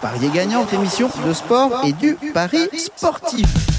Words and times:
Parier 0.00 0.30
gagnant, 0.34 0.66
émission 0.72 1.08
de 1.26 1.32
sport 1.32 1.84
et 1.84 1.92
du 1.92 2.16
pari 2.34 2.68
sportif. 2.76 3.71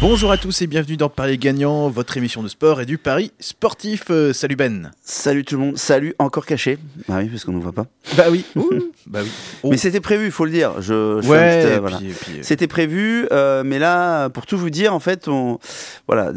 Bonjour 0.00 0.30
à 0.30 0.36
tous 0.36 0.62
et 0.62 0.68
bienvenue 0.68 0.96
dans 0.96 1.08
Paris 1.08 1.38
Gagnant, 1.38 1.88
votre 1.88 2.16
émission 2.16 2.40
de 2.44 2.46
sport 2.46 2.80
et 2.80 2.86
du 2.86 2.98
pari 2.98 3.32
sportif. 3.40 4.04
Euh, 4.10 4.32
salut 4.32 4.54
Ben. 4.54 4.92
Salut 5.02 5.44
tout 5.44 5.56
le 5.56 5.60
monde, 5.60 5.76
salut 5.76 6.14
encore 6.20 6.46
caché. 6.46 6.78
Bah 7.08 7.16
oui, 7.18 7.26
parce 7.26 7.44
qu'on 7.44 7.50
ne 7.50 7.60
voit 7.60 7.72
pas. 7.72 7.86
Bah 8.16 8.26
oui. 8.30 8.44
bah 9.08 9.22
oui. 9.24 9.30
Oh. 9.64 9.70
Mais 9.70 9.76
c'était 9.76 9.98
prévu, 10.00 10.26
il 10.26 10.30
faut 10.30 10.44
le 10.44 10.52
dire. 10.52 10.80
Je, 10.80 11.16
Ouais, 11.26 11.64
euh, 11.66 11.78
voilà. 11.80 11.98
C'était 12.42 12.68
prévu, 12.68 13.26
euh, 13.32 13.64
mais 13.66 13.80
là, 13.80 14.28
pour 14.28 14.46
tout 14.46 14.56
vous 14.56 14.70
dire, 14.70 14.94
en 14.94 15.00
fait, 15.00 15.26
on, 15.26 15.58
voilà, 16.06 16.30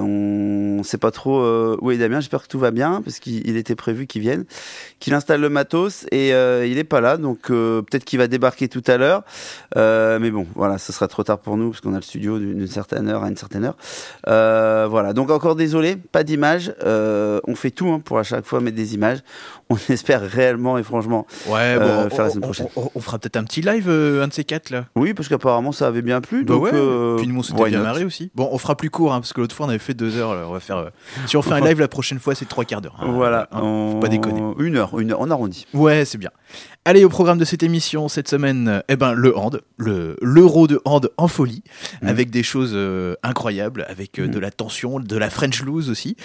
on 0.00 0.84
sait 0.84 0.98
pas 0.98 1.10
trop 1.10 1.42
où 1.80 1.90
est 1.90 1.98
Damien. 1.98 2.20
J'espère 2.20 2.44
que 2.44 2.48
tout 2.48 2.60
va 2.60 2.70
bien, 2.70 3.02
parce 3.04 3.18
qu'il 3.18 3.44
il 3.48 3.56
était 3.56 3.74
prévu 3.74 4.06
qu'il 4.06 4.22
vienne, 4.22 4.44
qu'il 5.00 5.12
installe 5.12 5.40
le 5.40 5.48
matos, 5.48 6.06
et 6.12 6.28
il 6.28 6.78
est 6.78 6.84
pas 6.84 7.00
là, 7.00 7.16
donc 7.16 7.48
peut-être 7.48 8.04
qu'il 8.04 8.20
va 8.20 8.28
débarquer 8.28 8.68
tout 8.68 8.84
à 8.86 8.96
l'heure. 8.96 9.24
Mais 9.74 10.30
bon, 10.30 10.46
voilà, 10.54 10.78
ce 10.78 10.92
sera 10.92 11.08
trop 11.08 11.24
tard 11.24 11.40
pour 11.40 11.56
nous, 11.56 11.70
parce 11.70 11.80
qu'on 11.80 11.92
a 11.92 11.96
le 11.96 12.02
studio 12.02 12.38
d'une 12.38 12.75
certaine 12.76 13.08
heure 13.08 13.24
à 13.24 13.28
une 13.28 13.36
certaine 13.36 13.64
heure. 13.64 13.76
Euh, 14.28 14.86
voilà, 14.88 15.12
donc 15.12 15.30
encore 15.30 15.56
désolé, 15.56 15.96
pas 15.96 16.22
d'image. 16.22 16.72
Euh, 16.84 17.40
on 17.46 17.54
fait 17.54 17.70
tout 17.70 17.88
hein, 17.88 18.00
pour 18.04 18.18
à 18.18 18.22
chaque 18.22 18.44
fois 18.44 18.60
mettre 18.60 18.76
des 18.76 18.94
images. 18.94 19.20
On 19.68 19.76
espère 19.88 20.22
réellement 20.22 20.78
et 20.78 20.82
franchement. 20.84 21.26
Ouais, 21.48 21.76
bon, 21.76 21.84
euh, 21.84 22.06
on, 22.06 22.10
faire 22.10 22.24
la 22.26 22.30
semaine 22.30 22.44
on- 22.44 22.46
prochaine. 22.46 22.68
on- 22.76 22.90
on 22.94 23.00
fera 23.00 23.18
peut-être 23.18 23.36
un 23.36 23.44
petit 23.44 23.62
live, 23.62 23.86
euh, 23.88 24.22
un 24.22 24.28
de 24.28 24.32
ces 24.32 24.44
quatre 24.44 24.70
là. 24.70 24.84
Oui, 24.94 25.12
parce 25.12 25.28
qu'apparemment 25.28 25.72
ça 25.72 25.88
avait 25.88 26.02
bien 26.02 26.20
plu. 26.20 26.44
Bah 26.44 26.54
donc, 26.54 26.62
ouais, 26.64 26.70
euh, 26.72 27.16
puis 27.16 27.26
nous 27.26 27.38
on 27.38 27.42
s'était 27.42 27.64
bien 27.70 27.82
marré 27.82 28.04
aussi. 28.04 28.30
Bon, 28.34 28.48
on 28.52 28.58
fera 28.58 28.76
plus 28.76 28.90
court, 28.90 29.12
hein, 29.12 29.20
parce 29.20 29.32
que 29.32 29.40
l'autre 29.40 29.56
fois 29.56 29.66
on 29.66 29.68
avait 29.70 29.78
fait 29.78 29.94
deux 29.94 30.16
heures. 30.16 30.34
là, 30.34 30.44
on 30.48 30.52
va 30.52 30.60
faire, 30.60 30.90
si 31.26 31.36
on 31.36 31.42
fait 31.42 31.52
un 31.52 31.60
live 31.68 31.80
la 31.80 31.88
prochaine 31.88 32.20
fois, 32.20 32.34
c'est 32.36 32.48
trois 32.48 32.64
quarts 32.64 32.80
d'heure. 32.80 32.96
hein. 33.00 33.06
Voilà, 33.12 33.48
Hein, 33.52 33.60
on- 33.62 33.92
faut 33.92 33.98
pas 33.98 34.08
déconner. 34.08 34.40
Une 34.58 34.76
heure, 34.76 34.98
une 35.00 35.10
heure, 35.12 35.20
on 35.20 35.30
arrondit. 35.30 35.66
Ouais, 35.74 36.04
c'est 36.04 36.18
bien. 36.18 36.30
Allez, 36.84 37.04
au 37.04 37.08
programme 37.08 37.38
de 37.38 37.44
cette 37.44 37.64
émission, 37.64 38.06
cette 38.08 38.28
semaine, 38.28 38.82
eh 38.88 38.94
ben, 38.94 39.12
le 39.14 39.36
hand, 39.36 39.60
le, 39.76 40.16
l'euro 40.22 40.68
de 40.68 40.80
hand 40.84 41.10
en 41.16 41.26
folie, 41.26 41.64
Mhm. 42.02 42.08
avec 42.08 42.30
des 42.30 42.44
choses 42.44 42.70
euh, 42.74 43.16
incroyables, 43.24 43.84
avec 43.88 44.20
euh, 44.20 44.28
de 44.28 44.38
la 44.38 44.52
tension, 44.52 45.00
de 45.00 45.16
la 45.16 45.28
French 45.28 45.62
loose 45.64 45.90
aussi. 45.90 46.16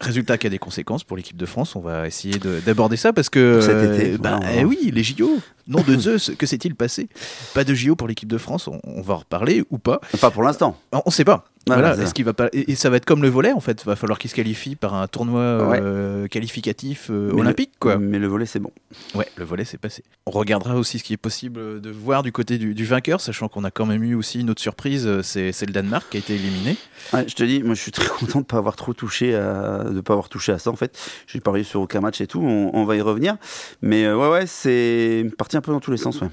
Résultat 0.00 0.36
qui 0.36 0.48
a 0.48 0.50
des 0.50 0.58
conséquences 0.58 1.04
pour 1.04 1.16
l'équipe 1.16 1.36
de 1.36 1.46
France. 1.46 1.76
On 1.76 1.80
va 1.80 2.08
essayer 2.08 2.38
de- 2.38 2.58
ça 2.96 3.12
parce 3.12 3.28
que. 3.28 3.60
Cet 3.60 4.00
été, 4.00 4.18
bah, 4.18 4.40
eh 4.56 4.64
oui, 4.64 4.90
les 4.92 5.02
JO. 5.02 5.38
Nom 5.66 5.82
de 5.86 5.98
Zeus, 5.98 6.32
que 6.38 6.46
s'est-il 6.46 6.74
passé? 6.74 7.08
Pas 7.52 7.62
de 7.62 7.74
JO 7.74 7.94
pour 7.94 8.08
l'équipe 8.08 8.28
de 8.28 8.38
France, 8.38 8.68
on, 8.68 8.80
on 8.84 9.02
va 9.02 9.14
en 9.14 9.18
reparler 9.18 9.64
ou 9.68 9.76
pas? 9.78 10.00
Pas 10.18 10.30
pour 10.30 10.42
l'instant. 10.42 10.78
On 10.92 11.02
on 11.04 11.10
sait 11.10 11.24
pas. 11.24 11.44
Voilà, 11.68 11.88
Voilà, 11.88 11.94
est-ce 12.02 12.06
ça. 12.08 12.12
qu'il 12.12 12.24
va 12.24 12.32
pas 12.34 12.48
et, 12.52 12.72
et 12.72 12.74
ça 12.74 12.90
va 12.90 12.96
être 12.96 13.04
comme 13.04 13.22
le 13.22 13.28
volet 13.28 13.52
en 13.52 13.60
fait, 13.60 13.84
va 13.84 13.94
falloir 13.96 14.18
qu'il 14.18 14.28
se 14.30 14.34
qualifie 14.34 14.74
par 14.76 14.94
un 14.94 15.06
tournoi 15.06 15.40
euh, 15.40 16.26
qualificatif 16.26 17.08
euh, 17.10 17.28
le- 17.30 17.34
olympique 17.40 17.72
quoi. 17.78 17.96
Mais 17.98 18.18
le 18.18 18.26
volet, 18.26 18.46
c'est 18.46 18.58
bon. 18.58 18.72
Ouais, 19.14 19.26
le 19.36 19.44
volet 19.44 19.64
c'est 19.64 19.78
passé. 19.78 20.02
On 20.26 20.30
regardera 20.30 20.74
aussi 20.76 20.98
ce 20.98 21.04
qui 21.04 21.12
est 21.12 21.16
possible 21.18 21.80
de 21.80 21.90
voir 21.90 22.22
du 22.22 22.32
côté 22.32 22.58
du, 22.58 22.74
du 22.74 22.84
vainqueur, 22.84 23.20
sachant 23.20 23.48
qu'on 23.48 23.64
a 23.64 23.70
quand 23.70 23.86
même 23.86 24.02
eu 24.02 24.14
aussi 24.14 24.40
une 24.40 24.50
autre 24.50 24.60
surprise, 24.62 25.06
euh, 25.06 25.22
c'est 25.22 25.66
le 25.66 25.72
Danemark 25.72 26.06
qui 26.10 26.16
a 26.16 26.20
été 26.20 26.34
éliminé. 26.34 26.76
Ouais, 27.12 27.24
je 27.28 27.34
te 27.34 27.42
dis, 27.44 27.62
moi, 27.62 27.74
je 27.74 27.80
suis 27.80 27.92
très 27.92 28.06
content 28.18 28.40
de 28.40 28.44
pas 28.46 28.56
avoir 28.58 28.76
trop 28.76 28.92
touché, 28.94 29.34
à, 29.34 29.84
de 29.84 30.00
pas 30.00 30.14
avoir 30.14 30.28
touché 30.28 30.52
à 30.52 30.58
ça. 30.58 30.70
En 30.70 30.76
fait, 30.76 30.98
j'ai 31.26 31.40
parié 31.40 31.64
sur 31.64 31.80
aucun 31.80 32.00
match 32.00 32.20
et 32.20 32.26
tout. 32.26 32.40
On, 32.40 32.70
on 32.74 32.84
va 32.84 32.96
y 32.96 33.00
revenir. 33.00 33.36
Mais 33.82 34.04
euh, 34.04 34.16
ouais, 34.16 34.28
ouais, 34.30 34.46
c'est 34.46 35.26
parti 35.38 35.56
un 35.56 35.60
peu 35.60 35.72
dans 35.72 35.80
tous 35.80 35.90
les 35.90 35.96
sens. 35.96 36.20
Ouais. 36.20 36.28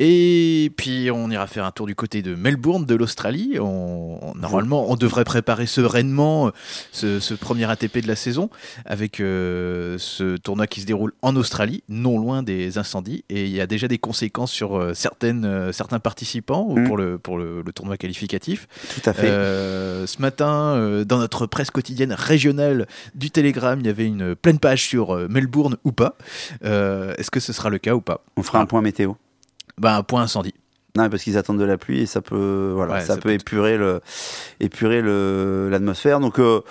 Et 0.00 0.70
puis 0.76 1.10
on 1.10 1.28
ira 1.30 1.46
faire 1.48 1.64
un 1.64 1.72
tour 1.72 1.86
du 1.86 1.94
côté 1.96 2.22
de 2.22 2.34
Melbourne, 2.36 2.86
de 2.86 2.94
l'Australie. 2.94 3.56
On, 3.60 4.18
on- 4.22 4.34
normalement, 4.36 4.90
on 4.90 4.96
devrait 4.96 5.24
préparer 5.24 5.66
sereinement 5.66 6.46
euh, 6.46 6.50
ce, 6.92 7.18
ce 7.20 7.34
premier 7.34 7.68
ATP 7.68 7.98
de 7.98 8.06
la 8.08 8.14
saison 8.14 8.48
avec 8.84 9.18
euh, 9.20 9.96
ce 9.98 10.36
tournoi 10.36 10.66
qui 10.68 10.80
se 10.82 10.86
déroule 10.86 11.12
en 11.22 11.34
Australie, 11.34 11.82
non 11.88 12.18
loin 12.18 12.42
des 12.44 12.78
incendies. 12.78 13.24
Et 13.28 13.44
il 13.46 13.50
y 13.50 13.60
a 13.60 13.66
déjà 13.66 13.88
des 13.88 13.98
conséquences 13.98 14.52
sur 14.52 14.76
euh, 14.78 14.94
certaines, 14.94 15.44
euh, 15.44 15.72
certains 15.72 15.98
participants 15.98 16.68
Mm. 16.68 16.84
pour, 16.86 16.96
le, 16.96 17.18
pour 17.18 17.38
le, 17.38 17.62
le 17.64 17.72
tournoi 17.72 17.96
qualificatif. 17.96 18.68
Tout 18.94 19.08
à 19.10 19.12
fait. 19.12 19.28
Euh, 19.30 20.06
ce 20.06 20.20
matin, 20.22 21.02
dans 21.06 21.18
notre 21.18 21.46
presse 21.46 21.70
quotidienne 21.70 22.12
régionale 22.12 22.86
du 23.14 23.30
Télégramme, 23.30 23.80
il 23.80 23.86
y 23.86 23.88
avait 23.90 24.06
une 24.06 24.34
pleine 24.36 24.58
page 24.58 24.82
sur 24.84 25.14
Melbourne 25.28 25.76
ou 25.84 25.92
pas. 25.92 26.16
Est-ce 26.62 27.30
que 27.30 27.40
ce 27.40 27.52
sera 27.52 27.70
le 27.70 27.78
cas 27.78 27.94
ou 27.94 28.00
pas? 28.00 28.22
On 28.36 28.42
fera 28.42 28.60
un 28.60 28.66
point 28.66 28.82
météo. 28.82 29.14
Ben, 29.78 29.96
un 29.96 30.02
point 30.02 30.22
incendie. 30.22 30.54
Non, 30.96 31.08
parce 31.10 31.22
qu'ils 31.22 31.36
attendent 31.36 31.60
de 31.60 31.64
la 31.64 31.78
pluie 31.78 32.00
et 32.00 32.06
ça 32.06 32.20
peut, 32.20 32.72
voilà, 32.74 32.94
Ouais, 32.94 33.00
ça, 33.00 33.06
ça 33.08 33.14
peut 33.16 33.28
peut- 33.28 33.32
épurer 33.34 33.76
le, 33.76 34.00
épurer 34.58 35.00
le, 35.00 35.68
l'atmosphère. 35.70 36.18
Donc 36.18 36.40
euh, 36.40 36.62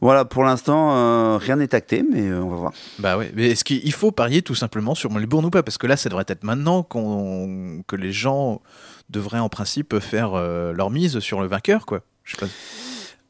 voilà, 0.00 0.24
pour 0.24 0.42
l'instant, 0.42 0.96
euh, 0.96 1.36
rien 1.36 1.56
n'est 1.56 1.72
acté, 1.74 2.02
mais 2.10 2.22
euh, 2.28 2.40
on 2.42 2.48
va 2.48 2.56
voir. 2.56 2.72
Bah 2.98 3.16
ouais, 3.16 3.30
mais 3.36 3.50
est-ce 3.50 3.62
qu'il 3.64 3.92
faut 3.92 4.10
parier 4.10 4.42
tout 4.42 4.56
simplement 4.56 4.94
sur 4.96 5.12
Melbourne 5.12 5.44
ou 5.44 5.50
pas? 5.50 5.62
Parce 5.62 5.78
que 5.78 5.86
là, 5.86 5.96
ça 5.96 6.08
devrait 6.08 6.24
être 6.26 6.42
maintenant 6.42 6.82
qu'on 6.82 7.82
que 7.86 7.94
les 7.96 8.12
gens 8.12 8.60
devraient 9.10 9.38
en 9.38 9.48
principe 9.50 10.00
faire 10.00 10.32
leur 10.34 10.90
mise 10.90 11.20
sur 11.20 11.40
le 11.40 11.46
vainqueur, 11.46 11.86
quoi. 11.86 12.00
Je 12.24 12.34
sais 12.34 12.38
pas. 12.46 12.52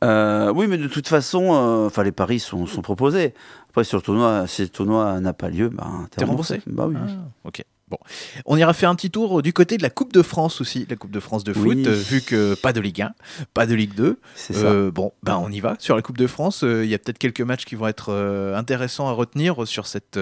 Euh, 0.04 0.52
oui, 0.54 0.66
mais 0.68 0.78
de 0.78 0.88
toute 0.88 1.08
façon, 1.08 1.52
euh, 1.54 1.86
enfin, 1.86 2.02
les 2.02 2.12
paris 2.12 2.38
sont, 2.38 2.66
sont 2.66 2.82
proposés. 2.82 3.34
Après, 3.70 3.82
sur 3.84 3.98
le 3.98 4.02
tournoi, 4.02 4.46
si 4.46 4.62
le 4.62 4.68
tournoi 4.68 5.20
n'a 5.20 5.32
pas 5.32 5.48
lieu, 5.48 5.68
ben, 5.70 6.06
T'es 6.10 6.24
remboursé 6.24 6.60
Bah 6.66 6.86
oui. 6.86 6.96
Ah, 6.98 7.08
ok. 7.44 7.62
Bon, 7.88 7.98
on 8.46 8.56
ira 8.56 8.72
faire 8.74 8.90
un 8.90 8.96
petit 8.96 9.12
tour 9.12 9.42
du 9.42 9.52
côté 9.52 9.76
de 9.76 9.82
la 9.84 9.90
Coupe 9.90 10.12
de 10.12 10.22
France 10.22 10.60
aussi, 10.60 10.86
la 10.90 10.96
Coupe 10.96 11.12
de 11.12 11.20
France 11.20 11.44
de 11.44 11.52
foot, 11.52 11.76
Oui. 11.76 11.84
euh, 11.86 11.92
vu 11.94 12.20
que 12.20 12.54
pas 12.54 12.72
de 12.72 12.80
Ligue 12.80 13.02
1, 13.02 13.12
pas 13.54 13.64
de 13.64 13.76
Ligue 13.76 13.94
2. 13.94 14.18
C'est 14.34 14.54
ça. 14.54 14.66
Euh, 14.66 14.90
bon, 14.90 15.12
ben 15.22 15.38
on 15.40 15.52
y 15.52 15.60
va 15.60 15.76
sur 15.78 15.94
la 15.94 16.02
Coupe 16.02 16.18
de 16.18 16.26
France. 16.26 16.64
Euh, 16.64 16.84
Il 16.84 16.90
y 16.90 16.94
a 16.94 16.98
peut-être 16.98 17.18
quelques 17.18 17.42
matchs 17.42 17.64
qui 17.64 17.76
vont 17.76 17.86
être 17.86 18.08
euh, 18.12 18.56
intéressants 18.56 19.06
à 19.06 19.12
retenir 19.12 19.68
sur 19.68 19.86
cette, 19.86 20.18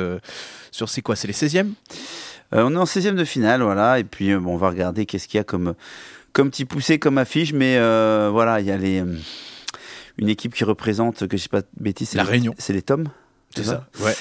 sur 0.72 0.90
c'est 0.90 1.00
quoi, 1.00 1.16
c'est 1.16 1.26
les 1.26 1.32
16e 1.32 1.68
Euh, 2.52 2.64
on 2.66 2.74
est 2.74 2.76
en 2.76 2.84
16e 2.84 3.14
de 3.14 3.24
finale, 3.24 3.62
voilà. 3.62 3.98
Et 3.98 4.04
puis, 4.04 4.34
bon, 4.36 4.52
on 4.52 4.56
va 4.58 4.68
regarder 4.68 5.06
qu'est-ce 5.06 5.26
qu'il 5.26 5.38
y 5.38 5.40
a 5.40 5.44
comme, 5.44 5.72
comme 6.34 6.50
petit 6.50 6.66
poussé, 6.66 6.98
comme 6.98 7.16
affiche. 7.16 7.54
Mais 7.54 7.78
voilà, 8.28 8.60
il 8.60 8.66
y 8.66 8.70
a 8.72 8.76
les, 8.76 9.02
une 10.18 10.28
équipe 10.28 10.54
qui 10.54 10.64
représente, 10.64 11.26
que 11.26 11.38
je 11.38 11.42
sais 11.42 11.48
pas 11.48 11.62
c'est 11.96 12.14
La 12.14 12.24
les- 12.24 12.28
Réunion. 12.28 12.54
C'est 12.58 12.74
les 12.74 12.82
Toms. 12.82 13.08
C'est 13.56 13.64
ça? 13.64 13.86
Ouais. 14.00 14.14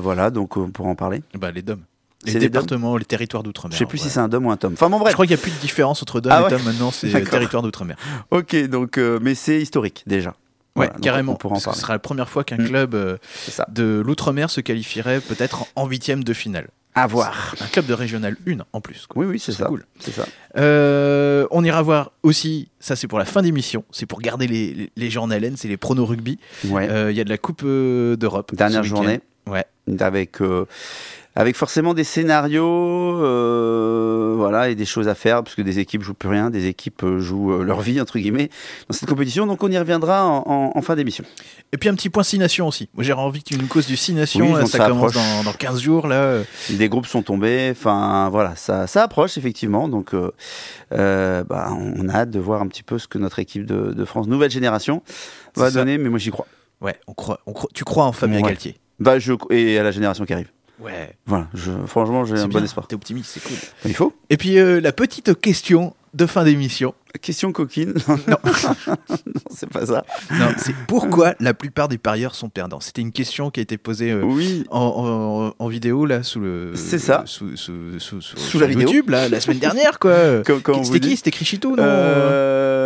Voilà, 0.00 0.28
donc 0.30 0.58
on 0.58 0.70
pourra 0.70 0.90
en 0.90 0.94
parler. 0.96 1.22
Bah 1.32 1.50
les 1.50 1.62
DOM. 1.62 1.80
Les 2.24 2.34
départements, 2.34 2.96
les 2.96 3.04
territoires 3.04 3.42
d'outre-mer. 3.44 3.72
Je 3.74 3.78
sais 3.78 3.86
plus 3.86 3.98
ouais. 3.98 4.04
si 4.04 4.10
c'est 4.10 4.18
un 4.20 4.28
Dom 4.28 4.46
ou 4.46 4.50
un 4.50 4.56
Tom. 4.56 4.72
Enfin 4.72 4.90
bon, 4.90 4.96
Je 4.98 5.02
bref. 5.02 5.12
crois 5.14 5.24
qu'il 5.26 5.36
n'y 5.36 5.40
a 5.40 5.42
plus 5.42 5.52
de 5.52 5.58
différence 5.58 6.02
entre 6.02 6.20
DOM 6.20 6.32
Ah 6.34 6.40
et 6.40 6.44
ouais 6.44 6.50
TOM 6.50 6.62
maintenant, 6.64 6.90
c'est 6.90 7.08
territoire 7.30 7.62
d'outre-mer. 7.62 7.96
Ok, 8.32 8.56
donc, 8.68 8.98
euh, 8.98 9.18
mais 9.22 9.34
c'est 9.36 9.60
historique 9.60 10.02
déjà. 10.06 10.30
Ouais, 10.30 10.86
Voilà, 10.86 10.92
carrément. 11.00 11.38
On 11.44 11.48
en. 11.52 11.58
Ce 11.60 11.72
sera 11.72 11.92
la 11.92 11.98
première 12.00 12.28
fois 12.28 12.42
qu'un 12.44 12.56
Mm. 12.58 12.66
club 12.66 12.94
euh, 12.94 13.16
de 13.68 14.02
l'outre-mer 14.04 14.50
se 14.50 14.60
qualifierait 14.60 15.20
peut-être 15.20 15.66
en 15.76 15.86
huitième 15.86 16.24
de 16.24 16.32
finale. 16.32 16.68
À 16.94 17.06
voir. 17.06 17.54
Un 17.60 17.66
club 17.66 17.86
de 17.86 17.94
régional 17.94 18.36
1 18.48 18.58
en 18.72 18.80
plus. 18.80 19.06
quoi. 19.06 19.22
Oui, 19.22 19.30
oui, 19.30 19.38
c'est 19.38 19.52
ça. 19.52 19.66
cool. 19.66 19.86
C'est 20.00 20.12
ça. 20.12 20.24
Euh, 20.56 21.46
on 21.52 21.62
ira 21.64 21.80
voir 21.82 22.10
aussi, 22.24 22.68
ça 22.80 22.96
c'est 22.96 23.06
pour 23.06 23.20
la 23.20 23.24
fin 23.24 23.42
d'émission, 23.42 23.84
c'est 23.92 24.06
pour 24.06 24.20
garder 24.20 24.48
les, 24.48 24.74
les- 24.74 24.90
les 24.96 25.10
gens 25.10 25.22
en 25.24 25.30
haleine, 25.30 25.56
c'est 25.56 25.68
les 25.68 25.76
pronos 25.76 26.06
rugby. 26.06 26.38
Ouais. 26.64 26.88
Euh, 26.90 27.12
Il 27.12 27.16
y 27.16 27.20
a 27.20 27.24
de 27.24 27.28
la 27.30 27.38
Coupe 27.38 27.64
d'Europe. 27.64 28.52
Dernière 28.54 28.82
journée. 28.82 29.20
Ouais. 29.46 29.64
Avec, 30.00 30.40
avec 31.36 31.56
forcément 31.56 31.94
des 31.94 32.04
scénarios, 32.04 32.64
euh, 33.22 34.34
voilà, 34.36 34.68
et 34.70 34.74
des 34.74 34.84
choses 34.84 35.08
à 35.08 35.14
faire, 35.14 35.42
parce 35.44 35.54
que 35.54 35.62
des 35.62 35.78
équipes 35.78 36.02
jouent 36.02 36.14
plus 36.14 36.28
rien, 36.28 36.50
des 36.50 36.66
équipes 36.66 37.02
euh, 37.04 37.20
jouent 37.20 37.52
euh, 37.52 37.62
leur 37.62 37.80
vie, 37.80 38.00
entre 38.00 38.18
guillemets, 38.18 38.50
dans 38.88 38.94
cette 38.96 39.08
compétition. 39.08 39.46
Donc 39.46 39.62
on 39.62 39.70
y 39.70 39.78
reviendra 39.78 40.24
en, 40.24 40.42
en- 40.46 40.72
en 40.74 40.82
fin 40.82 40.96
d'émission. 40.96 41.24
Et 41.72 41.76
puis 41.76 41.88
un 41.88 41.94
petit 41.94 42.08
point 42.10 42.22
6 42.22 42.38
nations 42.38 42.66
aussi. 42.66 42.88
Moi 42.94 43.04
j'ai 43.04 43.12
envie 43.12 43.42
que 43.42 43.50
tu 43.54 43.58
nous 43.58 43.66
causes 43.66 43.86
du 43.86 43.96
6 43.96 44.14
nations, 44.14 44.46
Oui, 44.46 44.52
là, 44.54 44.60
donc 44.60 44.68
ça, 44.68 44.78
ça 44.78 44.88
commence 44.88 45.12
dans, 45.12 45.44
dans 45.44 45.52
15 45.52 45.80
jours 45.80 46.06
là. 46.08 46.38
Des 46.70 46.88
groupes 46.88 47.06
sont 47.06 47.22
tombés, 47.22 47.68
enfin 47.72 48.28
voilà, 48.30 48.56
ça, 48.56 48.86
ça 48.86 49.02
approche 49.04 49.36
effectivement. 49.38 49.88
Donc 49.88 50.14
euh, 50.14 50.30
euh, 50.92 51.44
bah, 51.44 51.68
on 51.72 52.08
a 52.08 52.14
hâte 52.14 52.30
de 52.30 52.38
voir 52.40 52.62
un 52.62 52.66
petit 52.68 52.82
peu 52.82 52.98
ce 52.98 53.06
que 53.06 53.18
notre 53.18 53.38
équipe 53.38 53.66
de, 53.66 53.92
de 53.92 54.04
France, 54.04 54.26
nouvelle 54.26 54.50
génération, 54.50 55.02
va 55.54 55.70
ça. 55.70 55.78
donner, 55.78 55.98
mais 55.98 56.08
moi 56.08 56.18
j'y 56.18 56.30
crois. 56.30 56.46
Ouais, 56.80 56.96
on 57.06 57.12
croit, 57.14 57.40
on 57.46 57.52
croit- 57.52 57.70
tu 57.74 57.84
crois 57.84 58.04
en 58.04 58.12
Fabien 58.12 58.36
Ouais. 58.40 58.48
Galtier 58.48 58.76
Bah, 59.00 59.18
je, 59.18 59.32
et 59.50 59.78
à 59.78 59.82
la 59.82 59.90
génération 59.90 60.24
qui 60.24 60.32
arrive. 60.32 60.48
Ouais, 60.80 61.16
Voilà, 61.26 61.48
je, 61.54 61.70
franchement, 61.86 62.24
j'ai 62.24 62.34
un 62.34 62.46
bien, 62.48 62.60
bon 62.60 62.64
espoir. 62.64 62.86
T'es 62.86 62.94
optimiste, 62.94 63.30
c'est 63.34 63.42
cool. 63.42 63.56
Il 63.84 63.94
faut. 63.94 64.12
Et 64.30 64.36
puis 64.36 64.58
euh, 64.58 64.80
la 64.80 64.92
petite 64.92 65.40
question 65.40 65.94
de 66.14 66.24
fin 66.26 66.44
d'émission. 66.44 66.94
Question 67.20 67.52
coquine. 67.52 67.94
Non. 68.28 68.36
non, 68.86 68.94
c'est 69.50 69.68
pas 69.68 69.86
ça. 69.86 70.04
Non, 70.30 70.48
c'est 70.56 70.74
pourquoi 70.86 71.34
la 71.40 71.52
plupart 71.52 71.88
des 71.88 71.98
parieurs 71.98 72.34
sont 72.34 72.48
perdants? 72.48 72.80
C'était 72.80 73.00
une 73.02 73.12
question 73.12 73.50
qui 73.50 73.60
a 73.60 73.62
été 73.62 73.76
posée 73.76 74.12
euh, 74.12 74.22
Oui. 74.22 74.64
en, 74.70 75.52
en- 75.58 75.64
en 75.64 75.68
vidéo 75.68 76.06
là 76.06 76.22
sous 76.22 76.38
le. 76.40 76.72
C'est 76.76 76.98
ça. 76.98 77.22
Sous, 77.26 77.56
sous, 77.56 77.98
sous, 77.98 78.20
sous- 78.20 78.58
la 78.58 78.66
vidéo. 78.66 78.88
YouTube 78.88 79.10
là 79.10 79.28
la 79.28 79.40
semaine 79.40 79.58
dernière 79.58 79.98
quoi. 79.98 80.42
C'était 80.84 81.00
qui? 81.00 81.16
C'était 81.16 81.30
Crichito 81.30 81.70
non? 81.70 81.76
Euh, 81.80 82.77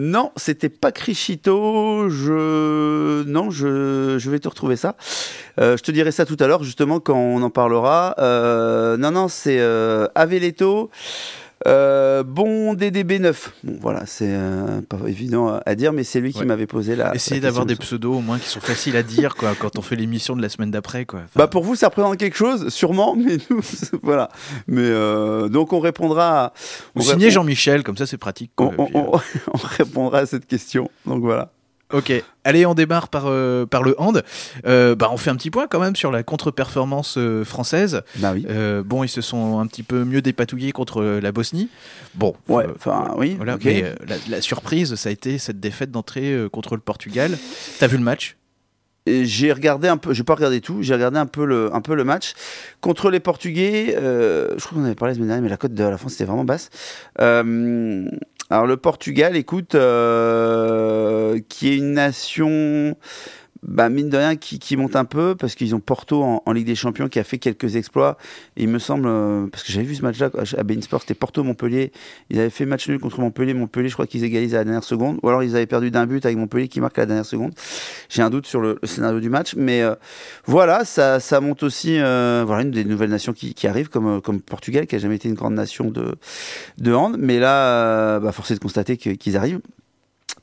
non, 0.00 0.32
c'était 0.36 0.70
pas 0.70 0.92
Crichito. 0.92 2.08
Je 2.08 3.22
non, 3.24 3.50
je, 3.50 4.16
je 4.18 4.30
vais 4.30 4.38
te 4.38 4.48
retrouver 4.48 4.76
ça. 4.76 4.96
Euh, 5.60 5.76
je 5.76 5.82
te 5.82 5.90
dirai 5.90 6.10
ça 6.10 6.24
tout 6.24 6.38
à 6.40 6.46
l'heure, 6.46 6.64
justement, 6.64 7.00
quand 7.00 7.18
on 7.18 7.42
en 7.42 7.50
parlera. 7.50 8.14
Euh, 8.18 8.96
non, 8.96 9.10
non, 9.10 9.28
c'est 9.28 9.58
euh, 9.60 10.08
Aveleto. 10.14 10.90
Euh, 11.68 12.22
bon 12.22 12.74
DDB9. 12.74 13.34
Bon, 13.64 13.78
voilà, 13.82 14.06
c'est 14.06 14.28
euh, 14.30 14.80
pas 14.88 14.96
évident 15.06 15.60
à 15.66 15.74
dire, 15.74 15.92
mais 15.92 16.04
c'est 16.04 16.20
lui 16.20 16.32
qui 16.32 16.38
Ouais. 16.40 16.44
m'avait 16.46 16.66
posé 16.66 16.96
la. 16.96 17.14
Essayez 17.14 17.40
d'avoir 17.40 17.66
des 17.66 17.76
pseudos 17.76 18.16
au 18.16 18.20
moins 18.20 18.38
qui 18.38 18.48
sont 18.48 18.60
faciles 18.60 18.96
à 18.96 19.02
dire 19.02 19.36
quoi, 19.36 19.54
quand 19.58 19.78
on 19.78 19.82
fait 19.82 19.96
l'émission 19.96 20.34
de 20.36 20.40
la 20.42 20.48
semaine 20.48 20.70
d'après. 20.70 21.04
quoi. 21.04 21.20
Enfin, 21.20 21.30
Bah 21.36 21.48
pour 21.48 21.62
vous, 21.62 21.74
ça 21.76 21.88
représente 21.88 22.16
quelque 22.16 22.36
chose, 22.36 22.70
sûrement, 22.70 23.14
mais 23.14 23.36
nous, 23.50 23.60
voilà. 24.02 24.30
Mais 24.68 24.80
euh, 24.80 25.48
donc 25.48 25.72
on 25.74 25.80
répondra. 25.80 26.44
À, 26.46 26.52
Ou 26.96 27.00
on 27.00 27.02
signer 27.02 27.26
répond- 27.26 27.34
Jean-Michel, 27.34 27.82
comme 27.82 27.96
ça 27.98 28.06
c'est 28.06 28.16
pratique. 28.16 28.52
quoi. 28.56 28.70
On, 28.78 28.82
on- 28.82 28.86
Puis, 28.86 28.96
euh, 28.96 29.02
on- 29.08 29.20
on 29.54 29.58
répondra 29.58 30.18
à 30.20 30.26
cette 30.26 30.46
question. 30.46 30.90
Donc 31.06 31.20
voilà. 31.22 31.52
Ok, 31.92 32.12
allez, 32.44 32.66
on 32.66 32.74
démarre 32.74 33.08
par, 33.08 33.24
euh, 33.26 33.66
par 33.66 33.82
le 33.82 33.94
hand. 34.00 34.22
Euh, 34.66 34.94
bah, 34.94 35.08
on 35.10 35.16
fait 35.16 35.30
un 35.30 35.36
petit 35.36 35.50
point 35.50 35.66
quand 35.66 35.80
même 35.80 35.96
sur 35.96 36.10
la 36.12 36.22
contre-performance 36.22 37.16
euh, 37.18 37.44
française. 37.44 38.02
Bah 38.16 38.30
oui. 38.34 38.46
Euh, 38.48 38.82
bon, 38.84 39.02
ils 39.02 39.08
se 39.08 39.20
sont 39.20 39.58
un 39.58 39.66
petit 39.66 39.82
peu 39.82 40.04
mieux 40.04 40.22
dépatouillés 40.22 40.72
contre 40.72 41.02
la 41.02 41.32
Bosnie. 41.32 41.68
Bon, 42.14 42.34
Ouais, 42.48 42.66
enfin 42.76 43.14
oui. 43.16 43.34
voilà, 43.36 43.56
mais 43.64 43.82
la, 44.06 44.16
la 44.28 44.40
surprise, 44.40 44.94
ça 44.94 45.08
a 45.08 45.12
été 45.12 45.38
cette 45.38 45.58
défaite 45.60 45.90
d'entrée 45.90 46.36
contre 46.52 46.74
le 46.76 46.80
Portugal. 46.80 47.36
T'as 47.78 47.86
vu 47.86 47.96
le 47.96 48.04
match? 48.04 48.36
J'ai 49.06 49.50
regardé 49.52 49.88
un 49.88 49.96
peu, 49.96 50.12
j'ai 50.12 50.22
pas 50.24 50.34
regardé 50.34 50.60
tout, 50.60 50.82
j'ai 50.82 50.92
regardé 50.94 51.18
un 51.18 51.26
peu 51.26 51.44
le, 51.46 51.74
un 51.74 51.80
peu 51.80 51.94
le 51.94 52.04
match 52.04 52.34
contre 52.82 53.10
les 53.10 53.18
Portugais. 53.18 53.96
euh, 53.96 54.50
je 54.58 54.64
crois 54.64 54.78
qu'on 54.78 54.84
avait 54.84 54.94
parlé 54.94 55.12
la 55.12 55.16
semaine 55.16 55.28
dernière, 55.28 55.42
mais 55.42 55.48
la 55.48 55.56
cote 55.56 55.72
de 55.74 55.82
la 55.82 55.96
France 55.96 56.14
était 56.14 56.26
vraiment 56.26 56.44
basse. 56.44 56.68
Euh, 57.18 58.04
alors 58.50 58.66
le 58.66 58.76
Portugal, 58.76 59.36
écoute, 59.36 59.76
euh, 59.76 61.38
qui 61.48 61.68
est 61.68 61.76
une 61.76 61.92
nation, 61.92 62.96
bah, 63.62 63.88
mine 63.88 64.08
de 64.08 64.16
rien, 64.16 64.36
qui, 64.36 64.58
qui 64.58 64.76
monte 64.76 64.96
un 64.96 65.04
peu 65.04 65.34
parce 65.34 65.54
qu'ils 65.54 65.74
ont 65.74 65.80
Porto 65.80 66.22
en, 66.22 66.52
Ligue 66.52 66.66
des 66.66 66.74
Champions 66.74 67.08
qui 67.08 67.18
a 67.18 67.24
fait 67.24 67.38
quelques 67.38 67.76
exploits. 67.76 68.16
Il 68.56 68.68
me 68.68 68.78
semble, 68.78 69.06
euh, 69.06 69.46
parce 69.46 69.62
que 69.62 69.72
j'avais 69.72 69.86
vu 69.86 69.94
ce 69.94 70.02
match-là 70.02 70.30
à 70.56 70.62
Bein 70.62 70.80
Sport, 70.80 71.02
c'était 71.02 71.14
Porto-Montpellier. 71.14 71.92
Ils 72.30 72.40
avaient 72.40 72.50
fait 72.50 72.66
match 72.66 72.88
nul 72.88 72.98
contre 72.98 73.20
Montpellier. 73.20 73.54
Montpellier, 73.54 73.88
je 73.88 73.94
crois 73.94 74.06
qu'ils 74.06 74.24
égalisent 74.24 74.54
à 74.54 74.58
la 74.58 74.64
dernière 74.64 74.84
seconde. 74.84 75.18
Ou 75.22 75.28
alors 75.28 75.42
ils 75.42 75.54
avaient 75.56 75.66
perdu 75.66 75.90
d'un 75.90 76.06
but 76.06 76.24
avec 76.24 76.36
Montpellier 76.36 76.68
qui 76.68 76.80
marque 76.80 76.98
à 76.98 77.02
la 77.02 77.06
dernière 77.06 77.26
seconde. 77.26 77.52
J'ai 78.08 78.22
un 78.22 78.30
doute 78.30 78.46
sur 78.46 78.60
le, 78.60 78.78
scénario 78.84 79.20
du 79.20 79.30
match, 79.30 79.54
mais 79.56 79.82
euh, 79.82 79.94
voilà, 80.46 80.84
ça, 80.84 81.20
ça 81.20 81.40
monte 81.40 81.62
aussi 81.62 81.98
euh, 81.98 82.44
voilà, 82.46 82.62
une 82.62 82.70
des 82.70 82.84
nouvelles 82.84 83.10
nations 83.10 83.32
qui, 83.32 83.54
qui 83.54 83.66
arrivent, 83.66 83.88
comme, 83.88 84.16
euh, 84.16 84.20
comme 84.20 84.40
Portugal, 84.40 84.86
qui 84.86 84.96
a 84.96 84.98
jamais 84.98 85.16
été 85.16 85.28
une 85.28 85.34
grande 85.34 85.54
nation 85.54 85.90
de, 85.90 86.16
de 86.78 86.92
hand. 86.92 87.16
Mais 87.18 87.38
là, 87.38 88.16
euh, 88.16 88.20
bah, 88.20 88.32
force 88.32 88.50
est 88.50 88.54
de 88.54 88.60
constater 88.60 88.96
qu'ils 88.96 89.36
arrivent. 89.36 89.60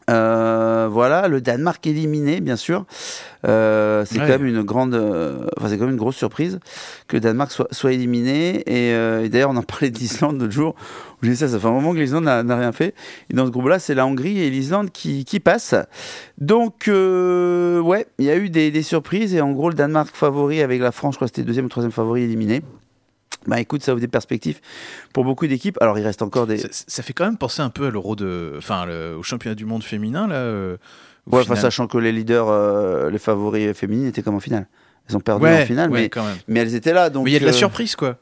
Euh, 0.10 0.88
voilà, 0.90 1.28
le 1.28 1.42
Danemark 1.42 1.86
éliminé, 1.86 2.40
bien 2.40 2.56
sûr. 2.56 2.86
Euh, 3.46 4.06
c'est 4.06 4.16
Ouais. 4.20 4.26
quand 4.26 4.40
même 4.40 4.46
une 4.46 4.62
grande, 4.64 4.96
euh, 4.96 5.46
enfin, 5.58 5.68
c'est 5.70 5.78
quand 5.78 5.84
même 5.84 5.92
une 5.94 6.00
grosse 6.00 6.16
surprise 6.16 6.60
que 7.10 7.18
le 7.18 7.20
Danemark 7.20 7.52
soit, 7.52 7.68
soit 7.72 7.92
éliminé. 7.92 8.62
Et, 8.68 8.94
euh, 8.94 9.26
et 9.26 9.30
d'ailleurs, 9.30 9.50
on 9.52 9.58
en 9.58 9.64
parlait 9.64 9.90
de 9.90 10.00
l'Islande 10.00 10.40
l'autre 10.40 10.54
jour. 10.54 10.76
Où 11.22 11.26
j'ai 11.26 11.32
dit 11.32 11.38
ça, 11.38 11.48
ça 11.50 11.60
fait 11.60 11.68
un 11.68 11.72
moment 11.72 11.94
que 11.94 11.98
l'Islande 12.00 12.24
n'a 12.24 12.56
rien 12.58 12.72
fait. 12.72 12.94
Et 13.30 13.34
dans 13.34 13.46
ce 13.46 13.52
groupe-là, 13.52 13.80
c'est 13.80 13.96
la 13.96 14.06
Hongrie 14.06 14.40
et 14.40 14.50
l'Islande 14.50 14.92
qui, 14.92 15.26
qui 15.26 15.40
passent. 15.40 15.76
Donc, 16.38 16.88
euh, 16.88 17.80
ouais, 17.82 18.06
il 18.18 18.26
y 18.26 18.30
a 18.30 18.38
eu 18.38 18.50
des, 18.50 18.72
des 18.72 18.84
surprises. 18.84 19.34
Et 19.36 19.42
en 19.42 19.52
gros, 19.52 19.70
le 19.70 19.76
Danemark 19.76 20.16
favori 20.16 20.62
avec 20.62 20.80
la 20.80 20.92
France, 20.94 21.16
je 21.16 21.18
crois 21.18 21.28
que 21.28 21.34
c'était 21.36 21.46
deuxième 21.46 21.66
ou 21.66 21.70
troisième 21.70 21.92
favori 21.92 22.24
éliminé. 22.24 22.62
Bah 23.48 23.60
écoute, 23.60 23.82
ça 23.82 23.94
ouvre 23.94 24.02
des 24.02 24.08
perspectives 24.08 24.60
pour 25.14 25.24
beaucoup 25.24 25.48
d'équipes. 25.48 25.78
Alors, 25.82 25.98
il 25.98 26.04
reste 26.04 26.22
encore 26.22 26.46
des. 26.48 26.58
ça, 26.58 26.68
ça 26.72 27.02
fait 27.04 27.14
quand 27.14 27.26
même 27.26 27.38
penser 27.38 27.62
un 27.62 27.70
peu 27.70 27.88
à 27.88 27.90
l'euro 27.90 28.16
de, 28.16 28.54
enfin, 28.58 28.86
le- 28.86 29.16
au 29.18 29.24
championnat 29.24 29.56
du 29.56 29.66
monde 29.66 29.84
féminin 29.84 30.28
là. 30.28 30.36
euh, 30.36 30.78
enfin, 31.32 31.56
sachant 31.56 31.88
que 31.88 31.98
les 31.98 32.12
leaders, 32.12 32.50
euh, 32.50 33.10
les 33.10 33.20
favoris 33.20 33.76
féminines 33.76 34.08
étaient 34.08 34.22
comme 34.22 34.36
en 34.36 34.40
finale. 34.40 34.68
Elles 35.10 35.16
ont 35.16 35.22
perdu 35.22 35.46
Ouais, 35.46 35.64
en 35.64 35.66
finale, 35.66 35.90
ouais, 35.90 36.02
mais, 36.02 36.10
quand 36.10 36.26
même. 36.26 36.36
mais 36.50 36.60
elles 36.60 36.76
étaient 36.76 36.92
là. 36.94 37.10
Donc, 37.10 37.24
mais 37.26 37.32
il 37.32 37.34
y 37.34 37.38
a 37.38 37.40
de 37.40 37.46
la 37.46 37.52
euh, 37.52 37.54
surprise 37.54 37.96
quoi. 37.96 38.18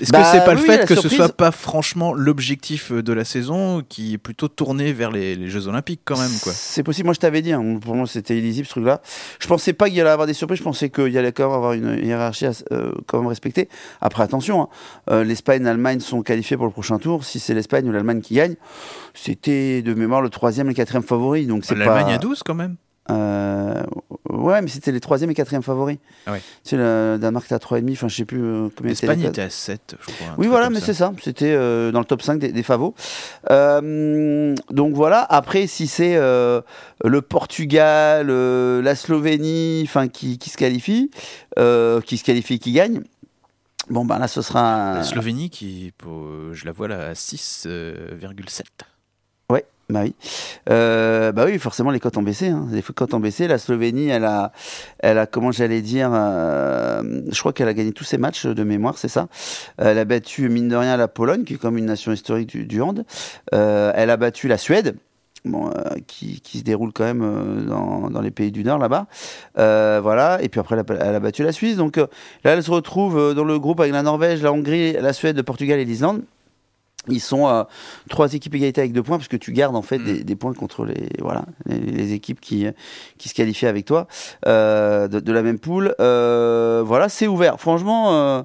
Est-ce 0.00 0.10
Bah 0.12 0.22
que 0.22 0.26
c'est 0.30 0.44
pas 0.44 0.54
le 0.54 0.60
fait 0.60 0.86
que 0.86 0.94
ce 0.94 1.00
surprise- 1.02 1.18
soit 1.18 1.28
pas 1.36 1.50
franchement 1.52 2.12
l'objectif 2.14 2.92
de 2.92 3.12
la 3.12 3.24
saison 3.24 3.82
qui 3.88 4.14
est 4.14 4.18
plutôt 4.18 4.48
tourné 4.48 4.92
vers 4.92 5.10
les, 5.10 5.34
les 5.36 5.48
Jeux 5.48 5.68
Olympiques 5.68 6.00
quand 6.04 6.18
même 6.18 6.32
quoi? 6.42 6.52
C'est 6.52 6.82
possible. 6.82 7.06
Moi, 7.06 7.14
je 7.14 7.20
t'avais 7.20 7.42
dit. 7.42 7.52
hein, 7.52 7.78
pour 7.80 7.94
moi, 7.94 8.06
c'était 8.06 8.36
illisible 8.36 8.66
ce 8.66 8.72
truc-là. 8.72 9.00
Je 9.38 9.46
pensais 9.46 9.72
pas 9.72 9.86
qu'il 9.88 9.96
y 9.96 10.00
allait 10.00 10.10
avoir 10.10 10.26
des 10.26 10.34
surprises. 10.34 10.58
Je 10.58 10.64
pensais 10.64 10.90
qu'il 10.90 11.08
y 11.08 11.18
allait 11.18 11.32
quand 11.32 11.44
même 11.46 11.56
avoir 11.56 11.72
une 11.74 11.98
hiérarchie 12.04 12.46
à, 12.46 12.52
euh, 12.72 12.92
quand 13.06 13.18
même 13.18 13.26
respectée. 13.28 13.68
Après, 14.00 14.22
attention. 14.22 14.62
hein, 14.62 14.68
euh, 15.10 15.24
L'Espagne 15.24 15.62
et 15.62 15.64
l'Allemagne 15.64 16.00
sont 16.00 16.22
qualifiés 16.22 16.56
pour 16.56 16.66
le 16.66 16.72
prochain 16.72 16.98
tour. 16.98 17.24
Si 17.24 17.38
c'est 17.38 17.54
l'Espagne 17.54 17.88
ou 17.88 17.92
l'Allemagne 17.92 18.20
qui 18.20 18.34
gagne, 18.34 18.54
c'était 19.14 19.82
de 19.82 19.94
mémoire 19.94 20.20
le 20.22 20.28
troisième 20.30 20.66
et 20.66 20.70
le 20.70 20.74
quatrième 20.74 21.02
favori. 21.04 21.46
Donc 21.46 21.64
c'est 21.64 21.74
L'Allemagne 21.74 22.06
pas. 22.06 22.12
à 22.14 22.18
12 22.18 22.42
quand 22.44 22.54
même. 22.54 22.76
Euh, 23.10 23.82
ouais, 24.30 24.62
mais 24.62 24.68
c'était 24.68 24.90
les 24.92 25.00
troisième 25.00 25.30
et 25.30 25.34
quatrième 25.34 25.62
favoris. 25.62 25.98
Ah 26.26 26.32
ouais. 26.32 26.40
Sais, 26.62 26.76
le 26.76 27.18
Danemark 27.20 27.44
était 27.44 27.54
à 27.54 27.58
3,5. 27.58 27.92
Enfin, 27.92 28.08
je 28.08 28.16
sais 28.16 28.24
plus 28.24 28.42
euh, 28.42 28.68
combien 28.74 28.92
était 28.92 29.06
L'Espagne 29.06 29.18
la 29.20 29.24
cote. 29.28 29.34
était 29.38 29.42
à 29.42 29.50
7 29.50 29.96
je 30.00 30.04
crois. 30.14 30.34
Oui, 30.38 30.46
voilà, 30.46 30.70
mais 30.70 30.80
c'est 30.80 30.94
ça. 30.94 31.12
C'était 31.22 31.52
euh, 31.54 31.92
dans 31.92 31.98
le 31.98 32.06
top 32.06 32.22
5 32.22 32.38
des, 32.38 32.50
des 32.52 32.62
favos. 32.62 32.94
Euh, 33.50 34.54
donc 34.70 34.94
voilà. 34.94 35.20
Après, 35.28 35.66
si 35.66 35.86
c'est 35.86 36.14
le 36.16 37.20
Portugal, 37.20 38.28
la 38.28 38.94
Slovénie, 38.94 39.82
enfin 39.86 40.08
qui, 40.08 40.38
qui 40.38 40.48
se 40.50 40.56
qualifie, 40.56 41.10
qui 41.56 42.16
se 42.18 42.24
qualifie, 42.24 42.58
qui 42.58 42.72
gagne. 42.72 43.02
Bon, 43.90 44.06
ben 44.06 44.18
là, 44.18 44.28
ce 44.28 44.40
sera. 44.40 44.94
La 44.94 45.02
Slovénie 45.02 45.50
qui, 45.50 45.92
pour- 45.98 46.26
je 46.52 46.64
la 46.64 46.72
vois 46.72 46.88
là 46.88 47.08
à 47.08 47.12
6,7. 47.12 48.62
Bah 49.90 50.00
oui. 50.02 50.14
Euh, 50.70 51.32
bah 51.32 51.44
oui, 51.46 51.58
forcément, 51.58 51.90
les 51.90 52.00
cotes 52.00 52.16
ont 52.16 52.22
baissé. 52.22 52.48
Hein. 52.48 52.66
Les 52.72 52.82
ont 53.12 53.20
baissé. 53.20 53.46
La 53.48 53.58
Slovénie, 53.58 54.08
elle 54.08 54.24
a, 54.24 54.52
elle 54.98 55.18
a 55.18 55.26
comment 55.26 55.52
j'allais 55.52 55.82
dire, 55.82 56.10
euh, 56.12 57.22
je 57.30 57.38
crois 57.38 57.52
qu'elle 57.52 57.68
a 57.68 57.74
gagné 57.74 57.92
tous 57.92 58.04
ses 58.04 58.16
matchs 58.16 58.46
de 58.46 58.64
mémoire, 58.64 58.96
c'est 58.96 59.08
ça. 59.08 59.28
Elle 59.76 59.98
a 59.98 60.04
battu, 60.04 60.48
mine 60.48 60.68
de 60.68 60.76
rien, 60.76 60.96
la 60.96 61.08
Pologne, 61.08 61.44
qui 61.44 61.54
est 61.54 61.58
comme 61.58 61.76
une 61.76 61.86
nation 61.86 62.12
historique 62.12 62.48
du, 62.48 62.64
du 62.66 62.80
hand. 62.80 63.04
Euh, 63.52 63.92
elle 63.94 64.10
a 64.10 64.16
battu 64.16 64.48
la 64.48 64.58
Suède. 64.58 64.96
Bon, 65.44 65.68
euh, 65.68 65.96
qui, 66.06 66.40
qui 66.40 66.60
se 66.60 66.64
déroule 66.64 66.90
quand 66.94 67.04
même 67.04 67.20
euh, 67.22 67.64
dans, 67.66 68.08
dans 68.08 68.22
les 68.22 68.30
pays 68.30 68.50
du 68.50 68.64
Nord 68.64 68.78
là-bas. 68.78 69.06
Euh, 69.58 70.00
voilà. 70.02 70.42
Et 70.42 70.48
puis 70.48 70.58
après, 70.58 70.74
elle 70.74 71.14
a, 71.14 71.20
battu 71.20 71.42
la 71.42 71.52
Suisse. 71.52 71.76
Donc 71.76 71.98
euh, 71.98 72.06
là, 72.44 72.52
elle 72.52 72.62
se 72.62 72.70
retrouve 72.70 73.18
euh, 73.18 73.34
dans 73.34 73.44
le 73.44 73.58
groupe 73.58 73.78
avec 73.80 73.92
la 73.92 74.02
Norvège, 74.02 74.42
la 74.42 74.52
Hongrie, 74.54 74.94
la 74.94 75.12
Suède, 75.12 75.36
le 75.36 75.42
Portugal 75.42 75.78
et 75.78 75.84
l'Islande. 75.84 76.22
Ils 77.08 77.20
sont 77.20 77.46
euh, 77.48 77.64
trois 78.08 78.32
équipes 78.34 78.54
égalité 78.54 78.80
avec 78.80 78.92
deux 78.92 79.02
points 79.02 79.18
parce 79.18 79.28
que 79.28 79.36
tu 79.36 79.52
gardes 79.52 79.76
en 79.76 79.82
fait 79.82 79.98
Mm. 79.98 80.04
des, 80.04 80.24
des 80.24 80.36
points 80.36 80.54
contre 80.54 80.84
les 80.84 81.08
voilà 81.20 81.44
les, 81.66 81.78
les 81.78 82.12
équipes 82.12 82.40
qui 82.40 82.66
qui 83.18 83.28
se 83.28 83.34
qualifient 83.34 83.66
avec 83.66 83.84
toi 83.84 84.06
euh, 84.46 85.06
de, 85.08 85.20
de 85.20 85.32
la 85.32 85.42
même 85.42 85.58
poule. 85.58 85.94
Euh, 86.00 86.82
voilà, 86.84 87.08
c'est 87.08 87.26
ouvert. 87.26 87.60
Franchement, 87.60 88.14
euh, 88.14 88.42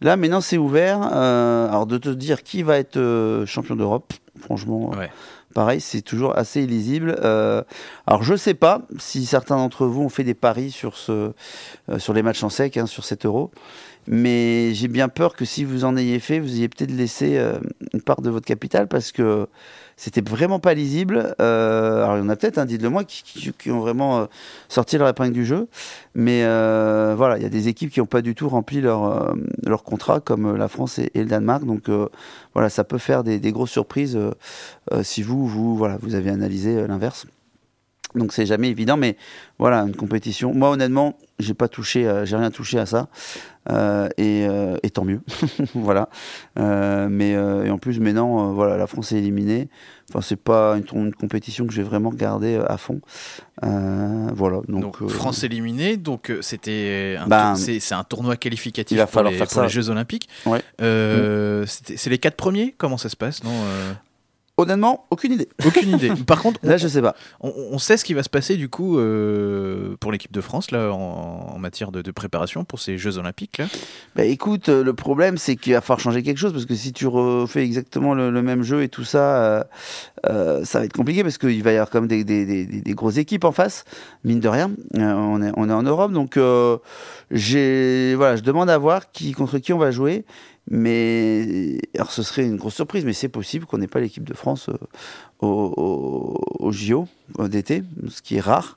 là 0.00 0.16
maintenant 0.16 0.40
c'est 0.40 0.58
ouvert. 0.58 1.08
Euh, 1.12 1.68
alors 1.68 1.86
de 1.86 1.98
te 1.98 2.08
dire 2.08 2.42
qui 2.42 2.62
va 2.62 2.78
être 2.78 2.96
euh, 2.96 3.46
champion 3.46 3.76
d'Europe, 3.76 4.12
franchement, 4.40 4.90
Ouais. 4.90 5.10
pareil, 5.54 5.80
c'est 5.80 6.02
toujours 6.02 6.36
assez 6.36 6.62
illisible. 6.62 7.16
Euh, 7.22 7.62
alors 8.06 8.22
je 8.22 8.34
sais 8.34 8.54
pas 8.54 8.82
si 8.98 9.26
certains 9.26 9.56
d'entre 9.56 9.86
vous 9.86 10.02
ont 10.02 10.08
fait 10.08 10.24
des 10.24 10.34
paris 10.34 10.70
sur 10.70 10.96
ce 10.96 11.32
euh, 11.90 11.98
sur 11.98 12.12
les 12.12 12.22
matchs 12.22 12.42
en 12.42 12.48
sec, 12.50 12.76
hein, 12.76 12.86
sur 12.86 13.04
7 13.04 13.26
euros. 13.26 13.50
Mais 14.06 14.74
j'ai 14.74 14.88
bien 14.88 15.08
peur 15.08 15.34
que 15.34 15.44
si 15.44 15.64
vous 15.64 15.84
en 15.84 15.96
ayez 15.96 16.18
fait, 16.18 16.40
vous 16.40 16.56
ayez 16.56 16.68
peut-être 16.68 16.90
laissé 16.90 17.38
euh, 17.38 17.58
une 17.92 18.02
part 18.02 18.22
de 18.22 18.30
votre 18.30 18.46
capital 18.46 18.88
parce 18.88 19.12
que 19.12 19.46
c'était 20.00 20.22
vraiment 20.22 20.60
pas 20.60 20.72
lisible. 20.72 21.34
Euh, 21.42 22.02
alors 22.02 22.16
il 22.16 22.20
y 22.20 22.22
en 22.22 22.30
a 22.30 22.36
peut-être, 22.36 22.56
hein, 22.56 22.64
dites-le 22.64 22.88
moi, 22.88 23.04
qui, 23.04 23.70
ont 23.70 23.80
vraiment 23.80 24.20
euh, 24.20 24.26
sorti 24.70 24.96
leur 24.96 25.06
épingle 25.06 25.34
du 25.34 25.44
jeu. 25.44 25.68
Mais 26.14 26.42
euh, 26.44 27.12
voilà, 27.14 27.36
il 27.36 27.42
y 27.42 27.46
a 27.46 27.50
des 27.50 27.68
équipes 27.68 27.90
qui 27.90 28.00
n'ont 28.00 28.06
pas 28.06 28.22
du 28.22 28.34
tout 28.34 28.48
rempli 28.48 28.80
leur, 28.80 29.36
leur 29.62 29.82
contrat, 29.82 30.20
comme 30.20 30.56
la 30.56 30.68
France 30.68 30.98
et, 30.98 31.10
le 31.14 31.26
Danemark. 31.26 31.66
Donc 31.66 31.90
voilà, 32.54 32.70
ça 32.70 32.82
peut 32.82 32.96
faire 32.96 33.22
des, 33.24 33.52
grosses 33.52 33.72
surprises 33.72 34.18
si 35.02 35.22
vous, 35.22 35.46
vous, 35.46 35.76
voilà, 35.76 35.98
vous 36.00 36.14
avez 36.14 36.30
analysé 36.30 36.86
l'inverse. 36.86 37.26
Donc 38.14 38.32
c'est 38.32 38.46
jamais 38.46 38.70
évident, 38.70 38.96
mais 38.96 39.18
voilà, 39.58 39.82
une 39.82 39.94
compétition. 39.94 40.54
Moi 40.54 40.70
honnêtement, 40.70 41.18
j'ai 41.38 41.54
pas 41.54 41.68
touché, 41.68 42.22
j'ai 42.24 42.36
rien 42.36 42.50
touché 42.50 42.78
à 42.78 42.86
ça, 42.86 43.08
et, 43.68 44.46
euh, 44.48 44.76
et 44.82 44.90
tant 44.90 45.04
mieux, 45.04 45.20
voilà. 45.74 46.08
Euh, 46.58 47.08
mais 47.10 47.34
euh, 47.34 47.64
et 47.64 47.70
en 47.70 47.78
plus, 47.78 48.00
maintenant, 48.00 48.50
euh, 48.50 48.52
voilà, 48.52 48.76
la 48.76 48.86
France 48.86 49.12
est 49.12 49.18
éliminée. 49.18 49.68
Enfin, 50.08 50.22
c'est 50.22 50.34
pas 50.42 50.76
une, 50.76 50.84
une 51.06 51.14
compétition 51.14 51.66
que 51.66 51.72
j'ai 51.72 51.84
vraiment 51.84 52.10
regardée 52.10 52.56
euh, 52.56 52.64
à 52.70 52.78
fond. 52.78 53.00
Euh, 53.62 54.28
voilà. 54.34 54.60
Donc, 54.68 54.80
Donc, 54.80 55.02
euh, 55.02 55.08
France 55.08 55.44
éliminée, 55.44 55.96
donc 55.96 56.30
euh, 56.30 56.42
c'était 56.42 57.16
un 57.20 57.26
Ben, 57.28 57.54
c'est 57.54 57.94
un 57.94 58.02
tournoi 58.04 58.36
qualificatif 58.36 58.96
il 58.96 58.98
va 58.98 59.04
pour, 59.06 59.12
falloir 59.14 59.30
les, 59.32 59.38
faire 59.38 59.46
pour 59.46 59.54
ça. 59.54 59.62
les 59.62 59.68
Jeux 59.68 59.88
Olympiques. 59.90 60.28
Ouais. 60.46 60.62
Euh, 60.82 61.64
c'était- 61.66 61.96
C'est 61.96 62.10
les 62.10 62.18
quatre 62.18 62.36
premiers? 62.36 62.74
Comment 62.76 62.98
ça 62.98 63.08
se 63.08 63.16
passe? 63.16 63.44
Non 63.44 63.50
euh 63.52 63.92
Honnêtement, 64.60 65.06
aucune 65.10 65.32
idée. 65.32 65.48
Aucune 65.66 65.90
idée. 65.90 66.10
Par 66.26 66.42
contre, 66.42 66.60
on, 66.62 66.68
Là, 66.68 66.76
je 66.76 66.86
sais 66.88 67.02
pas. 67.02 67.14
on- 67.40 67.52
on 67.72 67.78
sait 67.78 67.96
ce 67.96 68.04
qui 68.04 68.14
va 68.14 68.22
se 68.22 68.28
passer 68.28 68.56
du 68.56 68.68
coup 68.68 68.98
euh, 68.98 69.96
pour 70.00 70.12
l'équipe 70.12 70.32
de 70.32 70.40
France 70.40 70.70
là 70.70 70.92
en, 70.92 71.52
en 71.54 71.58
matière 71.58 71.92
de, 71.92 72.02
de 72.02 72.10
préparation 72.10 72.64
pour 72.64 72.78
ces 72.80 72.98
Jeux 72.98 73.18
Olympiques 73.18 73.58
là. 73.58 73.66
Bah 74.16 74.24
écoute, 74.24 74.68
euh, 74.68 74.82
le 74.82 74.92
problème 74.94 75.38
c'est 75.38 75.56
qu'il 75.56 75.72
va 75.72 75.80
falloir 75.80 76.00
changer 76.00 76.22
quelque 76.22 76.38
chose 76.38 76.52
parce 76.52 76.66
que 76.66 76.74
si 76.74 76.92
tu 76.92 77.06
refais 77.06 77.62
exactement 77.64 78.14
le, 78.14 78.30
le 78.30 78.42
même 78.42 78.62
jeu 78.62 78.82
et 78.82 78.88
tout 78.88 79.04
ça, 79.04 79.42
euh, 79.44 79.64
euh, 80.28 80.64
ça 80.64 80.78
va 80.80 80.84
être 80.84 80.92
compliqué 80.92 81.22
parce 81.22 81.38
qu'il 81.38 81.62
va 81.62 81.70
y 81.72 81.74
avoir 81.76 81.90
quand 81.90 82.00
même 82.00 82.08
des, 82.08 82.24
des, 82.24 82.44
des, 82.46 82.66
des- 82.66 82.80
des 82.80 82.94
grosses 82.94 83.16
équipes 83.18 83.44
en 83.44 83.52
face, 83.52 83.84
mine 84.24 84.40
de 84.40 84.48
rien. 84.48 84.70
On, 84.94 85.40
est, 85.42 85.52
on 85.56 85.68
est 85.68 85.72
en 85.72 85.82
Europe 85.82 86.12
donc 86.12 86.38
j'ai 87.30 88.14
voilà, 88.16 88.36
je 88.36 88.42
demande 88.42 88.70
à 88.70 88.78
voir 88.78 89.10
qui 89.12 89.32
contre 89.32 89.58
qui 89.58 89.72
on 89.72 89.78
va 89.78 89.90
jouer. 89.90 90.24
Mais 90.70 91.78
alors 91.96 92.12
ce 92.12 92.22
serait 92.22 92.44
une 92.46 92.56
grosse 92.56 92.76
surprise, 92.76 93.04
mais 93.04 93.12
c'est 93.12 93.28
possible 93.28 93.66
qu'on 93.66 93.78
n'ait 93.78 93.88
pas 93.88 93.98
l'équipe 93.98 94.22
de 94.22 94.34
France 94.34 94.68
euh, 94.68 94.76
au, 95.40 95.48
au, 95.76 96.64
au 96.66 96.72
JO 96.72 97.08
d'été, 97.40 97.82
ce 98.08 98.22
qui 98.22 98.36
est 98.36 98.40
rare. 98.40 98.76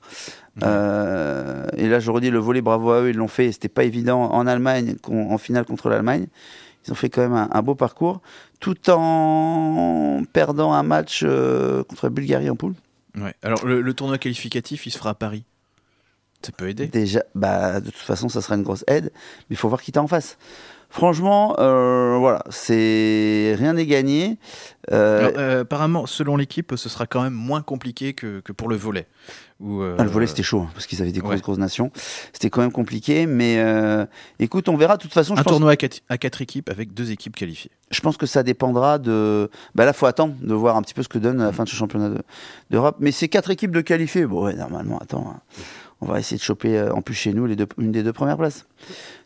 Euh, 0.62 1.66
et 1.76 1.88
là, 1.88 2.00
je 2.00 2.10
redis 2.10 2.30
le 2.30 2.38
volet, 2.38 2.62
bravo 2.62 2.90
à 2.90 3.02
eux, 3.02 3.10
ils 3.10 3.16
l'ont 3.16 3.28
fait. 3.28 3.52
C'était 3.52 3.68
pas 3.68 3.84
évident 3.84 4.22
en 4.22 4.46
Allemagne, 4.46 4.96
en 5.08 5.38
finale 5.38 5.64
contre 5.64 5.88
l'Allemagne. 5.88 6.26
Ils 6.86 6.92
ont 6.92 6.96
fait 6.96 7.08
quand 7.10 7.22
même 7.22 7.32
un, 7.32 7.48
un 7.50 7.62
beau 7.62 7.74
parcours, 7.74 8.20
tout 8.60 8.90
en 8.90 10.22
perdant 10.32 10.72
un 10.72 10.82
match 10.82 11.22
euh, 11.24 11.82
contre 11.84 12.06
la 12.06 12.10
Bulgarie 12.10 12.50
en 12.50 12.56
poule. 12.56 12.74
Ouais. 13.16 13.34
Alors 13.42 13.64
le, 13.64 13.80
le 13.80 13.94
tournoi 13.94 14.18
qualificatif, 14.18 14.86
il 14.86 14.90
se 14.90 14.98
fera 14.98 15.10
à 15.10 15.14
Paris. 15.14 15.44
Ça 16.42 16.52
peut 16.52 16.68
aider. 16.68 16.88
Déjà, 16.88 17.22
bah, 17.34 17.80
de 17.80 17.86
toute 17.86 18.02
façon, 18.02 18.28
ça 18.28 18.42
sera 18.42 18.56
une 18.56 18.64
grosse 18.64 18.84
aide, 18.86 19.12
mais 19.48 19.54
il 19.54 19.56
faut 19.56 19.68
voir 19.68 19.80
qui 19.80 19.92
t'as 19.92 20.00
en 20.00 20.08
face. 20.08 20.36
Franchement, 20.94 21.56
euh, 21.58 22.14
voilà, 22.20 22.44
c'est 22.50 23.56
rien 23.58 23.72
n'est 23.72 23.84
gagné. 23.84 24.38
Euh, 24.92 25.18
Alors, 25.18 25.32
euh, 25.38 25.60
apparemment, 25.62 26.06
selon 26.06 26.36
l'équipe, 26.36 26.72
ce 26.76 26.88
sera 26.88 27.04
quand 27.08 27.20
même 27.20 27.32
moins 27.32 27.62
compliqué 27.62 28.12
que, 28.12 28.38
que 28.38 28.52
pour 28.52 28.68
le 28.68 28.76
volet. 28.76 29.08
Où, 29.58 29.80
euh, 29.82 29.96
Ah, 29.98 30.04
le 30.04 30.10
volet, 30.10 30.28
c'était 30.28 30.44
chaud, 30.44 30.60
hein, 30.60 30.70
parce 30.72 30.86
qu'ils 30.86 31.02
avaient 31.02 31.10
des 31.10 31.18
grosses, 31.18 31.34
ouais. 31.34 31.40
grosses 31.40 31.58
nations. 31.58 31.90
C'était 32.32 32.48
quand 32.48 32.60
même 32.60 32.70
compliqué, 32.70 33.26
mais 33.26 33.56
euh, 33.58 34.06
écoute, 34.38 34.68
on 34.68 34.76
verra. 34.76 34.96
De 34.96 35.02
toute 35.02 35.12
façon, 35.12 35.34
je 35.34 35.40
un 35.40 35.42
pense, 35.42 35.50
tournoi 35.54 35.72
à 35.72 35.76
quatre, 35.76 35.98
à 36.08 36.16
quatre 36.16 36.40
équipes 36.42 36.70
avec 36.70 36.94
deux 36.94 37.10
équipes 37.10 37.34
qualifiées. 37.34 37.72
je 37.90 38.00
pense 38.00 38.16
que 38.16 38.26
ça 38.26 38.44
dépendra 38.44 38.98
de. 38.98 39.50
Bah 39.74 39.84
là, 39.86 39.92
faut 39.94 40.06
attendre 40.06 40.36
de 40.40 40.54
voir 40.54 40.76
un 40.76 40.82
petit 40.82 40.94
peu 40.94 41.02
ce 41.02 41.08
que 41.08 41.18
donne 41.18 41.38
la 41.38 41.50
fin 41.50 41.64
de 41.64 41.68
ce 41.70 41.74
championnat 41.74 42.10
de- 42.10 42.22
d'Europe. 42.70 42.98
mais 43.00 43.10
c'est 43.10 43.26
quatre 43.28 43.50
équipes 43.50 43.72
de 43.72 43.80
qualifiés. 43.80 44.26
Bon, 44.26 44.44
ouais, 44.44 44.54
normalement, 44.54 44.98
attends, 44.98 45.26
hein, 45.34 45.40
on 46.00 46.06
va 46.06 46.20
essayer 46.20 46.36
de 46.36 46.42
choper 46.42 46.80
en 46.80 47.02
plus 47.02 47.14
chez 47.14 47.32
nous 47.32 47.46
les 47.46 47.56
deux, 47.56 47.66
une 47.78 47.90
des 47.90 48.04
deux 48.04 48.12
premières 48.12 48.36
places. 48.36 48.64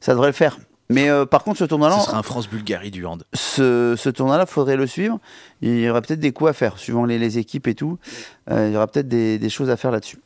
Ça 0.00 0.12
devrait 0.12 0.28
le 0.28 0.32
faire. 0.32 0.56
Mais 0.90 1.10
euh, 1.10 1.26
par 1.26 1.44
contre, 1.44 1.58
ce 1.58 1.64
tournoi-là, 1.64 1.98
Ce 1.98 2.06
sera 2.06 2.18
un 2.18 2.22
France-Bulgarie 2.22 2.90
du 2.90 3.04
hand. 3.04 3.24
ce, 3.34 3.94
ce 3.98 4.08
tournoi-là, 4.08 4.46
faudrait 4.46 4.76
le 4.76 4.86
suivre. 4.86 5.18
Il 5.60 5.80
y 5.80 5.88
aura 5.90 6.00
peut-être 6.00 6.20
des 6.20 6.32
coups 6.32 6.50
à 6.50 6.52
faire, 6.54 6.78
suivant 6.78 7.04
les, 7.04 7.18
les 7.18 7.36
équipes 7.38 7.66
et 7.66 7.74
tout. 7.74 7.98
Euh, 8.50 8.68
il 8.68 8.72
y 8.72 8.76
aura 8.76 8.86
peut-être 8.86 9.08
des, 9.08 9.38
des 9.38 9.50
choses 9.50 9.68
à 9.68 9.76
faire 9.76 9.90
là-dessus. 9.90 10.18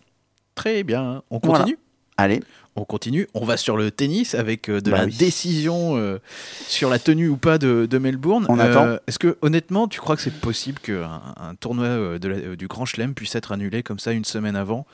Très 0.54 0.84
bien. 0.84 1.22
On 1.30 1.40
Voilà. 1.42 1.60
continue? 1.64 1.78
Allez. 2.16 2.40
On 2.76 2.84
continue. 2.84 3.26
On 3.34 3.44
va 3.44 3.56
sur 3.56 3.76
le 3.76 3.90
tennis 3.90 4.34
avec 4.34 4.68
euh, 4.70 4.80
de 4.80 4.90
Bah 4.92 4.98
la 4.98 5.04
oui. 5.06 5.16
décision 5.16 5.96
euh, 5.96 6.20
sur 6.68 6.88
la 6.90 6.98
tenue 6.98 7.28
ou 7.28 7.36
pas 7.36 7.58
de, 7.58 7.86
de 7.90 7.98
Melbourne. 7.98 8.46
On 8.48 8.58
attend. 8.60 8.98
Est-ce 9.06 9.18
que 9.18 9.36
honnêtement, 9.42 9.88
tu 9.88 9.98
crois 9.98 10.14
que 10.16 10.22
c'est 10.22 10.40
possible 10.40 10.78
qu'un 10.78 11.22
un 11.40 11.54
tournoi 11.56 12.18
de 12.20 12.28
la- 12.28 12.56
du 12.56 12.68
Grand 12.68 12.84
Chelem 12.84 13.14
puisse 13.14 13.34
être 13.34 13.50
annulé 13.52 13.82
comme 13.82 13.98
ça 13.98 14.12
une 14.12 14.24
semaine 14.24 14.56
avant, 14.56 14.86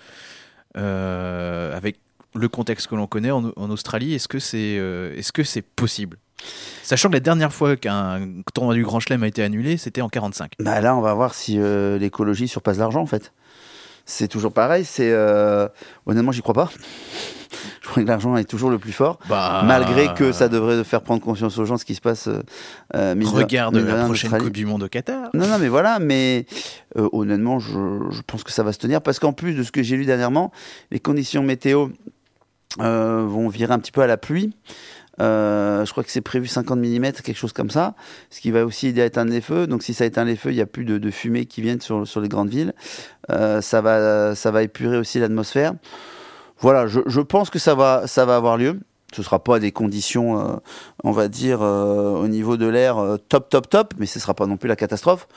avec 0.75 1.99
le 2.35 2.49
contexte 2.49 2.87
que 2.87 2.95
l'on 2.95 3.07
connaît 3.07 3.31
en, 3.31 3.53
en 3.57 3.71
Australie 3.71 4.15
Est-ce 4.15 4.29
que 4.29 4.39
c'est 4.39 4.77
euh, 4.79 5.15
est-ce 5.17 5.33
que 5.33 5.43
c'est 5.45 5.63
possible? 5.63 6.19
Sachant 6.83 7.09
que 7.09 7.15
la 7.15 7.21
dernière 7.21 7.53
fois 7.53 7.77
qu'un 7.77 8.21
tournoi 8.55 8.75
du 8.75 8.85
Grand 8.85 9.01
Chelem 9.01 9.23
a 9.23 9.27
été 9.27 9.43
annulé, 9.43 9.77
c'était 9.77 10.01
en 10.03 10.09
45. 10.09 10.53
Bah 10.61 10.81
là, 10.81 10.97
on 10.97 11.01
va 11.01 11.13
voir 11.15 11.35
si 11.35 11.59
euh, 11.59 11.99
l'écologie 11.99 12.49
surpasse 12.49 12.79
l'argent, 12.79 13.01
en 13.01 13.07
fait. 13.07 13.33
C'est 14.07 14.29
toujours 14.29 14.53
pareil. 14.53 14.85
C'est 14.85 15.11
euh, 15.11 15.69
honnêtement, 16.07 16.33
j'y 16.33 16.41
crois 16.41 16.55
pas. 16.55 16.71
Je 17.83 17.89
crois 17.89 18.03
que 18.03 18.09
l'argent 18.09 18.37
est 18.37 18.45
toujours 18.45 18.69
le 18.69 18.79
plus 18.79 18.93
fort, 18.93 19.19
Bah, 19.29 19.63
malgré 19.65 20.13
que 20.13 20.33
ça 20.33 20.49
devrait 20.51 20.85
faire 20.85 21.01
prendre 21.01 21.23
conscience 21.23 21.57
aux 21.59 21.65
gens 21.65 21.75
de 21.77 21.81
ce 21.81 21.87
qui 21.87 21.95
se 21.95 22.01
passe. 22.01 22.29
Euh, 22.29 22.43
euh, 22.95 23.15
Regarde 23.25 23.77
la 23.77 24.05
prochaine. 24.05 24.31
Coupe 24.31 24.51
du 24.51 24.67
Monde 24.67 24.83
au 24.83 24.89
Qatar. 24.89 25.31
Non, 25.33 25.47
non, 25.47 25.59
mais 25.59 25.69
voilà, 25.69 25.99
mais 25.99 26.45
honnêtement, 26.95 27.59
je, 27.59 27.73
je 28.11 28.21
pense 28.27 28.45
que 28.45 28.53
ça 28.53 28.63
va 28.63 28.73
se 28.75 28.79
tenir 28.79 29.01
parce 29.01 29.19
qu'en 29.19 29.33
plus 29.33 29.55
de 29.55 29.63
ce 29.63 29.73
que 29.73 29.83
j'ai 29.83 29.97
lu 29.97 30.05
dernièrement, 30.05 30.53
les 30.91 31.01
conditions 31.01 31.43
météo 31.43 31.89
vont 32.79 33.49
virer 33.49 33.73
un 33.73 33.79
petit 33.79 33.93
peu 33.93 34.03
à 34.03 34.07
la 34.07 34.17
pluie. 34.17 34.53
Euh, 35.21 35.85
je 35.85 35.91
crois 35.91 36.05
que 36.05 36.11
c'est 36.11 36.21
prévu 36.21 36.47
50 36.47 36.79
mm, 36.79 37.13
quelque 37.25 37.35
chose 37.35 37.53
comme 37.53 37.71
ça, 37.71 37.95
ce 38.31 38.41
qui 38.41 38.51
va 38.51 38.65
aussi 38.65 38.89
aider 38.89 39.03
à 39.03 39.07
éteindre 39.07 39.33
les 39.33 39.41
feux. 39.41 39.67
Donc 39.67 39.83
si 39.83 39.95
ça 39.95 40.05
éteint 40.05 40.25
les 40.25 40.37
feux, 40.37 40.51
il 40.51 40.57
n'y 40.57 40.61
a 40.61 40.67
plus 40.67 40.85
de, 40.85 41.11
fumée 41.11 41.47
qui 41.47 41.65
sur, 41.81 42.07
sur 42.07 42.21
les 42.21 42.29
grandes 42.29 42.51
villes. 42.51 42.73
Euh, 43.31 43.61
ça, 43.61 43.81
va, 43.81 44.35
ça 44.35 44.51
va 44.51 44.63
épurer 44.63 44.97
aussi 44.97 45.19
l'atmosphère. 45.19 45.73
Voilà, 46.61 46.87
je, 46.87 47.01
je 47.07 47.21
pense 47.21 47.51
que 47.51 47.59
ça 47.59 47.75
va, 47.75 48.07
ça 48.07 48.25
va 48.25 48.37
avoir 48.37 48.57
lieu. 48.57 48.79
Ce 49.15 49.23
ne 49.23 49.25
sera 49.25 49.43
pas 49.43 49.59
des 49.59 49.73
conditions, 49.73 50.39
euh, 50.39 50.57
on 51.03 51.13
va 51.13 51.29
dire, 51.29 51.63
euh, 51.63 52.13
au 52.13 52.29
niveau 52.29 52.57
de 52.57 52.67
l'air 52.67 52.99
euh, 52.99 53.17
top, 53.17 53.49
top, 53.49 53.71
top, 53.71 53.95
mais 53.99 54.05
ce 54.05 54.19
ne 54.19 54.23
sera 54.23 54.35
pas 54.35 54.47
non 54.47 54.59
plus 54.59 54.69
la 54.69 54.77
catastrophe. 54.77 55.29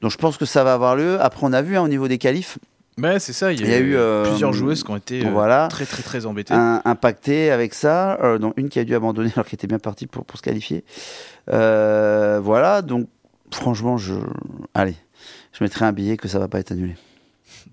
Donc 0.00 0.10
je 0.10 0.16
pense 0.16 0.38
que 0.38 0.46
ça 0.46 0.64
va 0.64 0.72
avoir 0.72 0.96
lieu. 0.96 1.20
Après, 1.20 1.46
on 1.46 1.52
a 1.52 1.60
vu 1.60 1.76
hein, 1.76 1.82
au 1.82 1.88
niveau 1.88 2.08
des 2.08 2.16
qualifs, 2.16 2.58
Ouais, 3.02 3.18
c'est 3.18 3.32
ça. 3.32 3.52
Il 3.52 3.60
y 3.60 3.64
a, 3.64 3.66
Il 3.66 3.70
y 3.70 3.74
a 3.74 3.78
eu, 3.78 3.96
euh, 3.96 4.24
plusieurs 4.28 4.52
joueuses 4.52 4.82
qui 4.84 4.90
ont 4.90 4.96
été 4.96 5.24
euh, 5.26 5.30
voilà. 5.30 5.68
très, 5.68 5.86
très, 5.86 6.02
très 6.02 6.26
embêtées. 6.26 6.54
un, 6.54 6.82
impacté 6.84 7.50
avec 7.50 7.74
ça, 7.74 8.18
euh, 8.22 8.38
dont 8.38 8.52
une 8.56 8.68
qui 8.68 8.78
a 8.78 8.84
dû 8.84 8.94
abandonner 8.94 9.30
alors 9.36 9.46
qu'elle 9.46 9.54
était 9.54 9.66
bien 9.66 9.78
partie 9.78 10.06
pour, 10.06 10.24
pour 10.24 10.38
se 10.38 10.42
qualifier. 10.42 10.84
Euh, 11.50 12.40
voilà, 12.42 12.82
donc 12.82 13.08
franchement, 13.52 13.96
je, 13.96 14.14
allez, 14.74 14.94
je 15.52 15.64
mettrai 15.64 15.84
un 15.84 15.92
billet 15.92 16.16
que 16.16 16.28
ça 16.28 16.38
va 16.38 16.48
pas 16.48 16.60
être 16.60 16.72
annulé. 16.72 16.96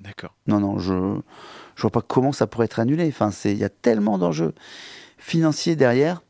D'accord. 0.01 0.33
Non, 0.47 0.59
non, 0.59 0.79
je, 0.79 0.93
je 1.75 1.81
vois 1.81 1.91
pas 1.91 2.01
comment 2.01 2.31
ça 2.31 2.47
pourrait 2.47 2.65
être 2.65 2.79
annulé. 2.79 3.07
Enfin, 3.07 3.29
il 3.45 3.57
y 3.57 3.63
a 3.63 3.69
tellement 3.69 4.17
d'enjeux 4.17 4.53
financiers 5.17 5.75
derrière. 5.75 6.21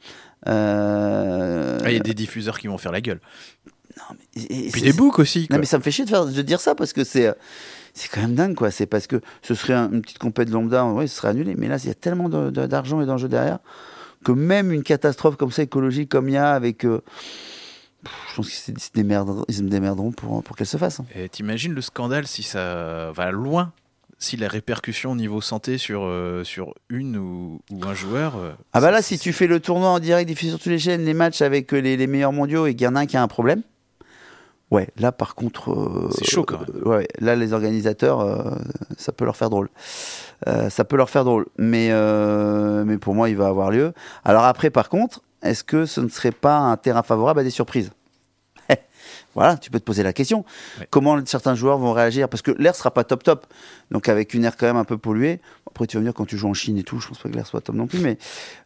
Euh, 0.47 1.77
Ah, 1.83 1.89
Il 1.91 1.93
y 1.97 1.99
a 1.99 2.03
des 2.03 2.13
diffuseurs 2.13 2.59
qui 2.59 2.67
vont 2.67 2.77
faire 2.77 2.91
la 2.91 3.01
gueule. 3.01 3.19
et- 4.35 4.67
et 4.67 4.71
Puis 4.71 4.81
des 4.81 4.93
books 4.93 5.19
aussi. 5.19 5.47
Non, 5.49 5.57
mais 5.59 5.65
ça 5.65 5.77
me 5.77 5.83
fait 5.83 5.91
chier 5.91 6.05
de, 6.05 6.09
faire, 6.09 6.25
de 6.25 6.41
dire 6.41 6.59
ça 6.61 6.75
parce 6.75 6.93
que 6.93 7.03
c'est. 7.03 7.33
C'est 7.97 8.09
quand 8.09 8.21
même 8.21 8.35
dingue, 8.35 8.55
quoi. 8.55 8.69
C'est 8.71 8.85
parce 8.85 9.07
que 9.07 9.19
ce 9.41 9.55
serait 9.55 9.73
un- 9.73 9.91
une 9.91 10.01
petite 10.01 10.19
compète 10.19 10.49
lambda, 10.49 10.85
ouais, 10.85 11.07
ce 11.07 11.15
serait 11.17 11.29
annulé. 11.29 11.55
Mais 11.57 11.67
là, 11.67 11.77
il 11.83 11.87
y 11.87 11.91
a 11.91 11.95
tellement 11.95 12.29
de- 12.29 12.49
de- 12.51 12.65
d'argent 12.67 13.01
et 13.01 13.05
d'enjeux 13.05 13.27
derrière 13.27 13.59
que 14.23 14.31
même 14.31 14.71
une 14.71 14.83
catastrophe 14.83 15.35
comme 15.35 15.51
ça, 15.51 15.63
écologique, 15.63 16.09
comme 16.09 16.29
il 16.29 16.33
y 16.33 16.37
a, 16.37 16.51
avec. 16.53 16.85
euh, 16.85 17.01
je 18.29 18.35
pense 18.35 18.49
qu'ils 18.49 18.79
se 18.79 18.89
démerderont, 18.93 19.43
ils 19.47 19.55
se 19.55 19.61
démerderont 19.63 20.11
pour, 20.11 20.43
pour 20.43 20.55
qu'elle 20.55 20.67
se 20.67 20.77
fasse. 20.77 20.99
hein. 20.99 21.05
Et 21.15 21.27
T'imagines 21.29 21.73
le 21.73 21.81
scandale 21.81 22.27
si 22.27 22.43
ça 22.43 23.11
va 23.15 23.31
loin 23.31 23.73
si 24.19 24.35
la 24.35 24.47
répercussion 24.47 25.11
au 25.11 25.15
niveau 25.15 25.41
santé 25.41 25.77
sur, 25.77 26.01
euh, 26.05 26.43
sur 26.43 26.73
une 26.89 27.17
ou, 27.17 27.61
ou 27.69 27.85
un 27.85 27.93
joueur. 27.93 28.35
euh, 28.37 28.51
Ah 28.73 28.81
bah 28.81 28.89
là, 28.89 29.03
si 29.03 29.19
tu 29.19 29.31
fais 29.31 29.45
le 29.45 29.59
tournoi 29.59 29.89
en 29.89 29.99
direct, 29.99 30.27
diffusé 30.27 30.49
sur 30.49 30.57
toutes 30.59 30.71
les 30.71 30.79
chaînes, 30.79 31.05
les 31.05 31.13
matchs 31.13 31.43
avec 31.43 31.71
les, 31.71 31.95
les 31.97 32.07
meilleurs 32.07 32.33
mondiaux 32.33 32.65
et 32.65 32.73
qu'il 32.73 32.85
y 32.85 32.87
en 32.87 32.95
a 32.95 33.01
un 33.01 33.05
qui 33.05 33.15
a 33.15 33.21
un 33.21 33.27
problème, 33.27 33.61
ouais, 34.71 34.87
là 34.97 35.11
par 35.11 35.35
contre... 35.35 35.71
euh, 35.71 36.09
C'est 36.11 36.25
chaud, 36.29 36.43
quand 36.43 36.59
même. 36.59 36.83
ouais, 36.85 37.07
là 37.19 37.35
les 37.35 37.53
organisateurs, 37.53 38.21
euh, 38.21 38.55
ça 38.97 39.11
peut 39.11 39.25
leur 39.25 39.35
faire 39.35 39.49
drôle. 39.49 39.69
Euh, 40.47 40.69
ça 40.69 40.83
peut 40.83 40.97
leur 40.97 41.09
faire 41.09 41.23
drôle. 41.23 41.45
Mais, 41.57 41.89
euh, 41.91 42.83
mais 42.85 42.97
pour 42.97 43.15
moi, 43.15 43.29
il 43.29 43.37
va 43.37 43.47
avoir 43.47 43.71
lieu. 43.71 43.93
Alors 44.23 44.43
après, 44.43 44.69
par 44.69 44.89
contre, 44.89 45.21
est-ce 45.41 45.63
que 45.63 45.85
ce 45.85 46.01
ne 46.01 46.09
serait 46.09 46.31
pas 46.31 46.57
un 46.57 46.77
terrain 46.77 47.03
favorable 47.03 47.39
à 47.39 47.43
des 47.43 47.49
surprises? 47.49 47.91
Voilà, 49.35 49.55
tu 49.55 49.69
peux 49.69 49.79
te 49.79 49.85
poser 49.85 50.01
la 50.01 50.13
question. 50.13 50.43
Ouais. 50.79 50.87
Comment 50.89 51.23
certains 51.25 51.53
joueurs 51.53 51.77
vont 51.77 51.93
réagir? 51.93 52.27
Parce 52.27 52.41
que 52.41 52.49
l'air 52.57 52.75
sera 52.75 52.89
pas 52.91 53.03
top 53.03 53.21
top. 53.23 53.45
Donc 53.91 54.09
avec 54.09 54.33
une 54.33 54.43
air 54.45 54.57
quand 54.57 54.65
même 54.65 54.77
un 54.77 54.83
peu 54.83 54.97
polluée. 54.97 55.39
Après, 55.77 55.85
tu 55.85 55.95
vas 55.97 56.01
me 56.01 56.07
dire 56.07 56.13
quand 56.15 56.25
tu 56.25 56.37
joues 56.39 56.47
en 56.49 56.55
Chine 56.55 56.79
et 56.79 56.83
tout, 56.83 56.99
je 56.99 57.07
pense 57.07 57.19
pas 57.19 57.29
que 57.29 57.35
l'air 57.35 57.45
soit 57.45 57.61
top 57.61 57.75
non 57.75 57.85
plus. 57.85 57.99
Mais 57.99 58.17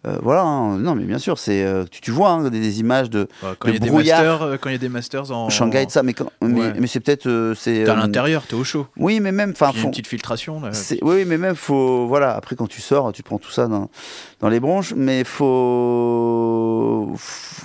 euh, 0.08 0.18
voilà, 0.24 0.44
hein. 0.44 0.78
non, 0.78 0.96
mais 0.96 1.04
bien 1.04 1.18
sûr, 1.20 1.38
c'est 1.38 1.62
euh, 1.62 1.84
tu, 1.92 2.00
tu 2.00 2.10
vois 2.10 2.30
hein, 2.30 2.50
des, 2.50 2.62
des 2.62 2.80
images 2.80 3.10
de 3.10 3.28
Ouais, 3.44 3.50
quand 3.60 3.68
de 3.68 3.74
il 3.74 3.74
y 3.74 3.76
a 3.76 3.80
des 3.82 3.92
masters, 3.92 4.42
euh, 4.44 4.56
quand 4.58 4.70
il 4.70 4.72
y 4.72 4.76
a 4.76 4.78
des 4.78 4.88
masters 4.88 5.30
en 5.30 5.50
Shanghai 5.50 5.86
ça, 5.90 6.04
mais, 6.04 6.14
quand- 6.14 6.32
mais, 6.42 6.60
Ouais. 6.62 6.74
mais 6.80 6.88
c'est 6.88 7.02
peut-être 7.02 7.54
c'est. 7.58 7.86
À 7.90 7.96
l'intérieur, 7.96 8.44
t'es 8.48 8.54
au 8.56 8.64
chaud. 8.64 8.88
Oui, 8.96 9.20
mais 9.20 9.34
même, 9.34 9.54
a 9.60 9.74
font- 9.74 9.74
une 9.74 9.90
petite 9.92 10.08
filtration. 10.08 10.62
Là. 10.62 10.72
oui, 11.02 11.26
mais 11.28 11.38
même 11.38 11.56
faut 11.56 12.08
voilà. 12.08 12.34
Après, 12.34 12.56
quand 12.56 12.68
tu 12.68 12.80
sors, 12.80 13.12
tu 13.12 13.24
prends 13.24 13.40
tout 13.40 13.52
ça 13.52 13.68
dans, 13.68 13.90
dans 14.40 14.48
les 14.48 14.62
bronches, 14.62 14.94
mais 14.96 15.26
faut 15.26 17.14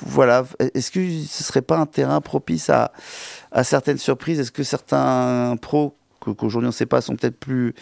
voilà. 0.06 0.44
Est-ce 0.74 0.90
que 0.90 1.00
ce 1.28 1.44
serait 1.44 1.62
pas 1.62 1.76
un 1.78 1.86
terrain 1.86 2.20
propice 2.20 2.70
à, 2.70 2.92
à 3.52 3.64
certaines 3.64 3.98
surprises? 3.98 4.40
Est-ce 4.40 4.52
que 4.52 4.62
certains 4.62 5.56
pros 5.60 5.95
qu'aujourd'hui 6.34 6.66
on 6.66 6.70
ne 6.70 6.74
sait 6.74 6.86
pas 6.86 7.00
sont 7.00 7.16
peut-être 7.16 7.38
plus 7.38 7.74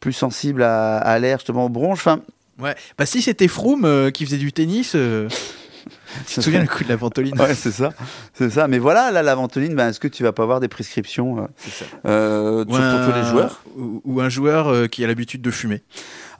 plus 0.00 0.12
sensibles 0.12 0.62
à, 0.62 0.96
à 0.98 1.18
l'air 1.18 1.38
justement 1.38 1.66
aux 1.66 1.68
bronches 1.70 1.98
Enfin, 2.00 2.20
Ouais. 2.58 2.74
Bah 2.98 3.06
si 3.06 3.22
c'était 3.22 3.48
Froome 3.48 3.86
euh, 3.86 4.10
qui 4.10 4.26
faisait 4.26 4.36
du 4.36 4.52
tennis, 4.52 4.92
euh, 4.94 5.28
tu 6.26 6.34
te 6.34 6.40
souviens 6.42 6.60
le 6.60 6.66
coup 6.66 6.84
de 6.84 6.90
la 6.90 6.96
ventoline 6.96 7.40
ouais, 7.40 7.54
c'est 7.54 7.70
ça, 7.70 7.94
c'est 8.34 8.50
ça. 8.50 8.68
Mais 8.68 8.78
voilà, 8.78 9.10
là, 9.10 9.22
la 9.22 9.34
ventoline, 9.34 9.74
ben, 9.74 9.88
est-ce 9.88 9.98
que 10.00 10.08
tu 10.08 10.22
vas 10.22 10.32
pas 10.32 10.42
avoir 10.42 10.60
des 10.60 10.68
prescriptions 10.68 11.38
euh, 11.38 11.46
ça. 11.56 11.84
euh, 12.04 12.64
pour 12.66 12.76
tous 12.76 13.18
les 13.18 13.24
joueurs? 13.24 13.62
ou, 13.78 14.02
ou 14.04 14.20
un 14.20 14.28
joueur 14.28 14.68
euh, 14.68 14.86
qui 14.88 15.02
a 15.02 15.06
l'habitude 15.06 15.40
de 15.40 15.50
fumer. 15.50 15.82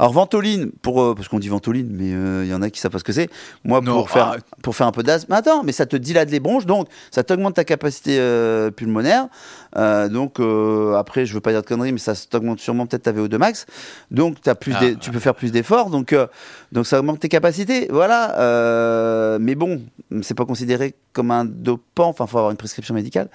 Alors 0.01 0.15
ventoline, 0.15 0.71
pour, 0.81 1.03
euh, 1.03 1.15
parce 1.15 1.29
qu'on 1.29 1.39
dit 1.39 1.51
ventoline, 1.51 1.89
mais 1.91 2.15
euh, 2.15 2.43
il 2.47 2.51
y 2.51 2.55
en 2.55 2.63
a 2.63 2.71
qui 2.71 2.81
savent 2.81 2.91
pas 2.91 2.99
ce 2.99 3.05
que 3.05 3.13
c'est. 3.13 3.29
Moi, 3.65 3.83
Non, 3.83 3.97
pour, 3.99 4.09
faire, 4.09 4.29
arrête. 4.29 4.45
pour 4.63 4.75
faire 4.75 4.87
un 4.87 4.93
peu 4.93 5.03
d'asthme. 5.03 5.31
Attends, 5.35 5.63
mais 5.63 5.73
ça 5.73 5.85
te 5.85 5.95
dilate 5.95 6.31
les 6.31 6.41
bronches, 6.41 6.65
donc 6.65 6.89
ça 7.11 7.23
t'augmente 7.23 7.53
ta 7.55 7.65
capacité 7.65 8.17
euh, 8.19 8.71
pulmonaire. 8.71 9.29
Euh, 9.77 10.09
donc 10.09 10.41
euh, 10.41 10.95
après, 10.95 11.27
je 11.27 11.35
veux 11.35 11.43
pas 11.43 11.51
dire 11.53 11.61
de 11.61 11.67
conneries, 11.67 11.93
mais 11.93 11.99
ça 11.99 12.15
t'augmente 12.15 12.61
sûrement 12.61 12.87
peut-être 12.87 13.03
ta 13.03 13.13
VO2 13.13 13.37
max. 13.37 13.67
Donc 14.11 14.37
as 14.47 14.55
plus 14.55 14.75
Ah, 14.75 14.95
tu 14.99 15.11
peux 15.11 15.19
faire 15.19 15.35
plus 15.35 15.53
d'efforts. 15.53 15.91
Donc, 15.91 16.15
euh, 16.15 16.27
donc 16.73 16.87
ça 16.87 16.99
augmente 16.99 17.21
tes 17.21 17.29
capacités. 17.29 17.87
Voilà. 17.91 18.39
Euh, 18.39 19.39
mais 19.39 19.55
bon, 19.55 19.83
c'est 20.23 20.35
pas 20.35 20.47
considéré 20.47 20.95
comme 21.13 21.31
un 21.31 21.45
dopant. 21.45 22.09
Enfin, 22.09 22.27
faut 22.27 22.39
avoir 22.39 22.51
une 22.51 22.57
prescription 22.57 22.95
médicale. 22.95 23.29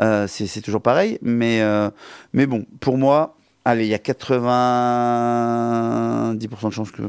Euh, 0.00 0.26
c'est 0.28 0.46
c'est 0.46 0.60
toujours 0.60 0.82
pareil. 0.82 1.18
Mais, 1.22 1.62
euh, 1.62 1.90
mais 2.32 2.46
bon, 2.46 2.64
pour 2.80 2.96
moi, 2.96 3.35
allez, 3.66 3.84
il 3.84 3.90
y 3.90 3.94
a 3.94 3.98
90% 3.98 6.68
de 6.68 6.72
chances 6.72 6.90
que, 6.90 7.02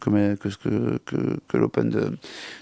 que, 0.00 0.10
mes- 0.10 0.36
que, 0.36 0.50
ce 0.50 0.58
que, 0.58 0.98
que, 1.04 1.38
que 1.48 1.56
l'Open 1.56 2.16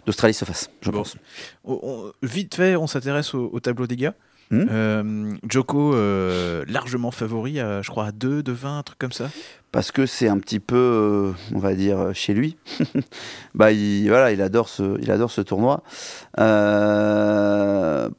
d'Australie 0.07 0.35
se 0.35 0.45
fasse, 0.45 0.71
je 0.81 0.91
Bon. 0.91 0.99
pense. 0.99 1.17
On- 1.65 1.79
on- 1.83 2.13
vite 2.23 2.55
fait, 2.55 2.77
on 2.77 2.87
s'intéresse 2.87 3.35
au, 3.35 3.51
au 3.53 3.61
tableau 3.61 3.87
des 3.87 3.97
gars. 3.97 4.15
Hmm? 4.51 4.65
Euh, 4.71 5.33
Joko, 5.49 5.95
euh, 5.95 6.65
largement 6.69 7.11
favori, 7.11 7.61
à, 7.61 7.83
je 7.83 7.91
crois 7.91 8.07
à 8.07 8.13
2, 8.13 8.43
de 8.43 8.53
20, 8.53 8.79
un 8.79 8.83
truc 8.83 8.99
comme 8.99 9.13
ça? 9.13 9.29
Parce 9.73 9.93
que 9.93 10.07
c'est 10.07 10.29
un 10.29 10.39
petit 10.39 10.61
peu, 10.61 10.77
euh, 10.77 11.33
on 11.55 11.59
va 11.59 11.75
dire, 11.75 12.13
chez 12.15 12.33
lui. 12.33 12.57
bah, 13.55 13.73
il, 13.73 14.09
voilà, 14.09 14.33
il 14.33 14.41
adore 14.41 14.71
ce, 14.71 14.99
il 15.03 15.11
adore 15.11 15.31
ce 15.31 15.43
tournoi. 15.43 15.83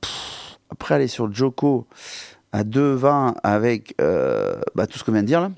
Pff, 0.02 0.58
après, 0.70 0.96
aller 0.96 1.08
sur 1.08 1.34
Joko 1.34 1.88
à 2.52 2.64
2,20 2.64 3.36
avec 3.44 3.96
euh, 4.02 4.56
bah, 4.76 4.88
tout 4.88 4.98
ce 4.98 5.04
qu'on 5.04 5.12
vient 5.12 5.22
de 5.22 5.28
dire 5.28 5.42
là. 5.42 5.52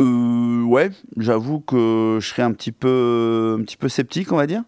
Euh, 0.00 0.62
ouais, 0.64 0.90
j'avoue 1.18 1.60
que 1.60 2.18
je 2.20 2.26
serais 2.26 2.42
un 2.42 2.52
petit 2.52 2.72
peu, 2.72 3.56
un 3.58 3.62
petit 3.62 3.76
peu 3.76 3.88
sceptique, 3.88 4.32
on 4.32 4.36
va 4.36 4.46
dire. 4.46 4.62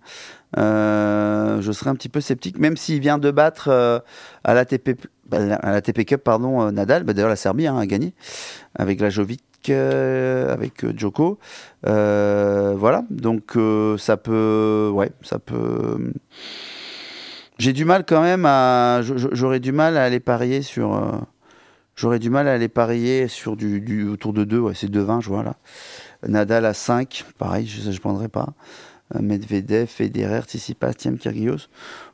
Euh, 0.56 1.60
je 1.60 1.72
serais 1.72 1.90
un 1.90 1.94
petit 1.94 2.08
peu 2.08 2.20
sceptique, 2.20 2.58
même 2.58 2.76
s'il 2.76 3.00
vient 3.00 3.18
de 3.18 3.30
battre 3.30 4.02
à 4.44 4.54
l'ATP, 4.54 5.00
bah, 5.26 5.38
à 5.56 5.72
l'ATP 5.72 6.04
Cup, 6.04 6.22
pardon, 6.22 6.70
Nadal. 6.70 7.04
Bah, 7.04 7.14
D'ailleurs, 7.14 7.30
la 7.30 7.36
Serbie 7.36 7.66
hein, 7.66 7.78
a 7.78 7.86
gagné 7.86 8.14
avec 8.76 9.00
la 9.00 9.10
Jovic, 9.10 9.42
avec 9.70 10.84
Djoko. 10.96 11.38
Voilà, 11.82 13.04
donc 13.10 13.56
ça 13.98 14.16
peut, 14.16 14.90
ouais, 14.92 15.10
ça 15.22 15.38
peut. 15.38 16.12
J'ai 17.64 17.72
du 17.72 17.86
mal 17.86 18.04
quand 18.06 18.20
même 18.20 18.44
à, 18.44 19.00
j'aurais 19.02 19.58
du 19.58 19.72
mal 19.72 19.96
à 19.96 20.04
aller 20.04 20.20
parier 20.20 20.60
sur. 20.60 20.94
euh, 20.94 21.12
J'aurais 21.96 22.18
du 22.18 22.28
mal 22.28 22.46
à 22.46 22.52
aller 22.52 22.68
parier 22.68 23.26
sur 23.26 23.56
du, 23.56 23.80
du 23.80 24.06
autour 24.06 24.34
de 24.34 24.44
2, 24.44 24.58
ouais, 24.58 24.74
c'est 24.74 24.90
2,20, 24.90 25.22
je 25.22 25.28
vois 25.30 25.42
là. 25.42 25.56
Nadal 26.28 26.66
à 26.66 26.74
5, 26.74 27.24
pareil, 27.38 27.66
je 27.66 27.88
ne 27.88 27.96
prendrai 27.96 28.28
pas. 28.28 28.48
Euh, 29.14 29.20
Medvedev, 29.22 29.86
Federer, 29.86 30.42
Tsitsipas, 30.42 30.92
Thiem, 30.92 31.16
Kyrgios. 31.16 31.68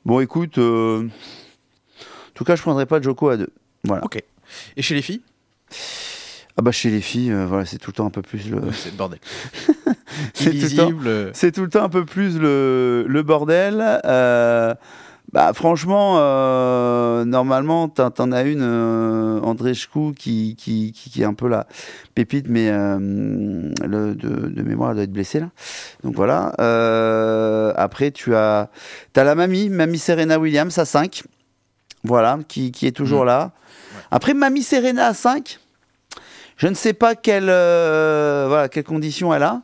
Bon, 0.04 0.20
écoute, 0.20 0.58
euh, 0.58 1.02
en 1.08 2.32
tout 2.34 2.44
cas, 2.44 2.54
je 2.54 2.62
prendrai 2.62 2.86
pas 2.86 3.00
Joko 3.02 3.30
à 3.30 3.36
2. 3.36 3.48
Voilà. 3.82 4.04
Ok. 4.04 4.22
Et 4.76 4.82
chez 4.82 4.94
les 4.94 5.02
filles? 5.02 5.22
Ah 6.56 6.62
bah 6.62 6.70
chez 6.70 6.90
les 6.90 7.00
filles, 7.00 7.32
euh, 7.32 7.46
voilà, 7.46 7.64
c'est 7.64 7.78
tout 7.78 7.90
le 7.90 7.94
temps 7.96 8.06
un 8.06 8.10
peu 8.10 8.22
plus 8.22 8.50
le. 8.50 8.58
Ouais, 8.60 8.72
C'est 8.72 8.90
le 8.90 8.96
bordel. 8.96 9.18
C'est 10.34 10.50
tout 10.50 10.56
le 10.56 10.76
temps- 10.76 10.90
tout 11.52 11.62
le 11.62 11.68
temps 11.70 11.84
un 11.84 11.88
peu 11.88 12.04
plus 12.04 12.38
le, 12.38 13.04
le 13.08 13.22
bordel. 13.24 13.82
Euh, 14.04 14.74
bah, 15.32 15.52
franchement, 15.54 16.16
euh, 16.18 17.24
normalement, 17.24 17.88
t'en 17.88 18.10
t'en 18.10 18.32
as 18.32 18.42
une, 18.42 18.62
euh, 18.62 19.40
André 19.42 19.74
Chkou, 19.74 20.12
qui, 20.16 20.56
qui, 20.56 20.92
qui, 20.92 21.10
qui 21.10 21.22
est 21.22 21.24
un 21.24 21.34
peu 21.34 21.48
la 21.48 21.66
pépite, 22.14 22.46
mais 22.48 22.68
euh, 22.68 22.98
le, 22.98 24.14
de, 24.14 24.48
de 24.48 24.62
mémoire, 24.62 24.90
elle 24.90 24.96
doit 24.96 25.04
être 25.04 25.12
blessée 25.12 25.40
là. 25.40 25.50
Donc 26.02 26.16
voilà. 26.16 26.52
Euh, 26.60 27.72
après, 27.76 28.10
tu 28.10 28.34
as, 28.34 28.70
as 29.16 29.24
la 29.24 29.34
mamie, 29.34 29.68
mamie 29.68 29.98
Serena 29.98 30.38
Williams 30.38 30.76
à 30.78 30.84
5. 30.84 31.22
Voilà, 32.02 32.38
qui, 32.48 32.72
qui 32.72 32.86
est 32.86 32.92
toujours 32.92 33.24
Mm. 33.24 33.26
là. 33.26 33.50
Après, 34.10 34.34
mamie 34.34 34.62
Serena 34.62 35.06
à 35.06 35.14
5. 35.14 35.58
Je 36.56 36.66
ne 36.66 36.74
sais 36.74 36.92
pas 36.92 37.14
quelle, 37.14 37.48
euh, 37.48 38.46
voilà, 38.48 38.68
quelles 38.68 38.84
conditions 38.84 39.32
elle 39.32 39.42
a. 39.44 39.62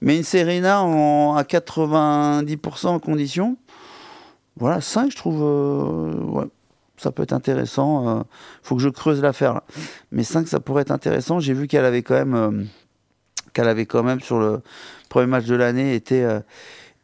Mais 0.00 0.16
une 0.18 0.22
Serena 0.24 0.82
en, 0.82 1.36
à 1.36 1.42
90% 1.42 2.88
en 2.88 2.98
condition, 2.98 3.56
voilà, 4.58 4.80
5, 4.80 5.10
je 5.10 5.16
trouve, 5.16 5.42
euh, 5.42 6.14
ouais, 6.24 6.46
ça 6.96 7.12
peut 7.12 7.22
être 7.22 7.32
intéressant. 7.32 8.20
Il 8.20 8.24
faut 8.62 8.76
que 8.76 8.82
je 8.82 8.88
creuse 8.88 9.20
l'affaire. 9.20 9.54
là. 9.54 9.64
Mais 10.12 10.24
5, 10.24 10.48
ça 10.48 10.60
pourrait 10.60 10.82
être 10.82 10.90
intéressant. 10.90 11.40
J'ai 11.40 11.52
vu 11.52 11.66
qu'elle 11.66 11.84
avait 11.84 12.02
quand 12.02 12.14
même, 12.14 12.34
euh, 12.34 12.64
qu'elle 13.52 13.68
avait 13.68 13.86
quand 13.86 14.02
même 14.02 14.20
sur 14.20 14.38
le 14.38 14.60
premier 15.08 15.26
match 15.26 15.46
de 15.46 15.54
l'année 15.54 15.94
été, 15.94 16.24
euh, 16.24 16.40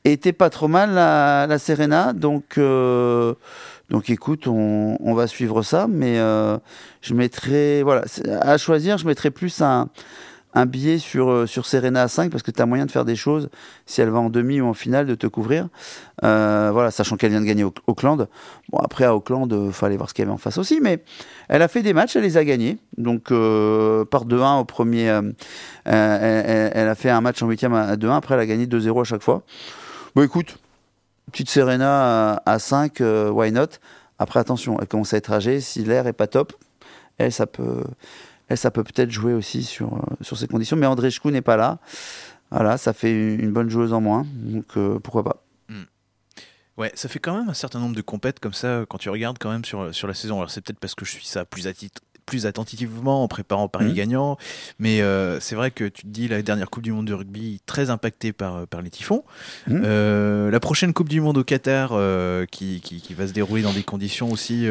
était 0.05 0.33
pas 0.33 0.51
trop 0.51 0.69
mal 0.69 0.93
la, 0.95 1.59
Serena. 1.59 2.13
Donc, 2.13 2.59
euh, 2.59 3.35
donc 3.91 4.11
écoute, 4.11 4.47
on, 4.47 4.97
on 5.01 5.15
va 5.15 5.27
suivre 5.27 5.63
ça. 5.63 5.87
Mais 5.89 6.19
euh, 6.19 6.59
je 7.01 7.15
mettrai, 7.15 7.83
voilà, 7.83 8.05
à 8.41 8.59
choisir, 8.59 8.99
je 8.99 9.07
mettrai 9.07 9.31
plus 9.31 9.61
un 9.61 9.89
un 10.55 10.67
billet 10.67 10.99
sur, 10.99 11.31
euh, 11.31 11.47
Serena 11.47 12.03
à 12.03 12.09
5 12.09 12.31
parce 12.31 12.43
que 12.43 12.51
tu 12.51 12.61
as 12.61 12.67
moyen 12.67 12.85
de 12.87 12.91
faire 12.91 13.05
des 13.05 13.17
choses 13.17 13.49
si 13.87 14.01
elle 14.01 14.11
va 14.11 14.19
en 14.19 14.29
demi 14.31 14.61
ou 14.61 14.67
en 14.67 14.75
finale 14.75 15.07
de 15.07 15.15
te 15.15 15.27
couvrir. 15.27 15.69
Euh, 16.25 16.71
voilà, 16.73 16.91
sachant 16.91 17.17
qu'elle 17.17 17.31
vient 17.31 17.41
de 17.41 17.47
gagner 17.47 17.65
Au- 17.65 17.73
Auckland. 17.87 18.29
Bon, 18.71 18.79
après 18.79 19.05
à 19.05 19.15
Auckland, 19.15 19.51
il 19.51 19.73
fallait 19.73 19.97
voir 19.97 20.09
ce 20.09 20.15
qu'il 20.15 20.23
y 20.23 20.27
avait 20.27 20.35
en 20.35 20.39
face 20.39 20.59
aussi, 20.59 20.81
mais 20.81 21.03
elle 21.49 21.63
a 21.63 21.69
fait 21.69 21.83
des 21.83 21.93
matchs, 21.95 22.17
elle 22.17 22.23
les 22.23 22.37
a 22.37 22.45
gagnés. 22.45 22.79
Donc 22.99 23.31
euh, 23.33 24.05
par 24.05 24.25
2-1 24.27 24.61
au 24.61 24.65
premier, 24.65 25.09
euh, 25.09 25.23
euh, 25.89 26.71
elle, 26.75 26.89
a 26.89 26.95
fait 26.95 27.11
un 27.11 27.21
match 27.21 27.43
en 27.43 27.49
huitième 27.49 27.75
à 27.75 27.97
2-1, 27.97 28.17
après 28.17 28.35
elle 28.35 28.41
a 28.41 28.47
gagné 28.47 28.67
2-0 28.67 29.01
à 29.01 29.05
chaque 29.05 29.23
fois. 29.23 29.43
Bon 30.15 30.23
écoute, 30.23 30.59
petite 31.33 31.49
Serena 31.49 32.35
à, 32.35 32.43
à 32.53 32.59
5, 32.59 33.01
euh, 33.01 33.31
why 33.31 33.53
not? 33.53 33.67
Après 34.19 34.39
attention, 34.39 34.77
elle 34.81 34.87
commence 34.87 35.15
à 35.15 35.17
être 35.17 35.33
âgée, 35.33 35.61
si 35.61 35.83
l'air 35.83 36.07
est 36.07 36.13
pas 36.13 36.27
top, 36.27 36.53
elle 37.19 37.33
ça 37.33 37.47
peut 37.47 37.83
ça 38.57 38.71
peut 38.71 38.85
peut-être 38.85 39.11
jouer 39.11 39.35
aussi 39.35 39.63
sur, 39.63 39.95
euh, 39.95 40.01
sur 40.21 40.37
ces 40.39 40.47
conditions. 40.49 40.77
Mais 40.77 40.87
André 40.87 41.11
Chkou 41.11 41.31
n'est 41.31 41.43
pas 41.43 41.57
là. 41.57 41.79
Voilà, 42.51 42.77
ça 42.77 42.93
fait 42.93 43.35
une 43.35 43.53
bonne 43.53 43.71
joueuse 43.71 43.93
en 43.93 44.01
moins. 44.01 44.27
Donc 44.35 44.77
euh, 44.77 44.99
pourquoi 44.99 45.25
pas. 45.25 45.45
Ouais, 46.79 46.91
ça 46.95 47.07
fait 47.09 47.19
quand 47.19 47.37
même 47.37 47.51
un 47.51 47.55
certain 47.55 47.79
nombre 47.81 47.95
de 47.95 48.01
compètes 48.01 48.41
comme 48.41 48.55
ça 48.55 48.67
euh, 48.69 48.87
quand 48.87 48.97
tu 48.97 49.11
regardes 49.11 49.37
quand 49.39 49.51
même 49.51 49.65
sur, 49.65 49.95
sur 49.95 50.09
la 50.09 50.15
saison. 50.15 50.39
Alors 50.39 50.51
c'est 50.51 50.63
peut-être 50.63 50.79
parce 50.81 50.95
que 50.95 51.05
je 51.05 51.11
suis 51.11 51.27
ça 51.27 51.45
plus, 51.45 51.67
atti- 51.67 51.91
plus 52.33 52.47
attentivement 52.47 53.23
en 53.23 53.29
préparant 53.29 53.69
Paris 53.69 53.89
Mhm. 53.91 53.93
gagnant, 53.95 54.39
mais 54.79 55.03
euh, 55.03 55.39
c'est 55.39 55.55
vrai 55.55 55.71
que 55.71 55.85
tu 55.85 56.03
te 56.05 56.07
dis 56.07 56.29
la 56.29 56.41
dernière 56.41 56.71
Coupe 56.71 56.83
du 56.83 56.91
Monde 56.91 57.07
de 57.07 57.13
rugby 57.13 57.61
très 57.67 57.91
impactée 57.91 58.33
par, 58.33 58.55
euh, 58.57 58.65
par 58.65 58.81
les 58.81 58.89
typhons. 58.89 59.23
Mhm. 59.67 59.83
Euh, 59.85 60.51
la 60.51 60.59
prochaine 60.59 60.95
Coupe 60.95 61.11
du 61.11 61.21
Monde 61.21 61.37
au 61.37 61.45
Qatar 61.45 61.91
euh, 61.93 62.47
qui, 62.51 62.81
qui, 62.81 63.03
qui 63.03 63.13
va 63.13 63.27
se 63.29 63.35
dérouler 63.35 63.61
dans 63.61 63.75
des 63.75 63.83
conditions 63.83 64.31
aussi. 64.33 64.67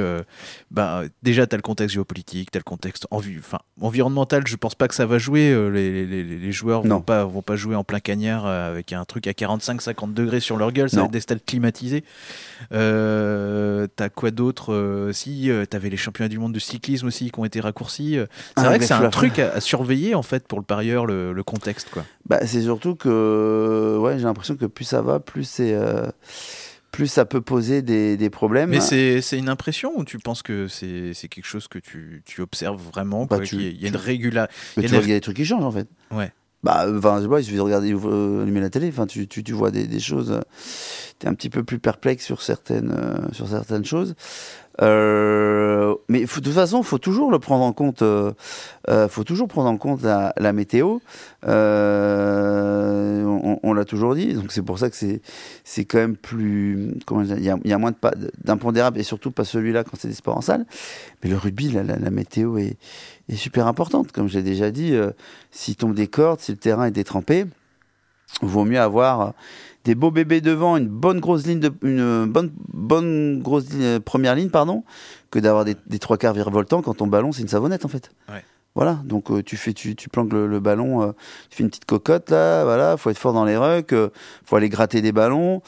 bah, 0.71 1.03
déjà, 1.21 1.45
tu 1.45 1.53
as 1.53 1.57
le 1.57 1.61
contexte 1.61 1.93
géopolitique, 1.93 2.49
tu 2.49 2.57
as 2.57 2.61
le 2.61 2.63
contexte 2.63 3.05
envi- 3.11 3.37
enfin, 3.37 3.59
environnemental. 3.79 4.47
Je 4.47 4.55
pense 4.55 4.73
pas 4.73 4.87
que 4.87 4.95
ça 4.95 5.05
va 5.05 5.19
jouer. 5.19 5.53
Les, 5.71 5.91
les, 6.07 6.23
les- 6.23 6.39
les 6.39 6.51
joueurs 6.51 6.83
Non. 6.83 6.95
vont 6.95 7.01
pas, 7.01 7.25
vont 7.25 7.41
pas 7.43 7.55
jouer 7.57 7.75
en 7.75 7.83
plein 7.83 7.99
cagnard 7.99 8.47
avec 8.47 8.91
un 8.91 9.05
truc 9.05 9.27
à 9.27 9.33
45-50 9.33 10.13
degrés 10.15 10.39
sur 10.39 10.57
leur 10.57 10.71
gueule. 10.71 10.89
Ça 10.89 10.97
Non. 10.97 11.03
va 11.03 11.05
être 11.07 11.11
des 11.13 11.19
stades 11.19 11.45
climatisés. 11.45 12.03
T'as 12.71 14.09
quoi 14.09 14.31
d'autre 14.31 15.09
Si, 15.13 15.49
euh, 15.51 15.65
t'avais 15.65 15.89
les 15.89 15.97
championnats 15.97 16.29
du 16.29 16.39
monde 16.39 16.53
de 16.53 16.59
cyclisme 16.59 17.07
aussi 17.07 17.29
qui 17.31 17.39
ont 17.39 17.45
été 17.45 17.50
raccourcis. 17.59 18.17
euh, 18.17 18.25
C'est 18.57 18.63
Ah, 18.63 18.63
vrai 18.69 18.79
que 18.79 18.85
c'est 18.85 18.93
un 18.93 19.09
truc 19.09 19.37
à, 19.39 19.51
à 19.53 19.59
surveiller 19.61 20.15
en 20.15 20.23
fait 20.23 20.47
pour 20.47 20.59
le 20.59 20.65
parieur, 20.65 21.05
le, 21.05 21.33
le 21.33 21.43
contexte 21.43 21.89
quoi. 21.91 22.05
Bah, 22.27 22.39
c'est 22.45 22.61
surtout 22.61 22.95
que 22.95 23.97
ouais, 23.99 24.17
j'ai 24.17 24.23
l'impression 24.23 24.55
que 24.55 24.65
plus 24.65 24.85
ça 24.85 25.01
va, 25.01 25.19
plus 25.19 25.43
c'est 25.43 25.73
euh, 25.73 26.07
plus 26.91 27.07
ça 27.07 27.25
peut 27.25 27.41
poser 27.41 27.81
des, 27.81 28.17
des 28.17 28.29
problèmes. 28.29 28.69
Mais 28.69 28.81
c'est 28.81 29.21
c'est 29.21 29.37
une 29.37 29.49
impression 29.49 29.91
ou 29.97 30.03
tu 30.03 30.17
penses 30.19 30.41
que 30.41 30.67
c'est 30.67 31.13
c'est 31.13 31.27
quelque 31.27 31.45
chose 31.47 31.67
que 31.67 31.79
tu, 31.79 32.21
tu 32.25 32.41
observes 32.41 32.81
vraiment 32.93 33.25
Bah, 33.25 33.37
quoi, 33.37 33.45
tu- 33.45 33.55
Il 33.57 33.81
y 33.81 33.85
a 33.85 33.87
une 33.87 33.93
tu- 33.95 33.99
régula. 33.99 34.47
Mais 34.77 34.83
il 34.83 34.85
y 34.85 34.89
tu 34.89 34.93
a 34.95 34.97
vois 34.97 34.99
des- 34.99 35.03
qu'il 35.03 35.09
y 35.11 35.15
a 35.15 35.17
des 35.17 35.21
trucs 35.21 35.37
qui 35.37 35.45
changent 35.45 35.63
en 35.65 35.71
fait. 35.71 35.87
Ouais. 36.11 36.31
Bah, 36.63 36.85
enfin, 36.95 37.17
je 37.17 37.23
sais 37.23 37.27
pas, 37.29 37.39
il 37.39 37.43
suffit 37.43 37.55
de 37.57 37.61
regarder, 37.61 37.91
euh, 37.91 38.43
allumer 38.43 38.59
la 38.61 38.69
télé. 38.69 38.89
Enfin, 38.89 39.07
tu, 39.07 39.27
tu, 39.27 39.43
tu 39.43 39.51
vois 39.51 39.71
des, 39.71 39.87
des 39.87 39.99
choses. 39.99 40.39
tu 41.19 41.25
es 41.25 41.29
un 41.29 41.33
petit 41.33 41.49
peu 41.49 41.63
plus 41.63 41.79
perplexe 41.79 42.23
sur 42.23 42.43
certaines, 42.43 42.91
euh, 42.91 43.31
sur 43.33 43.47
certaines 43.47 43.83
choses. 43.83 44.13
Euh, 44.81 45.95
mais 46.07 46.25
faut- 46.25 46.39
de 46.39 46.45
toute 46.45 46.55
façon, 46.55 46.83
faut 46.83 46.97
toujours 46.97 47.31
le 47.31 47.39
prendre 47.39 47.63
en 47.63 47.73
compte. 47.73 48.01
Euh, 48.01 48.31
euh, 48.89 49.07
faut 49.07 49.23
toujours 49.23 49.47
prendre 49.47 49.69
en 49.69 49.77
compte 49.77 50.01
la, 50.03 50.53
météo. 50.53 50.99
Euh, 51.47 53.23
on 53.25 53.59
on 53.63 53.73
l'a 53.73 53.85
toujours 53.85 54.15
dit. 54.15 54.33
Donc 54.33 54.51
c'est 54.51 54.61
pour 54.61 54.79
ça 54.79 54.89
que 54.89 54.95
c'est 54.95 55.21
c'est 55.63 55.85
quand 55.85 55.99
même 55.99 56.15
plus. 56.17 56.95
Comment 57.05 57.23
il 57.23 57.43
y 57.43 57.49
a, 57.49 57.77
moins 57.77 57.91
de 57.91 58.31
d'impondérables 58.43 58.99
et 58.99 59.03
surtout 59.03 59.31
pas 59.31 59.43
celui-là 59.43 59.83
quand 59.83 59.97
c'est 59.97 60.07
des 60.07 60.13
sports 60.13 60.37
en 60.37 60.41
salle. 60.41 60.65
Mais 61.23 61.29
le 61.29 61.37
rugby, 61.37 61.69
la, 61.71 61.83
météo 62.11 62.57
est, 62.57 62.77
super 63.35 63.67
importante. 63.67 64.11
Comme 64.11 64.27
j'ai 64.27 64.43
déjà 64.43 64.71
dit, 64.71 64.93
euh, 64.93 65.11
s'il 65.51 65.75
tombe 65.75 65.93
des 65.93 66.07
cordes, 66.07 66.39
si 66.39 66.51
le 66.51 66.57
terrain 66.57 66.85
est 66.85 66.91
détrempé, 66.91 67.45
vaut 68.41 68.65
mieux 68.65 68.79
avoir 68.79 69.21
euh, 69.21 69.29
des 69.83 69.95
beaux 69.95 70.11
bébés 70.11 70.41
devant, 70.41 70.77
une 70.77 70.87
bonne 70.87 71.19
grosse 71.19 71.45
ligne, 71.45 71.59
de, 71.59 71.71
une 71.83 72.25
bonne, 72.25 72.51
bonne 72.73 73.41
grosse 73.41 73.69
ligne- 73.69 73.83
euh, 73.83 73.99
première 73.99 74.35
ligne, 74.35 74.49
pardon, 74.49 74.83
que 75.31 75.39
d'avoir 75.39 75.65
des, 75.65 75.75
des 75.87 75.99
trois 75.99 76.17
quarts 76.17 76.33
virevoltants 76.33 76.81
quand 76.81 76.93
ton 76.95 77.07
ballon 77.07 77.31
c'est 77.31 77.41
une 77.41 77.47
savonnette 77.47 77.85
en 77.85 77.89
fait. 77.89 78.11
Ouais. 78.29 78.43
Voilà, 78.73 78.99
donc 79.03 79.31
euh, 79.31 79.43
tu 79.43 79.57
fais, 79.57 79.73
tu, 79.73 79.97
tu 79.97 80.07
planques 80.07 80.31
le, 80.31 80.47
le 80.47 80.59
ballon, 80.61 81.01
euh, 81.01 81.11
tu 81.49 81.57
fais 81.57 81.63
une 81.63 81.69
petite 81.69 81.83
cocotte 81.83 82.29
là, 82.29 82.63
voilà, 82.63 82.95
faut 82.95 83.09
être 83.09 83.17
fort 83.17 83.33
dans 83.33 83.43
les 83.43 83.57
rucks, 83.57 83.91
euh, 83.91 84.09
faut 84.45 84.55
aller 84.55 84.69
gratter 84.69 85.01
des 85.01 85.11
ballons 85.11 85.61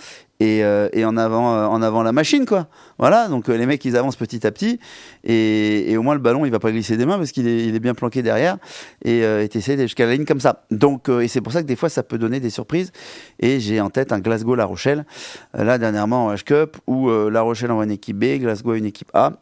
et, 0.44 0.64
euh, 0.64 0.90
et 0.92 1.06
en 1.06 1.16
avant, 1.16 1.56
euh, 1.56 1.66
en 1.68 1.82
avant 1.82 2.04
la 2.04 2.12
machine 2.12 2.46
quoi. 2.46 2.68
Voilà, 3.00 3.30
donc 3.30 3.48
euh, 3.48 3.56
les 3.56 3.66
mecs 3.66 3.84
ils 3.86 3.96
avancent 3.96 4.18
petit 4.18 4.46
à 4.46 4.52
petit 4.52 4.78
et, 5.24 5.96
au 5.98 6.02
moins 6.04 6.16
le 6.16 6.20
ballon 6.20 6.46
il 6.46 6.52
va 6.52 6.60
pas 6.60 6.72
glisser 6.72 6.98
des 6.98 7.06
mains 7.06 7.18
parce 7.18 7.32
qu'il 7.32 7.48
est, 7.48 7.80
bien 7.80 7.94
planqué 7.94 8.22
derrière 8.22 8.58
et 9.04 9.20
et 9.20 9.50
t'essaies 9.50 9.76
d'aller 9.76 9.88
jusqu'à 9.88 10.06
la 10.06 10.14
ligne 10.14 10.26
comme 10.26 10.40
ça. 10.40 10.66
Donc 10.72 11.10
et 11.10 11.28
c'est 11.28 11.42
pour 11.42 11.54
ça 11.54 11.62
que 11.62 11.68
des 11.68 11.76
fois 11.76 11.90
ça 11.90 12.04
peut 12.04 12.18
donner 12.18 12.40
des 12.40 12.50
surprises 12.50 12.92
et 13.40 13.60
j'ai 13.60 13.80
en 13.80 13.90
tête 13.90 14.12
un 14.12 14.20
Glasgow 14.20 14.56
La 14.56 14.66
Rochelle 14.66 15.06
là 15.54 15.78
dernièrement 15.78 16.26
en 16.26 16.34
H 16.34 16.44
Cup 16.44 16.78
où 16.88 17.10
La 17.10 17.42
Rochelle 17.42 17.72
envoie 17.72 17.86
une 17.86 17.92
équipe 17.92 18.18
B, 18.18 18.40
Glasgow 18.40 18.74
une 18.76 18.86
équipe 18.86 19.12
A. 19.14 19.34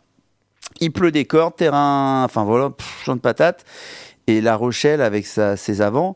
Il 0.80 0.92
pleut 0.92 1.12
des 1.12 1.26
cordes, 1.26 1.56
terrain, 1.56 2.24
enfin 2.24 2.44
voilà, 2.44 2.72
champ 3.04 3.16
de 3.16 3.22
patates. 3.22 3.66
Et 4.28 4.40
La 4.40 4.56
Rochelle, 4.56 5.02
avec 5.02 5.26
ses 5.26 5.82
avants, 5.82 6.16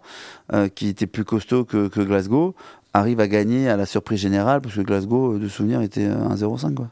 qui 0.75 0.89
étaient 0.89 1.07
plus 1.07 1.25
costauds 1.25 1.65
que, 1.65 1.87
que 1.87 1.99
Glasgow, 1.99 2.55
arrive 2.95 3.19
à 3.19 3.27
gagner 3.27 3.69
à 3.69 3.77
la 3.77 3.85
surprise 3.85 4.19
générale, 4.19 4.61
parce 4.61 4.75
que 4.75 4.81
Glasgow, 4.81 5.33
euh, 5.33 5.39
de 5.39 5.47
souvenir, 5.47 5.81
était 5.81 6.07
1-0-5. 6.07 6.73
Quoi. 6.73 6.87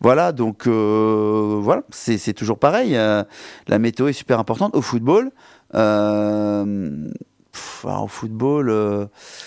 Voilà, 0.00 0.32
donc 0.32 0.66
euh, 0.66 1.58
voilà, 1.60 1.82
c'est 1.90 2.18
c'est 2.18 2.34
toujours 2.34 2.58
pareil. 2.58 2.96
euh, 2.96 3.22
la 3.68 3.78
météo 3.78 4.08
est 4.08 4.12
super 4.12 4.38
importante. 4.38 4.74
Au 4.76 4.82
football, 4.82 5.30
euh, 5.74 7.08
pff, 7.54 7.84
alors, 7.86 8.04
au 8.04 8.08
football, 8.08 8.68
euh, 8.68 9.06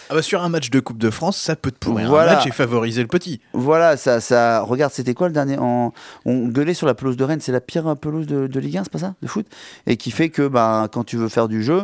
Ah 0.10 0.16
bah, 0.16 0.22
sur 0.22 0.42
un 0.42 0.50
match 0.50 0.70
de 0.70 0.80
Coupe 0.80 0.98
de 0.98 1.10
France, 1.10 1.38
ça 1.38 1.56
peut 1.56 1.70
te 1.72 1.78
pourrir 1.78 2.10
Voilà. 2.10 2.32
un 2.32 2.36
match 2.38 2.48
et 2.48 2.52
favoriser 2.52 3.02
le 3.02 3.08
petit. 3.08 3.40
voilà, 3.54 3.98
ça, 3.98 4.20
ça. 4.20 4.62
Regarde, 4.62 4.92
c'était 4.94 5.14
quoi 5.14 5.28
le 5.28 5.34
dernier 5.34 5.58
en, 5.60 5.94
On 6.26 6.48
gueulait 6.48 6.74
sur 6.74 6.88
la 6.88 6.94
pelouse 6.96 7.18
de 7.18 7.24
Rennes, 7.24 7.42
c'est 7.42 7.52
la 7.52 7.62
pire 7.62 7.96
pelouse 7.98 8.26
de, 8.26 8.48
de 8.48 8.60
Ligue 8.60 8.78
1, 8.78 8.84
c'est 8.86 8.92
pas 8.92 8.98
ça, 9.00 9.14
de 9.22 9.28
foot, 9.28 9.46
et 9.86 9.98
qui 9.98 10.12
fait 10.12 10.30
que 10.30 10.48
bah, 10.48 10.88
quand 10.92 11.04
tu 11.04 11.18
veux 11.18 11.30
faire 11.30 11.48
du 11.48 11.62
jeu, 11.64 11.84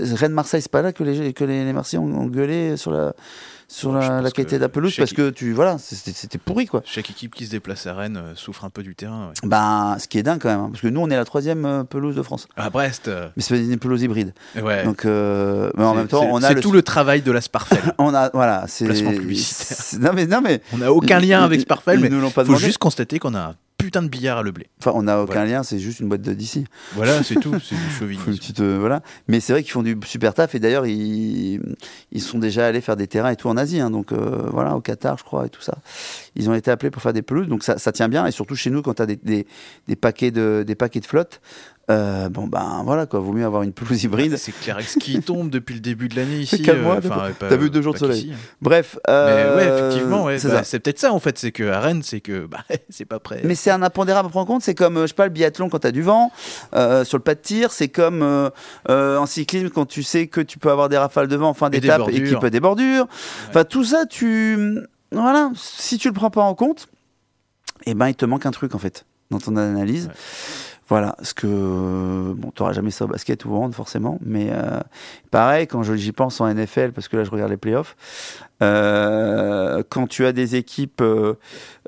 Rennes-Marseille, 0.00 0.62
c'est 0.62 0.70
pas 0.72 0.82
là 0.82 0.92
que 0.92 1.04
les 1.04 1.32
que 1.32 1.44
les, 1.44 1.64
les 1.64 1.72
Marseillais 1.72 2.02
ont, 2.02 2.06
ont 2.20 2.26
gueulé 2.26 2.76
sur 2.76 2.90
la 2.90 3.12
sur 3.70 3.92
Je 3.92 4.08
la, 4.08 4.22
la 4.22 4.30
qualité 4.30 4.52
que 4.52 4.56
de 4.56 4.60
la 4.62 4.68
pelouse 4.70 4.92
chaque- 4.92 5.04
parce 5.04 5.12
que 5.12 5.28
tu 5.30 5.52
voilà, 5.52 5.76
c'était 5.78 6.38
pourri 6.38 6.66
quoi. 6.66 6.80
Chaque 6.86 7.10
équipe 7.10 7.34
qui 7.34 7.44
se 7.44 7.50
déplace 7.50 7.86
à 7.86 7.92
Rennes 7.94 8.16
euh, 8.16 8.32
souffre 8.34 8.64
un 8.64 8.70
peu 8.70 8.82
du 8.82 8.94
terrain. 8.94 9.26
ouais. 9.28 9.48
Ben, 9.48 9.96
ce 9.98 10.08
qui 10.08 10.18
est 10.18 10.22
dingue 10.22 10.40
quand 10.40 10.48
même, 10.48 10.60
hein, 10.60 10.68
parce 10.72 10.80
que 10.80 10.88
nous 10.88 11.00
on 11.00 11.10
est 11.10 11.16
la 11.16 11.24
troisième 11.26 11.64
euh, 11.66 11.84
pelouse 11.84 12.16
de 12.16 12.22
France, 12.22 12.48
À 12.56 12.70
Brest, 12.70 13.08
euh, 13.08 13.28
mais 13.36 13.42
c'est 13.42 13.58
une 13.62 13.78
pelouse 13.78 14.02
hybride. 14.02 14.32
ouais. 14.62 14.84
Donc, 14.84 15.04
euh, 15.04 15.70
mais 15.76 15.84
en 15.84 15.94
même 15.94 16.08
temps, 16.08 16.26
on 16.30 16.42
a 16.42 16.48
c'est 16.48 16.54
le, 16.54 16.60
tout 16.62 16.72
le 16.72 16.82
travail 16.82 17.20
de 17.20 17.30
la 17.30 17.42
Sparfel. 17.42 17.82
on 17.98 18.14
a 18.14 18.30
voilà, 18.32 18.64
c'est 18.68 18.86
Non 20.00 20.12
mais 20.14 20.26
non 20.26 20.40
mais 20.40 20.62
on 20.72 20.78
n'a 20.78 20.90
aucun 20.92 21.20
lien 21.20 21.44
avec 21.44 21.60
Sparfel, 21.60 22.00
mais 22.00 22.08
nous 22.08 22.20
l'ont 22.20 22.30
pas 22.30 22.44
faut 22.44 22.56
juste 22.56 22.78
constater 22.78 23.18
qu'on 23.18 23.34
a 23.34 23.54
putain 23.78 24.02
de 24.02 24.08
billard 24.08 24.38
à 24.38 24.42
le 24.42 24.50
blé. 24.50 24.66
Enfin, 24.80 24.90
on 24.94 25.04
n'a 25.04 25.22
aucun 25.22 25.32
Voilà. 25.34 25.46
lien, 25.50 25.62
c'est 25.62 25.78
juste 25.78 26.00
une 26.00 26.08
boîte 26.08 26.20
de 26.22 26.34
d'ici. 26.34 26.64
Voilà, 26.94 27.22
c'est 27.22 27.36
tout. 27.36 27.54
C'est 27.60 27.76
du 27.76 27.90
chauvinisme. 27.98 28.32
petite, 28.36 28.60
euh, 28.60 28.76
voilà. 28.78 29.02
Mais 29.28 29.40
c'est 29.40 29.52
vrai 29.52 29.62
qu'ils 29.62 29.72
font 29.72 29.82
du 29.82 29.96
super 30.04 30.34
taf 30.34 30.54
et 30.54 30.58
d'ailleurs 30.58 30.84
ils, 30.86 31.60
ils 32.12 32.20
sont 32.22 32.38
déjà 32.38 32.66
allés 32.66 32.80
faire 32.80 32.96
des 32.96 33.06
terrains 33.06 33.30
et 33.30 33.36
tout 33.36 33.48
en 33.48 33.56
Asie, 33.56 33.80
hein, 33.80 33.90
donc 33.90 34.12
euh, 34.12 34.48
voilà, 34.52 34.74
au 34.76 34.80
Qatar 34.80 35.16
je 35.16 35.24
crois 35.24 35.46
et 35.46 35.48
tout 35.50 35.62
ça. 35.62 35.78
Ils 36.36 36.50
ont 36.50 36.54
été 36.54 36.70
appelés 36.70 36.90
pour 36.90 37.00
faire 37.02 37.12
des 37.12 37.22
pelouses, 37.22 37.48
donc 37.48 37.62
ça, 37.62 37.78
ça 37.78 37.92
tient 37.92 38.08
bien 38.08 38.26
et 38.26 38.30
surtout 38.32 38.56
chez 38.56 38.70
nous 38.70 38.82
quand 38.82 38.94
tu 38.94 39.02
as 39.02 39.06
des, 39.06 39.16
des, 39.16 39.46
des 39.86 39.96
paquets 39.96 40.30
de 40.32 40.64
des 40.66 40.74
paquets 40.74 41.00
de 41.00 41.06
flotte, 41.06 41.40
euh, 41.90 42.28
bon 42.28 42.46
ben 42.46 42.82
voilà 42.84 43.06
quoi, 43.06 43.20
vaut 43.20 43.32
mieux 43.32 43.44
avoir 43.46 43.62
une 43.62 43.72
pelouse 43.72 44.04
hybride. 44.04 44.36
C'est 44.36 44.52
clair 44.52 44.78
ce 44.80 44.98
qui 44.98 45.20
tombe 45.22 45.48
depuis 45.48 45.74
le 45.74 45.80
début 45.80 46.08
de 46.08 46.16
l'année 46.16 46.40
ici. 46.40 46.62
Euh, 46.68 47.00
t'as 47.00 47.48
t'as 47.48 47.56
vu 47.56 47.70
deux 47.70 47.80
jours 47.80 47.94
de 47.94 47.98
soleil. 47.98 48.30
hein. 48.32 48.36
Bref, 48.60 48.98
Mais 49.06 49.12
euh, 49.14 49.56
ouais, 49.56 49.66
effectivement, 49.88 50.24
ouais, 50.24 50.38
c'est 50.38 50.48
bah, 50.48 50.58
ça. 50.58 50.64
c'est 50.64 50.80
peut-être 50.80 50.98
ça 50.98 51.12
en 51.12 51.18
fait, 51.18 51.38
c'est 51.38 51.50
que 51.52 51.68
à 51.70 51.80
Rennes, 51.80 52.02
c'est 52.02 52.20
que 52.20 52.46
bah, 52.46 52.58
c'est 52.90 53.06
pas 53.06 53.18
prêt. 53.18 53.40
Mais 53.44 53.54
c'est 53.54 53.70
un 53.70 53.82
impondérable 53.82 54.26
à 54.26 54.30
prendre 54.30 54.44
en 54.50 54.54
compte. 54.54 54.62
C'est 54.62 54.74
comme, 54.74 54.98
euh, 54.98 55.02
je 55.02 55.08
sais 55.08 55.14
pas, 55.14 55.24
le 55.24 55.32
biathlon 55.32 55.68
quand 55.70 55.78
tu 55.78 55.86
as 55.86 55.92
du 55.92 56.02
vent 56.02 56.30
euh, 56.74 57.04
sur 57.04 57.16
le 57.16 57.22
pas 57.22 57.34
de 57.34 57.40
tir. 57.40 57.72
C'est 57.72 57.88
comme 57.88 58.22
euh, 58.22 58.50
euh, 58.90 59.16
en 59.16 59.26
cyclisme 59.26 59.70
quand 59.70 59.86
tu 59.86 60.02
sais 60.02 60.26
que 60.26 60.40
tu 60.42 60.58
peux 60.58 60.70
avoir 60.70 60.88
des 60.88 60.98
rafales 60.98 61.28
de 61.28 61.36
vent 61.36 61.48
en 61.50 61.54
fin 61.54 61.70
d'étape 61.70 62.02
et 62.10 62.22
qu'il 62.22 62.38
peut 62.38 62.48
y 62.48 62.50
des 62.50 62.60
bordures. 62.60 63.06
Enfin, 63.48 63.64
tout 63.64 63.84
ça, 63.84 64.04
tu. 64.04 64.78
Voilà. 65.10 65.50
Si 65.54 65.96
tu 65.96 66.08
le 66.08 66.14
prends 66.14 66.30
pas 66.30 66.42
en 66.42 66.54
compte, 66.54 66.88
eh 67.86 67.94
ben, 67.94 68.08
il 68.08 68.14
te 68.14 68.26
manque 68.26 68.44
un 68.44 68.50
truc 68.50 68.74
en 68.74 68.78
fait 68.78 69.06
dans 69.30 69.38
ton 69.38 69.56
analyse. 69.56 70.06
Ouais. 70.06 70.12
Voilà, 70.88 71.16
ce 71.22 71.34
que 71.34 72.32
bon, 72.32 72.50
t'auras 72.50 72.72
jamais 72.72 72.90
ça 72.90 73.04
au 73.04 73.08
basket 73.08 73.44
ou 73.44 73.52
au 73.52 73.56
hand 73.56 73.74
forcément, 73.74 74.18
mais 74.24 74.48
euh, 74.50 74.80
pareil 75.30 75.66
quand 75.66 75.82
j'y 75.82 76.12
pense 76.12 76.40
en 76.40 76.52
NFL 76.52 76.92
parce 76.92 77.08
que 77.08 77.18
là 77.18 77.24
je 77.24 77.30
regarde 77.30 77.50
les 77.50 77.58
playoffs, 77.58 77.94
euh, 78.62 79.82
quand 79.90 80.06
tu 80.06 80.24
as 80.24 80.32
des 80.32 80.56
équipes 80.56 81.02
euh, 81.02 81.34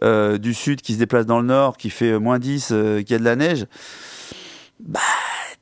euh, 0.04 0.36
du 0.36 0.52
sud 0.52 0.82
qui 0.82 0.92
se 0.92 0.98
déplacent 0.98 1.24
dans 1.24 1.40
le 1.40 1.46
nord, 1.46 1.78
qui 1.78 1.88
fait 1.88 2.18
moins 2.18 2.38
10, 2.38 2.68
euh, 2.72 3.02
qui 3.02 3.14
a 3.14 3.18
de 3.18 3.24
la 3.24 3.36
neige, 3.36 3.66
bah 4.80 5.00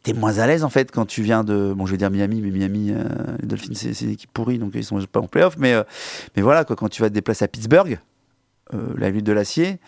t'es 0.03 0.15
moins 0.15 0.39
à 0.39 0.47
l'aise 0.49 0.65
en 0.65 0.71
fait 0.71 0.91
quand 0.91 1.07
tu 1.07 1.23
viens 1.23 1.45
de, 1.45 1.73
bon 1.77 1.87
je 1.87 1.93
vais 1.93 1.97
dire 1.97 2.11
Miami, 2.11 2.41
mais 2.41 2.51
Miami, 2.51 2.91
euh, 2.91 3.05
les 3.41 3.47
Dolphins 3.47 3.75
c'est 3.75 4.01
une 4.01 4.11
équipe 4.11 4.33
pourrie 4.33 4.59
donc 4.59 4.73
ils 4.75 4.83
sont 4.83 4.99
pas 5.07 5.21
en 5.21 5.29
playoffs, 5.29 5.59
mais 5.59 5.75
euh, 5.75 5.85
mais 6.35 6.43
voilà 6.43 6.65
quoi, 6.65 6.75
quand 6.75 6.89
tu 6.89 7.03
vas 7.03 7.09
te 7.09 7.15
déplacer 7.15 7.45
à 7.45 7.49
Pittsburgh, 7.49 8.01
euh, 8.75 8.95
la 8.97 9.11
ville 9.11 9.23
de 9.23 9.33
l'acier. 9.33 9.79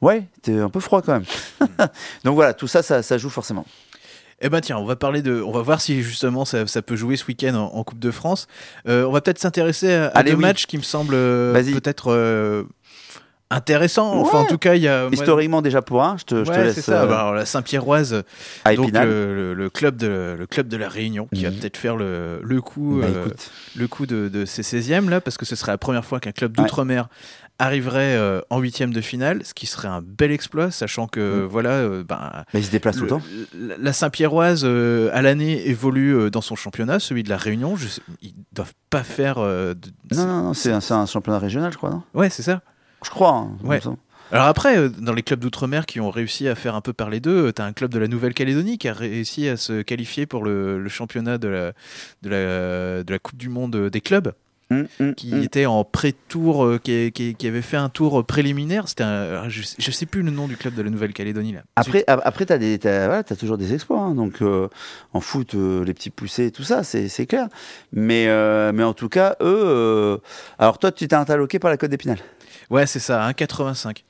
Ouais, 0.00 0.24
t'es 0.42 0.58
un 0.58 0.68
peu 0.70 0.80
froid 0.80 1.02
quand 1.02 1.12
même. 1.12 1.24
Donc 2.24 2.34
voilà, 2.36 2.54
tout 2.54 2.68
ça, 2.68 2.82
ça, 2.82 3.02
ça 3.02 3.18
joue 3.18 3.30
forcément. 3.30 3.66
Eh 4.40 4.48
ben 4.48 4.60
tiens, 4.60 4.76
on 4.78 4.84
va 4.84 4.94
parler 4.94 5.20
de, 5.22 5.42
on 5.42 5.50
va 5.50 5.62
voir 5.62 5.80
si 5.80 6.00
justement 6.02 6.44
ça, 6.44 6.64
ça 6.68 6.80
peut 6.82 6.94
jouer 6.94 7.16
ce 7.16 7.26
week-end 7.26 7.54
en, 7.56 7.74
en 7.76 7.82
Coupe 7.82 7.98
de 7.98 8.12
France. 8.12 8.46
Euh, 8.86 9.04
on 9.04 9.10
va 9.10 9.20
peut-être 9.20 9.40
s'intéresser 9.40 9.92
à, 9.92 10.04
à 10.06 10.18
Allez, 10.18 10.30
deux 10.30 10.36
oui. 10.36 10.42
matchs 10.42 10.66
qui 10.66 10.78
me 10.78 10.82
semblent 10.84 11.14
euh, 11.16 11.52
peut-être 11.52 12.12
euh, 12.12 12.62
intéressants. 13.50 14.12
Enfin, 14.20 14.38
en 14.38 14.44
tout 14.44 14.58
cas, 14.58 14.74
il 14.76 14.82
y 14.82 14.86
a 14.88 15.08
Historiquement 15.10 15.62
déjà 15.62 15.82
pour 15.82 16.04
un, 16.04 16.16
je 16.18 16.24
te, 16.24 16.44
je 16.44 16.50
te 16.50 16.56
Ouais, 16.56 16.64
laisse 16.64 16.74
c'est 16.76 16.82
ça. 16.82 17.02
euh, 17.02 17.06
Bah, 17.06 17.20
alors, 17.22 17.34
la 17.34 17.46
Saint-Pierroise, 17.46 18.22
donc 18.76 18.92
le, 18.92 19.54
le- 19.54 19.70
club 19.70 19.96
de 19.96 20.36
le 20.38 20.46
club 20.46 20.68
de 20.68 20.76
la 20.76 20.88
Réunion, 20.88 21.28
qui 21.34 21.42
va 21.44 21.50
Mhm. 21.50 21.56
peut-être 21.56 21.76
faire 21.76 21.96
le, 21.96 22.40
le 22.42 22.60
coup, 22.60 23.00
Bah, 23.02 23.08
le 23.74 23.88
coup 23.88 24.06
de, 24.06 24.28
de 24.28 24.44
ces 24.44 24.62
16e 24.62 25.08
là, 25.08 25.20
parce 25.20 25.36
que 25.36 25.46
ce 25.46 25.56
serait 25.56 25.72
la 25.72 25.78
première 25.78 26.04
fois 26.04 26.20
qu'un 26.20 26.32
club 26.32 26.52
d'outre-mer 26.52 27.08
arriverait 27.58 28.14
euh, 28.16 28.40
en 28.50 28.60
huitième 28.60 28.92
de 28.92 29.00
finale, 29.00 29.44
ce 29.44 29.52
qui 29.54 29.66
serait 29.66 29.88
un 29.88 30.00
bel 30.02 30.30
exploit, 30.30 30.70
sachant 30.70 31.06
que 31.08 31.40
Mhm. 31.42 31.46
voilà, 31.46 31.70
euh, 31.70 32.04
ben, 32.04 32.44
mais 32.54 32.60
il 32.60 32.64
se 32.64 32.70
déplace 32.70 32.96
tout 32.96 33.02
le 33.04 33.08
temps. 33.08 33.22
la- 33.58 33.76
la 33.78 33.92
Saint-Pierroise 33.92 34.62
euh, 34.64 35.10
à 35.12 35.22
l'année 35.22 35.68
évolue 35.68 36.30
dans 36.30 36.40
son 36.40 36.54
championnat, 36.56 36.98
celui 37.00 37.22
de 37.22 37.28
la 37.30 37.36
Réunion. 37.36 37.76
Je 37.76 37.88
sais- 37.88 38.02
ils 38.22 38.34
doivent 38.52 38.74
pas 38.90 39.02
faire. 39.02 39.36
de- 39.36 39.74
Non, 40.14 40.26
non, 40.26 40.42
non, 40.44 40.54
c'est 40.54 40.70
un, 40.72 41.06
championnat 41.06 41.38
régional, 41.38 41.72
je 41.72 41.76
crois, 41.78 41.90
non? 41.90 42.02
Ouais, 42.14 42.30
c'est 42.30 42.42
ça. 42.42 42.62
Je 43.04 43.10
crois. 43.10 43.30
hein, 43.32 43.56
Ouais. 43.64 43.80
Alors 44.30 44.44
après, 44.46 44.90
dans 44.90 45.14
les 45.14 45.22
clubs 45.22 45.40
d'outre-mer 45.40 45.86
qui 45.86 46.00
ont 46.00 46.10
réussi 46.10 46.48
à 46.48 46.54
faire 46.54 46.74
un 46.74 46.82
peu 46.82 46.92
parler 46.92 47.18
d'eux, 47.18 47.50
tu 47.50 47.62
as 47.62 47.64
un 47.64 47.72
club 47.72 47.90
de 47.90 47.98
la 47.98 48.08
Nouvelle-Calédonie 48.08 48.76
qui 48.76 48.86
a 48.86 48.92
réussi 48.92 49.48
à 49.48 49.56
se 49.56 49.80
qualifier 49.80 50.26
pour 50.26 50.44
le, 50.44 50.78
le 50.78 50.88
championnat 50.90 51.38
de 51.38 51.48
la, 51.48 51.72
de, 52.22 52.28
la, 52.28 53.02
de 53.04 53.10
la 53.10 53.18
Coupe 53.18 53.38
du 53.38 53.48
Monde 53.48 53.88
des 53.88 54.00
clubs, 54.02 54.32
Hum, 54.70 54.86
hum, 55.00 55.14
qui 55.14 55.32
hum. 55.32 55.42
était 55.42 55.64
en 55.64 55.82
pré-tour, 55.82 56.62
euh, 56.62 56.78
qui, 56.78 57.10
qui- 57.12 57.34
qui 57.34 57.46
avait 57.46 57.62
fait 57.62 57.78
un 57.78 57.88
tour 57.88 58.22
préliminaire. 58.26 58.86
C'était 58.86 59.02
un- 59.04 59.48
je, 59.48 59.62
je 59.78 59.90
sais 59.90 60.04
plus 60.04 60.20
le 60.22 60.30
nom 60.30 60.46
du 60.46 60.58
club 60.58 60.74
de 60.74 60.82
la 60.82 60.90
Nouvelle-Calédonie 60.90 61.52
là. 61.54 61.62
Après, 61.76 62.04
a- 62.06 62.20
après 62.22 62.44
t'as 62.44 62.58
des, 62.58 62.78
t'as, 62.78 63.06
voilà, 63.06 63.22
toujours 63.24 63.56
des 63.56 63.72
exploits. 63.72 64.00
hein, 64.00 64.14
donc 64.14 64.42
euh, 64.42 64.68
en 65.14 65.20
foot, 65.20 65.54
euh, 65.54 65.82
les 65.86 65.94
petits 65.94 66.10
poussés, 66.10 66.50
tout 66.50 66.64
ça, 66.64 66.82
c'est, 66.84 67.08
clair. 67.26 67.48
Mais, 67.92 68.26
mais 68.72 68.82
en 68.84 68.92
tout 68.92 69.08
cas, 69.08 69.36
eux. 69.40 70.20
alors 70.58 70.78
toi, 70.78 70.92
tu 70.92 71.08
t'es 71.08 71.16
interloqué 71.16 71.58
par 71.58 71.70
la 71.70 71.78
Côte 71.78 71.90
d'Épinal. 71.90 72.18
Ouais, 72.68 72.86
c'est 72.86 72.98
ça, 73.00 73.26
1,85. 73.26 74.04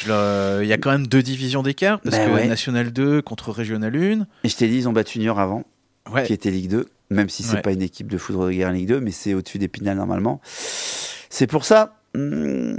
Je 0.00 0.08
leur- 0.08 0.62
Il 0.62 0.68
y 0.68 0.72
a 0.72 0.78
quand 0.78 0.92
même 0.92 1.08
deux 1.08 1.22
divisions 1.22 1.64
d'écart, 1.64 1.98
parce 2.00 2.16
Ben 2.16 2.28
que 2.30 2.34
ouais. 2.36 2.46
National 2.46 2.92
2 2.92 3.20
contre 3.20 3.50
Régional 3.50 3.96
1. 3.96 4.26
Et 4.44 4.48
je 4.48 4.56
t'ai 4.56 4.68
dit, 4.68 4.76
ils 4.76 4.88
ont 4.88 4.92
battu 4.92 5.18
Niort 5.18 5.40
avant, 5.40 5.64
Ouais. 6.12 6.22
qui 6.24 6.32
était 6.32 6.52
Ligue 6.52 6.70
2. 6.70 6.86
Même 7.10 7.28
si 7.28 7.42
c'est 7.42 7.56
Ouais. 7.56 7.62
pas 7.62 7.72
une 7.72 7.82
équipe 7.82 8.08
de 8.10 8.18
foudre 8.18 8.46
de 8.46 8.52
guerre 8.52 8.68
en 8.68 8.72
Ligue 8.72 8.88
2, 8.88 9.00
mais 9.00 9.10
c'est 9.12 9.32
au-dessus 9.34 9.58
d'Épinal 9.58 9.96
normalement. 9.96 10.40
C'est 10.44 11.46
pour 11.46 11.64
ça. 11.64 11.94
hum, 12.14 12.78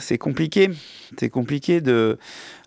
c'est 0.00 0.18
compliqué. 0.18 0.70
C'est 1.18 1.30
compliqué 1.30 1.80
de. 1.80 2.18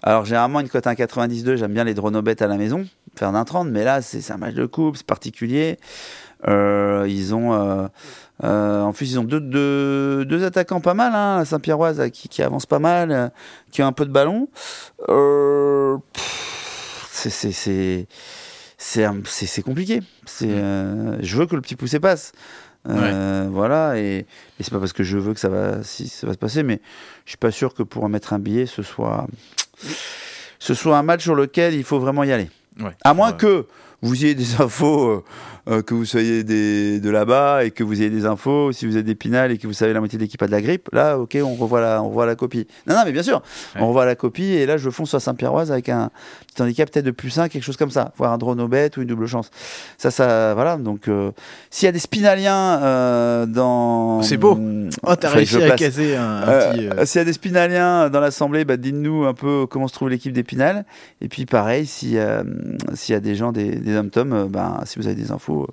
Alors, 0.02 0.26
généralement, 0.26 0.60
une 0.62 0.70
cote 0.70 0.86
1,92, 0.86 1.58
j'aime 1.58 1.74
bien 1.74 1.84
les 1.84 1.94
dronobettes 1.94 2.42
à 2.42 2.48
la 2.48 2.56
maison, 2.58 2.88
faire 3.16 3.32
d'un 3.32 3.44
30, 3.46 3.68
mais 3.70 3.84
là, 3.84 4.02
c'est 4.02 4.32
un 4.32 4.38
match 4.38 4.54
de 4.56 4.66
coupe, 4.66 4.96
c'est 4.98 5.06
particulier. 5.06 5.78
Euh, 6.48 7.06
ils 7.10 7.36
ont. 7.36 7.54
euh, 7.54 7.88
euh, 8.46 8.82
en 8.84 8.94
plus, 8.94 9.12
ils 9.12 9.20
ont 9.20 9.26
deux, 9.26 9.42
deux, 9.42 10.24
deux 10.24 10.46
attaquants 10.46 10.80
pas 10.80 10.94
mal, 10.94 11.12
hein, 11.14 11.44
Saint-Pierroise 11.44 12.10
qui, 12.14 12.30
qui 12.30 12.42
avance 12.42 12.66
pas 12.66 12.80
mal, 12.80 13.32
qui 13.72 13.82
a 13.82 13.86
un 13.88 13.92
peu 13.92 14.06
de 14.06 14.12
ballon. 14.12 14.48
Euh, 15.10 15.98
c'est- 17.12 18.08
c'est- 18.80 19.46
c'est 19.46 19.62
compliqué. 19.62 20.02
C'est 20.26 20.50
euh, 20.50 21.18
je 21.22 21.38
veux 21.38 21.46
que 21.46 21.56
le 21.56 21.62
petit 21.62 21.76
poussé 21.76 22.00
passe. 22.00 22.32
Euh, 22.88 23.48
Voilà, 23.52 23.98
et, 24.00 24.20
et 24.20 24.26
c'est 24.64 24.72
pas 24.72 24.80
parce 24.80 24.94
que 24.94 25.04
je 25.04 25.18
veux 25.18 25.34
que 25.34 25.40
ça 25.40 25.50
va, 25.50 25.84
si 25.84 26.08
ça 26.08 26.26
va 26.26 26.34
se 26.34 26.38
passer, 26.38 26.64
mais 26.64 26.80
je 27.26 27.32
suis 27.32 27.38
pas 27.38 27.52
sûr 27.52 27.74
que 27.74 27.84
pour 27.84 28.04
en 28.06 28.10
mettre 28.10 28.32
un 28.32 28.40
billet, 28.40 28.66
ce 28.66 28.82
soit, 28.84 29.28
ce 30.60 30.74
soit 30.74 30.98
un 30.98 31.04
match 31.04 31.24
sur 31.24 31.36
lequel 31.36 31.74
il 31.74 31.84
faut 31.84 32.00
vraiment 32.00 32.24
y 32.24 32.32
aller. 32.32 32.50
Ouais. 32.80 32.96
À 33.04 33.14
moins 33.14 33.34
que, 33.34 33.66
vous 34.02 34.24
ayez 34.24 34.34
des 34.34 34.56
infos, 34.62 35.26
euh, 35.70 35.78
euh, 35.78 35.82
que 35.82 35.94
vous 35.94 36.06
soyez 36.06 36.44
des, 36.44 37.00
de 37.00 37.10
là-bas 37.10 37.64
et 37.64 37.72
que 37.72 37.84
vous 37.84 38.02
ayez 38.02 38.10
des 38.10 38.26
infos, 38.26 38.72
si 38.72 38.86
vous 38.88 38.98
êtes 38.98 39.06
d'Épinal 39.06 39.52
et 39.52 39.58
que 39.58 39.68
vous 39.68 39.74
savez 39.74 39.94
la 39.94 40.00
moitié 40.00 40.18
de 40.18 40.24
l'équipe 40.24 40.42
a 40.42 40.48
de 40.48 40.52
la 40.52 40.62
grippe, 40.62 40.90
là, 40.94 41.18
ok, 41.20 41.38
on 41.44 41.54
revoit 41.56 41.80
la, 41.82 42.02
on 42.02 42.10
revoit 42.10 42.26
la 42.26 42.36
copie. 42.36 42.66
Non, 42.88 42.96
non, 42.96 43.02
mais 43.06 43.12
bien 43.12 43.24
sûr, 43.24 43.42
Ouais. 43.76 43.82
on 43.82 43.88
revoit 43.90 44.06
la 44.06 44.16
copie 44.16 44.46
et 44.54 44.66
là, 44.66 44.78
je 44.78 44.90
fonce 44.90 45.10
sur 45.10 45.22
Saint-Pierroise 45.22 45.72
avec 45.72 45.90
un 45.90 46.10
petit 46.48 46.62
handicap 46.64 46.90
peut-être 46.92 47.06
de 47.06 47.12
plus 47.12 47.38
1, 47.38 47.50
quelque 47.50 47.64
chose 47.64 47.78
comme 47.78 47.92
ça, 47.92 48.12
voire 48.18 48.32
un 48.34 48.38
drone 48.38 48.60
au 48.62 48.68
bête 48.68 48.98
ou 48.98 49.02
une 49.02 49.08
double 49.08 49.28
chance. 49.28 49.52
Ça, 49.98 50.12
ça, 50.12 50.54
voilà. 50.56 50.78
Donc, 50.78 51.08
euh, 51.08 51.32
s'il 51.70 51.86
y 51.86 51.90
a 51.90 51.92
des 51.92 52.00
spinaliens 52.00 52.80
euh, 52.82 53.46
dans. 53.46 54.22
C'est 54.22 54.38
beau. 54.38 54.58
Oh, 55.04 55.16
t'as 55.16 55.30
réussi 55.30 55.62
à 55.62 55.72
caser 55.76 56.16
un, 56.16 56.24
un 56.24 56.48
Euh, 56.48 56.72
petit. 56.72 56.88
euh, 56.88 57.06
S'il 57.06 57.20
y 57.20 57.22
a 57.22 57.26
des 57.26 57.34
Spinaliens 57.34 58.10
dans 58.10 58.20
l'assemblée, 58.20 58.66
bah, 58.66 58.78
dites-nous 58.78 59.26
un 59.26 59.34
peu 59.34 59.66
comment 59.68 59.88
se 59.88 59.94
trouve 59.94 60.10
l'équipe 60.10 60.34
d'Épinal. 60.34 60.86
Et 61.22 61.28
puis 61.28 61.46
pareil, 61.46 61.86
s'il 61.86 62.12
y, 62.12 62.20
a- 62.20 62.44
s'il 62.94 63.14
y 63.14 63.16
a 63.16 63.20
des 63.20 63.36
gens 63.36 63.52
des, 63.52 63.76
des 63.76 63.96
hommes-tom, 63.96 64.34
euh, 64.34 64.46
bah, 64.50 64.82
si 64.86 65.00
vous 65.00 65.08
avez 65.08 65.16
des 65.16 65.32
infos, 65.32 65.59
euh, 65.64 65.68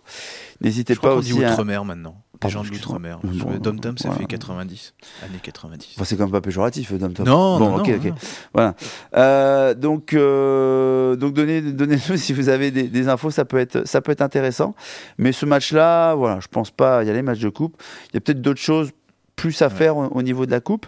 n'hésitez 0.61 0.95
pas 0.97 1.15
qu'on 1.15 1.21
dit 1.21 1.33
aussi. 1.33 1.45
à- 1.45 1.53
Outre-mer 1.53 1.85
maintenant. 1.85 2.17
Pardon, 2.39 2.59
gens 2.59 2.65
de 2.65 2.69
l'Outre-mer. 2.69 3.19
Dom 3.61 3.81
Tom, 3.81 3.97
ça 3.97 4.09
voilà. 4.09 4.21
fait 4.21 4.27
90. 4.27 4.93
Années 5.25 5.39
90. 5.43 5.95
Enfin, 5.97 6.05
c'est 6.05 6.17
quand 6.17 6.25
même 6.25 6.33
pas 6.33 6.43
péjoratif, 6.43 6.93
euh, 6.93 6.99
dom-tom. 6.99 7.25
Non, 7.27 7.59
bon, 7.59 7.71
non, 7.71 7.77
ok, 7.79 7.89
non, 7.89 7.95
ok. 7.97 8.05
non. 8.05 8.15
Voilà. 8.53 8.75
Euh, 9.17 9.73
donc, 9.75 10.13
euh, 10.13 11.17
donc 11.17 11.33
donnez, 11.33 11.63
donnez-nous 11.63 12.17
si 12.19 12.33
vous 12.35 12.51
avez 12.51 12.71
des, 12.71 12.85
des 12.89 13.09
infos, 13.09 13.31
ça 13.31 13.47
peut 13.47 13.57
être, 13.59 13.87
ça 13.89 14.03
peut 14.03 14.13
être 14.13 14.21
intéressant. 14.21 14.75
Mais 15.17 15.33
ce 15.33 15.47
match-là, 15.47 16.15
voilà, 16.15 16.39
je 16.41 16.49
pense 16.49 16.71
pas 16.71 17.03
y 17.05 17.11
aller 17.11 17.23
match 17.23 17.39
de 17.41 17.49
coupe. 17.49 17.83
Il 18.11 18.15
y 18.15 18.17
a 18.19 18.21
peut-être 18.21 18.43
d'autres 18.43 18.61
choses 18.61 18.91
plus 19.35 19.61
à 19.63 19.69
Ouais. 19.69 19.75
faire 19.75 19.97
au, 19.97 20.05
au 20.07 20.23
niveau 20.23 20.45
de 20.45 20.51
la 20.51 20.61
coupe. 20.61 20.87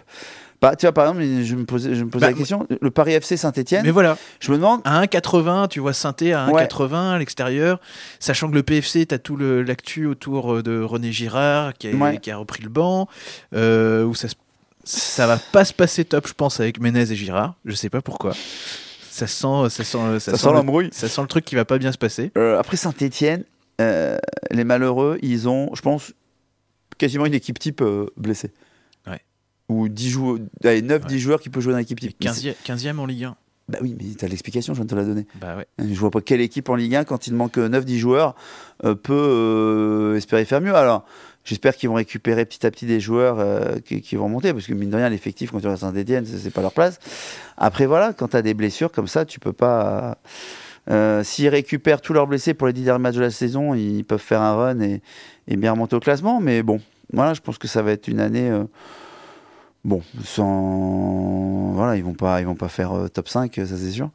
Bah, 0.61 0.75
tu 0.75 0.85
vois, 0.85 0.91
par 0.93 1.05
exemple, 1.07 1.23
je 1.43 1.55
me 1.55 1.63
posais, 1.65 1.95
je 1.95 2.03
me 2.03 2.09
posais 2.09 2.25
Bah, 2.25 2.31
la 2.31 2.37
question. 2.37 2.67
Le 2.81 2.91
Paris 2.91 3.13
FC 3.13 3.37
Saint-Etienne. 3.37 3.83
Mais 3.83 3.91
voilà, 3.91 4.17
Je 4.41 4.51
me 4.51 4.57
demande. 4.57 4.81
à 4.83 4.99
1,80, 5.01 5.67
tu 5.69 5.79
vois 5.79 5.93
Sainté 5.93 6.33
à 6.33 6.47
Ouais. 6.47 6.63
1,80 6.63 7.11
à 7.13 7.17
l'extérieur, 7.17 7.79
sachant 8.19 8.49
que 8.49 8.55
le 8.55 8.63
PFC, 8.63 9.05
t'as 9.05 9.19
tout 9.19 9.37
le- 9.37 9.63
l'actu 9.63 10.05
autour 10.05 10.55
euh, 10.55 10.61
de 10.63 10.81
René 10.81 11.11
Girard 11.13 11.73
qui 11.75 11.87
a, 11.87 11.91
Ouais. 11.95 12.17
qui 12.17 12.29
a 12.29 12.35
repris 12.37 12.61
le 12.61 12.67
banc, 12.69 13.07
euh, 13.55 14.03
où 14.03 14.15
ça, 14.15 14.27
ça 14.83 15.27
va 15.27 15.37
pas 15.37 15.63
se 15.63 15.73
passer 15.73 16.03
top, 16.03 16.27
je 16.27 16.33
pense, 16.33 16.59
avec 16.59 16.81
Menez 16.81 17.09
et 17.11 17.15
Girard. 17.15 17.55
Je 17.63 17.73
sais 17.73 17.89
pas 17.89 18.01
pourquoi. 18.01 18.33
Ça 19.09 19.27
sent, 19.27 19.69
ça 19.69 19.83
sent, 19.85 19.85
ça 19.85 20.19
Ça 20.19 20.31
sent 20.33 20.37
sent 20.37 20.47
le- 20.49 20.53
l'embrouille. 20.55 20.89
ça 20.91 21.07
sent 21.07 21.21
le 21.21 21.27
truc 21.27 21.45
qui 21.45 21.55
va 21.55 21.63
pas 21.65 21.77
bien 21.77 21.91
se 21.93 21.97
passer. 21.97 22.31
Euh, 22.37 22.59
après 22.59 22.75
Saint-Etienne, 22.77 23.43
les 23.79 24.63
malheureux, 24.65 25.17
ils 25.21 25.47
ont, 25.47 25.69
je 25.73 25.81
pense, 25.81 26.11
quasiment 26.97 27.25
une 27.25 27.33
équipe 27.33 27.59
type 27.59 27.81
euh, 27.81 28.07
blessée. 28.17 28.51
Ou 29.69 29.87
10 29.87 30.09
joueurs, 30.09 30.39
allez, 30.63 30.81
9-10 30.81 31.13
Ouais. 31.13 31.17
joueurs 31.19 31.39
qui 31.39 31.49
peuvent 31.49 31.61
jouer 31.63 31.73
dans 31.73 31.79
l'équipe 31.79 31.99
type. 31.99 32.15
Mais 32.23 32.27
c'est- 32.33 32.49
15e, 32.49 32.55
15e 32.63 32.99
en 32.99 33.05
Ligue 33.05 33.23
1. 33.25 33.35
Bah 33.69 33.77
oui, 33.83 33.95
mais 33.99 34.15
t'as 34.17 34.27
l'explication, 34.27 34.73
je 34.73 34.79
viens 34.79 34.85
de 34.85 34.89
te 34.89 34.95
la 34.95 35.03
donner. 35.05 35.27
Bah 35.39 35.55
ouais. 35.57 35.67
Je 35.77 35.93
vois 35.99 36.09
pas 36.09 36.21
quelle 36.21 36.41
équipe 36.41 36.69
en 36.69 36.75
Ligue 36.75 36.95
1, 36.95 37.03
quand 37.03 37.27
il 37.27 37.35
manque 37.35 37.57
9-10 37.57 37.99
joueurs, 37.99 38.35
euh, 38.83 38.95
peut 38.95 39.13
euh, 39.13 40.15
espérer 40.15 40.43
faire 40.45 40.59
mieux. 40.59 40.73
Alors, 40.73 41.05
j'espère 41.43 41.75
qu'ils 41.75 41.87
vont 41.87 41.93
récupérer 41.95 42.45
petit 42.45 42.65
à 42.65 42.71
petit 42.71 42.87
des 42.87 42.99
joueurs 42.99 43.37
euh, 43.39 43.77
qui, 43.85 44.01
qui 44.01 44.15
vont 44.15 44.27
monter, 44.27 44.53
parce 44.53 44.65
que 44.65 44.73
mine 44.73 44.89
de 44.89 44.95
rien, 44.95 45.07
l'effectif, 45.09 45.51
quand 45.51 45.59
tu 45.59 45.67
restes 45.67 45.83
à 45.83 45.87
Saint-Etienne, 45.91 46.25
c'est 46.25 46.49
pas 46.49 46.61
leur 46.61 46.71
place. 46.73 46.97
Après, 47.57 47.85
voilà, 47.85 48.11
quand 48.13 48.29
tu 48.29 48.37
as 48.37 48.41
des 48.41 48.55
blessures 48.55 48.91
comme 48.91 49.07
ça, 49.07 49.23
tu 49.25 49.39
peux 49.39 49.53
pas. 49.53 50.17
euh, 50.89 51.23
S'ils 51.23 51.49
récupèrent 51.49 52.01
tous 52.01 52.13
leurs 52.13 52.25
blessés 52.25 52.55
pour 52.55 52.65
les 52.65 52.73
10 52.73 52.81
derniers 52.85 53.03
matchs 53.03 53.15
de 53.17 53.21
la 53.21 53.29
saison, 53.29 53.75
ils 53.75 54.03
peuvent 54.03 54.17
faire 54.19 54.41
un 54.41 54.55
run 54.55 54.79
et, 54.79 55.03
et 55.47 55.55
bien 55.57 55.73
remonter 55.73 55.95
au 55.95 55.99
classement. 55.99 56.39
Mais 56.41 56.63
bon, 56.63 56.81
voilà, 57.13 57.35
je 57.35 57.41
pense 57.41 57.59
que 57.59 57.67
ça 57.67 57.83
va 57.83 57.91
être 57.91 58.07
une 58.07 58.19
année. 58.19 58.49
Euh, 59.85 59.89
Bon, 59.89 60.01
sans 60.25 61.71
voilà, 61.73 61.95
ils 61.95 62.03
vont 62.03 62.13
pas, 62.13 62.41
ils 62.41 62.45
vont 62.45 62.55
pas 62.55 62.67
faire 62.67 62.91
euh, 62.91 63.07
top 63.07 63.29
5, 63.29 63.53
ça 63.55 63.65
c'est 63.65 63.91
sûr. 63.91 64.09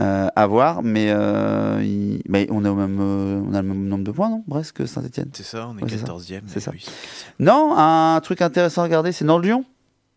Euh, 0.00 0.28
à 0.34 0.46
voir, 0.46 0.82
mais, 0.82 1.08
euh, 1.10 1.80
il- 1.82 2.22
mais 2.28 2.46
on 2.50 2.64
est 2.64 2.68
au 2.68 2.74
même, 2.74 2.98
euh, 3.00 3.40
on 3.48 3.54
a 3.54 3.62
le 3.62 3.68
même 3.68 3.88
nombre 3.88 4.04
de 4.04 4.12
points, 4.12 4.28
non? 4.30 4.44
Brest 4.46 4.72
que 4.72 4.86
Saint-Etienne. 4.86 5.30
C'est 5.32 5.42
ça, 5.42 5.68
on 5.68 5.78
est 5.78 5.82
Ouais, 5.82 5.88
c'est 5.90 5.98
ça. 5.98 6.06
14e. 6.06 6.42
C'est 6.46 6.54
mais 6.56 6.60
ça. 6.60 6.70
oui, 6.72 6.78
c'est 6.84 6.90
15e. 6.90 7.34
Non, 7.40 7.74
un 7.76 8.20
truc 8.22 8.42
intéressant 8.42 8.82
à 8.82 8.84
regarder, 8.84 9.10
c'est 9.12 9.24
dans 9.24 9.38
le 9.38 9.44
Lyon, 9.48 9.64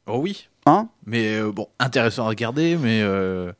Oh 0.07 0.19
oui. 0.21 0.47
hein? 0.67 0.87
Mais 1.07 1.35
euh, 1.39 1.51
bon, 1.51 1.67
intéressant 1.79 2.25
à 2.25 2.29
regarder, 2.29 2.77
mais 2.77 3.01
euh, 3.01 3.51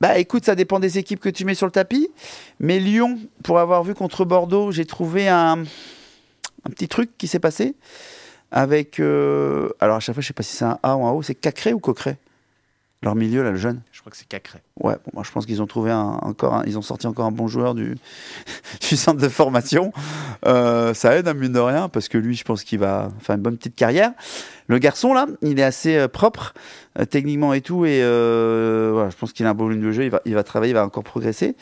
Bah 0.00 0.18
écoute, 0.18 0.44
ça 0.44 0.54
dépend 0.54 0.78
des 0.78 0.98
équipes 0.98 1.20
que 1.20 1.30
tu 1.30 1.44
mets 1.46 1.54
sur 1.54 1.66
le 1.66 1.72
tapis. 1.72 2.08
Mais 2.60 2.80
Lyon, 2.80 3.18
pour 3.44 3.58
avoir 3.60 3.82
vu 3.82 3.94
contre 3.94 4.24
Bordeaux, 4.26 4.72
j'ai 4.72 4.84
trouvé 4.84 5.28
un, 5.28 5.62
un 5.62 6.70
petit 6.70 6.88
truc 6.88 7.16
qui 7.16 7.28
s'est 7.28 7.38
passé 7.38 7.74
avec. 8.52 9.00
euh, 9.00 9.70
alors 9.80 9.96
à 9.96 10.00
chaque 10.00 10.14
fois, 10.14 10.22
je 10.22 10.28
sais 10.28 10.32
pas 10.34 10.42
si 10.44 10.54
c'est 10.56 10.64
un 10.64 10.78
A 10.82 10.96
ou 10.96 11.04
un 11.06 11.10
O, 11.12 11.22
c'est 11.22 11.34
Cacré 11.34 11.72
ou 11.72 11.80
Coqueret 11.80 12.18
Leur 13.02 13.14
milieu, 13.16 13.42
là, 13.42 13.50
le 13.50 13.56
jeune. 13.56 13.80
je 13.90 14.00
crois 14.00 14.10
que 14.12 14.16
c'est 14.16 14.28
Cacré. 14.28 14.60
Ouais, 14.80 14.94
bon, 14.94 15.10
moi 15.14 15.22
je 15.26 15.32
pense 15.32 15.44
qu'ils 15.46 15.60
ont 15.62 15.66
trouvé 15.66 15.90
un, 15.90 16.18
encore, 16.22 16.54
un- 16.54 16.62
ils 16.66 16.78
ont 16.78 16.82
sorti 16.82 17.06
encore 17.08 17.26
un 17.26 17.32
bon 17.32 17.48
joueur 17.48 17.74
du, 17.74 17.96
du 18.88 18.96
centre 18.96 19.20
de 19.20 19.28
formation. 19.28 19.92
Euh, 20.46 20.94
ça 20.94 21.16
aide, 21.16 21.26
à 21.28 21.34
mine 21.34 21.52
de 21.52 21.58
rien, 21.58 21.88
parce 21.88 22.08
que 22.08 22.18
lui, 22.18 22.36
je 22.36 22.44
pense 22.44 22.62
qu'il 22.62 22.78
va 22.78 23.08
faire 23.20 23.34
une 23.36 23.42
bonne 23.42 23.56
petite 23.56 23.74
carrière. 23.74 24.12
Le 24.68 24.78
garçon 24.78 25.12
là, 25.12 25.26
il 25.42 25.58
est 25.58 25.64
assez 25.64 25.96
euh, 25.96 26.06
propre 26.08 26.54
techniquement 27.10 27.52
et 27.54 27.62
tout, 27.62 27.84
et 27.86 28.00
voilà, 28.02 29.08
je 29.10 29.16
pense 29.16 29.32
qu'il 29.32 29.46
a 29.46 29.50
un 29.50 29.54
beau 29.54 29.64
volume 29.64 29.80
de 29.82 29.92
jeu. 29.92 30.04
Il 30.04 30.10
va, 30.10 30.20
il 30.26 30.34
va 30.34 30.44
travailler, 30.44 30.72
il 30.72 30.74
va 30.74 30.84
encore 30.84 31.04
progresser. 31.04 31.56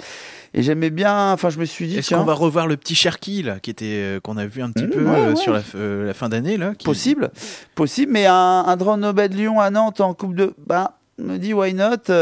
Et 0.55 0.63
j'aimais 0.63 0.91
bien. 0.91 1.33
Enfin, 1.33 1.49
je 1.51 1.59
me 1.59 1.65
suis 1.65 1.87
dit, 1.87 1.99
Est-ce 1.99 2.15
qu'on 2.15 2.25
va 2.25 2.35
revoir 2.35 2.67
le 2.67 2.77
petit 2.77 2.95
Cherki 2.95 3.43
là, 3.43 3.61
qui 3.61 3.71
était 3.71 3.85
euh, 3.87 4.21
qu'on 4.21 4.37
a 4.37 4.47
vu 4.47 4.63
un 4.63 4.71
petit 4.73 4.85
Mmh, 4.87 4.91
peu 4.91 5.05
ouais, 5.05 5.11
euh, 5.21 5.29
ouais. 5.31 5.37
sur 5.37 5.53
la, 5.53 5.63
euh, 5.77 6.07
la 6.07 6.15
fin 6.15 6.29
d'année 6.29 6.57
là 6.57 6.73
qui- 6.77 6.85
possible, 6.85 7.31
possible, 7.75 8.11
mais 8.13 8.27
un, 8.27 8.35
un 8.67 8.77
drone 8.77 9.01
Nobel 9.01 9.31
de 9.31 9.37
Lyon 9.37 9.61
à 9.61 9.71
Nantes 9.71 10.01
en 10.01 10.13
Coupe 10.15 10.35
de, 10.35 10.55
bah, 10.67 10.99
on 11.21 11.25
me 11.25 11.37
dit 11.39 11.55
why 11.55 11.73
not. 11.75 12.13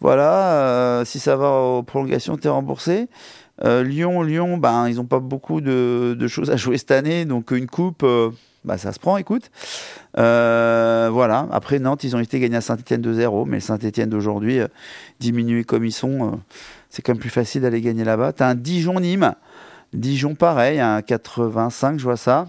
voilà, 0.00 1.02
si 1.04 1.18
ça 1.18 1.36
va 1.36 1.50
aux 1.50 1.82
prolongations, 1.82 2.36
t'es 2.36 2.48
remboursé. 2.48 3.08
Lyon, 3.64 4.22
Lyon, 4.22 4.56
ben 4.58 4.88
ils 4.88 5.00
ont 5.00 5.04
pas 5.04 5.20
beaucoup 5.20 5.60
de, 5.60 6.16
de 6.18 6.28
choses 6.28 6.50
à 6.50 6.56
jouer 6.56 6.78
cette 6.78 6.90
année, 6.90 7.24
donc 7.24 7.52
une 7.52 7.68
coupe, 7.68 8.04
bah 8.64 8.76
ça 8.78 8.92
se 8.92 8.98
prend, 8.98 9.16
écoute. 9.16 9.50
Euh, 10.18 11.08
voilà. 11.12 11.46
Après 11.52 11.78
Nantes, 11.78 12.04
ils 12.04 12.16
ont 12.16 12.20
été 12.20 12.40
gagnés 12.40 12.56
à 12.56 12.60
Saint-Etienne 12.60 13.02
2-0, 13.02 13.44
mais 13.46 13.56
le 13.58 13.60
Saint-Etienne 13.60 14.10
d'aujourd'hui, 14.10 14.58
euh, 14.60 14.66
diminué 15.20 15.64
comme 15.64 15.84
ils 15.84 15.92
sont, 15.92 16.26
euh, 16.26 16.30
c'est 16.92 17.00
quand 17.00 17.12
même 17.14 17.20
plus 17.20 17.30
facile 17.30 17.62
d'aller 17.62 17.80
gagner 17.80 18.04
là-bas. 18.04 18.34
T'as 18.34 18.48
un 18.48 18.54
Dijon-Nîmes, 18.54 19.34
Dijon 19.94 20.34
pareil, 20.34 20.78
un 20.78 21.00
85, 21.00 21.98
je 21.98 22.04
vois 22.04 22.18
ça. 22.18 22.48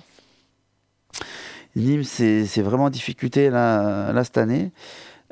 Nîmes, 1.77 2.03
c'est 2.03 2.61
vraiment 2.61 2.85
en 2.85 2.89
difficulté 2.89 3.49
là, 3.49 4.13
cette 4.25 4.37
année. 4.37 4.73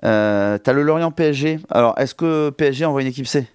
Euh, 0.06 0.58
T'as 0.58 0.72
le 0.72 0.82
Lorient 0.82 1.12
PSG. 1.12 1.60
Alors, 1.70 1.94
est-ce 2.00 2.16
que 2.16 2.52
PSG 2.52 2.86
envoie 2.86 3.02
une 3.02 3.10
équipe 3.10 3.28
C? 3.28 3.46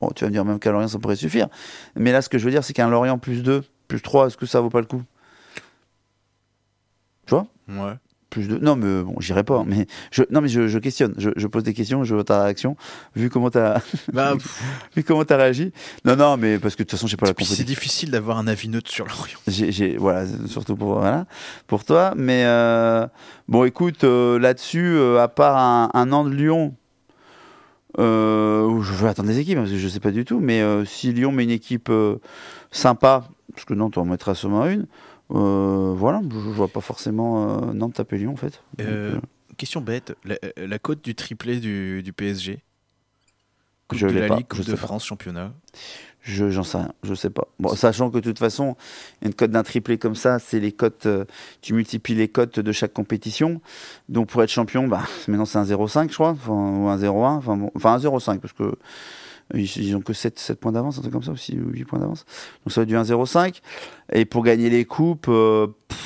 Bon, 0.00 0.08
tu 0.16 0.24
vas 0.24 0.30
me 0.30 0.32
dire 0.32 0.46
même 0.46 0.58
qu'un 0.58 0.72
Lorient, 0.72 0.88
ça 0.88 0.98
pourrait 0.98 1.14
suffire. 1.14 1.48
Mais 1.96 2.12
là, 2.12 2.22
ce 2.22 2.30
que 2.30 2.38
je 2.38 2.46
veux 2.46 2.50
dire, 2.50 2.64
c'est 2.64 2.72
qu'un 2.72 2.88
Lorient 2.88 3.18
plus 3.18 3.42
2, 3.42 3.62
plus 3.88 4.00
3, 4.00 4.28
est-ce 4.28 4.38
que 4.38 4.46
ça 4.46 4.62
vaut 4.62 4.70
pas 4.70 4.80
le 4.80 4.86
coup? 4.86 5.02
Tu 7.26 7.34
vois? 7.34 7.46
Ouais. 7.68 7.94
Plus 8.30 8.48
de... 8.48 8.56
Non, 8.58 8.76
mais 8.76 9.02
bon, 9.02 9.16
j'irai 9.20 9.44
pas. 9.44 9.64
Mais 9.66 9.86
je... 10.10 10.22
Non, 10.30 10.40
mais 10.40 10.48
je, 10.48 10.68
je 10.68 10.78
questionne. 10.78 11.14
Je, 11.18 11.30
je 11.36 11.46
pose 11.46 11.64
des 11.64 11.74
questions, 11.74 12.04
je 12.04 12.14
veux 12.14 12.24
ta 12.24 12.44
réaction. 12.44 12.76
Vu 13.16 13.28
comment 13.28 13.50
t'as 13.50 13.80
Bah, 14.12 14.34
vu 14.96 15.04
comment 15.04 15.24
t'as 15.24 15.36
réagi. 15.36 15.72
Non, 16.04 16.16
non, 16.16 16.36
mais 16.36 16.58
parce 16.58 16.76
que 16.76 16.82
de 16.82 16.88
toute 16.88 16.92
façon, 16.92 17.06
j'ai 17.06 17.16
pas 17.16 17.26
la 17.26 17.34
puis 17.34 17.44
c'est 17.44 17.64
difficile 17.64 18.10
d'avoir 18.10 18.38
un 18.38 18.46
avis 18.46 18.68
neutre 18.68 18.90
sur 18.90 19.06
l'Orient. 19.06 19.38
J'ai, 19.46 19.96
voilà, 19.96 20.26
surtout 20.46 20.76
pour, 20.76 20.98
voilà, 20.98 21.26
pour 21.66 21.84
toi. 21.84 22.12
Mais 22.16 22.44
euh, 22.44 23.06
bon, 23.48 23.64
écoute, 23.64 24.04
euh, 24.04 24.38
là-dessus, 24.38 24.94
euh, 24.94 25.20
à 25.20 25.28
part 25.28 25.56
un, 25.56 25.90
un 25.94 26.12
an 26.12 26.24
de 26.24 26.30
Lyon, 26.30 26.74
où 27.98 28.82
je 28.82 28.92
veux 28.92 29.08
attendre 29.08 29.28
des 29.28 29.38
équipes, 29.38 29.58
parce 29.58 29.70
que 29.70 29.78
je 29.78 29.88
sais 29.88 30.00
pas 30.00 30.12
du 30.12 30.24
tout, 30.24 30.40
mais 30.40 30.62
si 30.86 31.12
Lyon 31.12 31.32
met 31.32 31.44
une 31.44 31.50
équipe 31.50 31.90
sympa, 32.70 33.24
parce 33.52 33.64
que 33.64 33.74
Nantes 33.74 33.98
en 33.98 34.04
mettra 34.04 34.34
seulement 34.34 34.66
une, 34.66 34.86
euh, 35.32 35.92
voilà, 35.96 36.20
je, 36.30 36.36
vois 36.36 36.68
pas 36.68 36.80
forcément 36.80 37.60
euh, 37.68 37.72
Nantes 37.72 37.94
taper 37.94 38.18
Lyon 38.18 38.32
en 38.32 38.36
fait. 38.36 38.62
Euh, 38.80 39.14
euh, 39.16 39.20
Question 39.56 39.80
bête, 39.80 40.16
la, 40.24 40.36
la 40.56 40.78
cote 40.78 41.02
du 41.04 41.14
triplé 41.14 41.60
du, 41.60 42.02
du 42.02 42.12
PSG 42.12 42.62
Coupe 43.88 43.98
Je 43.98 44.06
de 44.06 44.12
l'ai 44.12 44.20
la 44.20 44.28
pas, 44.28 44.36
Ligue, 44.36 44.46
je 44.50 44.56
Coupe 44.56 44.64
sais 44.64 44.70
de 44.72 44.76
pas. 44.76 44.86
France, 44.86 45.04
championnat. 45.04 45.52
Je, 46.22 46.50
j'en 46.50 46.62
sais 46.62 46.78
rien, 46.78 46.92
je 47.02 47.14
sais 47.14 47.30
pas. 47.30 47.48
Bon, 47.58 47.74
sachant 47.74 48.10
que 48.10 48.16
de 48.16 48.20
toute 48.20 48.38
façon, 48.38 48.76
une 49.22 49.32
cote 49.32 49.50
d'un 49.50 49.62
triplé 49.62 49.96
comme 49.98 50.14
ça, 50.14 50.38
c'est 50.38 50.60
les 50.60 50.72
cotes, 50.72 51.08
tu 51.62 51.72
multiplies 51.74 52.14
les 52.14 52.28
cotes 52.28 52.60
de 52.60 52.72
chaque 52.72 52.92
compétition. 52.92 53.60
Donc 54.08 54.28
pour 54.28 54.42
être 54.42 54.50
champion, 54.50 54.86
bah, 54.86 55.02
maintenant 55.28 55.46
c'est 55.46 55.58
un 55.58 55.64
0,5 55.64 56.08
je 56.10 56.14
crois, 56.14 56.30
enfin, 56.30 56.52
ou 56.52 56.88
un 56.88 56.96
0,1, 56.98 57.36
enfin, 57.36 57.56
bon, 57.56 57.70
enfin 57.74 57.94
un 57.94 57.98
0,5 57.98 58.38
parce 58.38 58.52
que 58.52 58.74
ils, 59.54 59.76
ils 59.76 59.96
ont 59.96 60.00
que 60.00 60.12
7, 60.12 60.38
7 60.38 60.60
points 60.60 60.72
d'avance, 60.72 60.98
un 60.98 61.00
truc 61.00 61.12
comme 61.12 61.22
ça 61.22 61.32
aussi, 61.32 61.58
ou 61.58 61.70
8 61.70 61.84
points 61.84 61.98
d'avance. 61.98 62.24
Donc 62.64 62.72
ça 62.72 62.80
va 62.80 62.84
du 62.84 62.94
1,05. 62.94 63.60
Et 64.12 64.24
pour 64.24 64.44
gagner 64.44 64.70
les 64.70 64.84
coupes, 64.84 65.26
euh, 65.28 65.68
pff, 65.88 65.98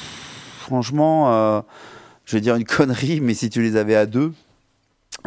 franchement, 0.59 1.33
euh, 1.33 1.61
je 2.25 2.37
vais 2.37 2.41
dire 2.41 2.57
une 2.57 2.65
connerie, 2.65 3.21
mais 3.21 3.35
si 3.35 3.51
tu 3.51 3.63
les 3.63 3.77
avais 3.77 3.95
à 3.95 4.07
2, 4.07 4.33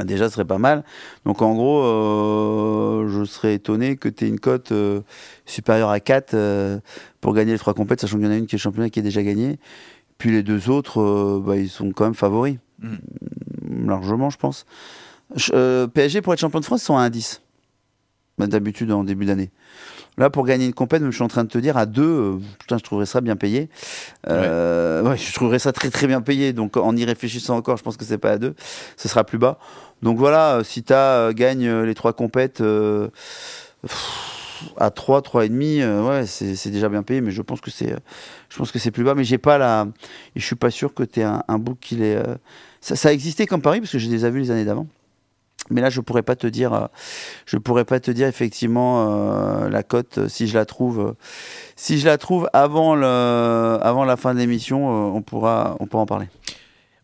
déjà 0.06 0.30
ce 0.30 0.36
serait 0.36 0.46
pas 0.46 0.58
mal. 0.58 0.84
Donc 1.26 1.42
en 1.42 1.54
gros, 1.54 1.84
euh, 1.84 3.08
je 3.08 3.24
serais 3.26 3.56
étonné 3.56 3.98
que 3.98 4.10
tu 4.10 4.26
aies 4.26 4.28
une 4.28 4.40
cote 4.40 4.72
euh, 4.72 5.02
supérieure 5.46 5.90
à 5.90 6.00
4 6.00 6.34
euh, 6.34 6.80
pour 7.22 7.34
gagner 7.34 7.54
les 7.54 7.60
trois 7.60 7.74
compètes, 7.74 8.02
sachant 8.02 8.18
qu'il 8.18 8.26
y 8.26 8.30
en 8.30 8.32
a 8.32 8.38
une 8.38 8.48
qui 8.48 8.56
est 8.56 8.60
championnat 8.60 8.90
qui 8.90 9.00
est 9.00 9.04
déjà 9.04 9.24
gagnée. 9.24 9.60
Puis 10.18 10.32
les 10.32 10.44
deux 10.44 10.70
autres, 10.70 11.02
euh, 11.02 11.42
bah, 11.44 11.58
ils 11.58 11.70
sont 11.70 11.92
quand 11.92 12.06
même 12.06 12.16
favoris. 12.16 12.58
Mm. 12.80 13.88
Largement, 13.88 14.30
je 14.30 14.38
pense. 14.38 14.66
Euh, 15.54 15.88
PSG, 15.88 16.22
pour 16.22 16.34
être 16.34 16.40
champion 16.40 16.60
de 16.60 16.66
France, 16.66 16.82
ils 16.82 16.86
sont 16.86 16.98
à 16.98 17.10
1,10. 17.10 17.42
Bah, 18.38 18.46
d'habitude 18.48 18.92
en 18.92 19.04
début 19.04 19.26
d'année. 19.26 19.50
Là, 20.20 20.30
pour 20.30 20.46
gagner 20.46 20.66
une 20.66 20.74
compète, 20.74 21.04
je 21.04 21.12
suis 21.12 21.24
en 21.24 21.28
train 21.28 21.44
de 21.44 21.50
te 21.50 21.58
dire, 21.58 21.76
à 21.78 21.86
deux, 21.86 22.04
euh, 22.04 22.40
putain, 22.60 22.78
je 22.78 22.84
trouverais 22.84 23.06
ça 23.06 23.22
bien 23.22 23.36
payé. 23.36 23.70
Euh, 24.28 25.04
ouais. 25.04 25.18
je 25.18 25.34
trouverais 25.34 25.60
ça 25.60 25.72
très 25.72 25.90
très 25.90 26.08
bien 26.08 26.22
payé. 26.22 26.54
Donc, 26.54 26.78
en 26.78 26.96
y 26.96 27.06
réfléchissant 27.06 27.56
encore, 27.56 27.78
je 27.78 27.84
pense 27.84 27.98
que 27.98 28.06
c'est 28.06 28.18
pas 28.18 28.32
à 28.32 28.38
deux, 28.38 28.56
ce 28.96 29.08
sera 29.08 29.24
plus 29.24 29.38
bas. 29.38 29.60
Donc 30.04 30.18
voilà, 30.18 30.58
euh, 30.58 30.64
si 30.64 30.84
tu 30.84 30.94
euh, 30.94 31.34
gagnes 31.34 31.82
les 31.82 31.96
trois 31.96 32.14
compètes 32.14 32.64
à 34.78 34.90
3, 34.90 35.22
3 35.22 35.46
et 35.46 35.50
demi, 35.50 35.84
ouais, 35.84 36.26
c'est 36.26 36.70
déjà 36.72 36.90
bien 36.90 37.04
payé, 37.04 37.22
mais 37.22 37.32
je 37.32 37.44
pense 37.44 37.62
que 37.62 37.70
c'est, 37.70 37.96
je 38.50 38.58
pense 38.58 38.72
que 38.72 38.80
c'est 38.80 38.92
plus 38.92 39.04
bas. 39.04 39.14
Mais 39.16 39.24
j'ai 39.24 39.38
pas 39.38 39.58
la, 39.60 39.88
je 40.36 40.44
suis 40.44 40.56
pas 40.56 40.72
sûr 40.72 40.94
que 40.94 41.04
tu 41.04 41.22
un, 41.22 41.60
book 41.60 41.78
qui 41.80 42.04
est. 42.04 42.20
Ça, 42.82 42.96
ça, 42.96 43.10
a 43.10 43.12
existé 43.12 43.46
comme 43.46 43.62
Paris 43.62 43.80
parce 43.82 43.92
que 43.92 44.00
j'ai 44.00 44.10
déjà 44.10 44.30
vu 44.30 44.40
les 44.40 44.52
années 44.52 44.66
d'avant. 44.66 44.88
Mais 45.70 45.82
là, 45.82 45.90
je 45.90 46.02
pourrais 46.02 46.24
pas 46.24 46.36
te 46.36 46.48
dire, 46.48 46.74
euh, 46.74 46.88
je 47.46 47.58
pourrais 47.58 47.86
pas 47.86 48.00
te 48.00 48.12
dire 48.12 48.28
effectivement 48.28 49.08
euh, 49.10 49.70
la 49.70 49.84
cote 49.84 50.18
euh, 50.18 50.30
si 50.30 50.48
je 50.48 50.58
la 50.58 50.66
trouve, 50.66 51.16
si 51.76 52.00
je 52.00 52.06
la 52.06 52.18
trouve 52.18 52.50
avant 52.54 52.96
le, 52.96 53.78
avant 53.82 54.06
la 54.06 54.18
fin 54.18 54.34
de 54.34 54.40
l'émission, 54.40 54.88
on 55.16 55.22
pourra, 55.22 55.76
on 55.80 55.86
pourra 55.86 56.04
en 56.04 56.06
parler. 56.06 56.28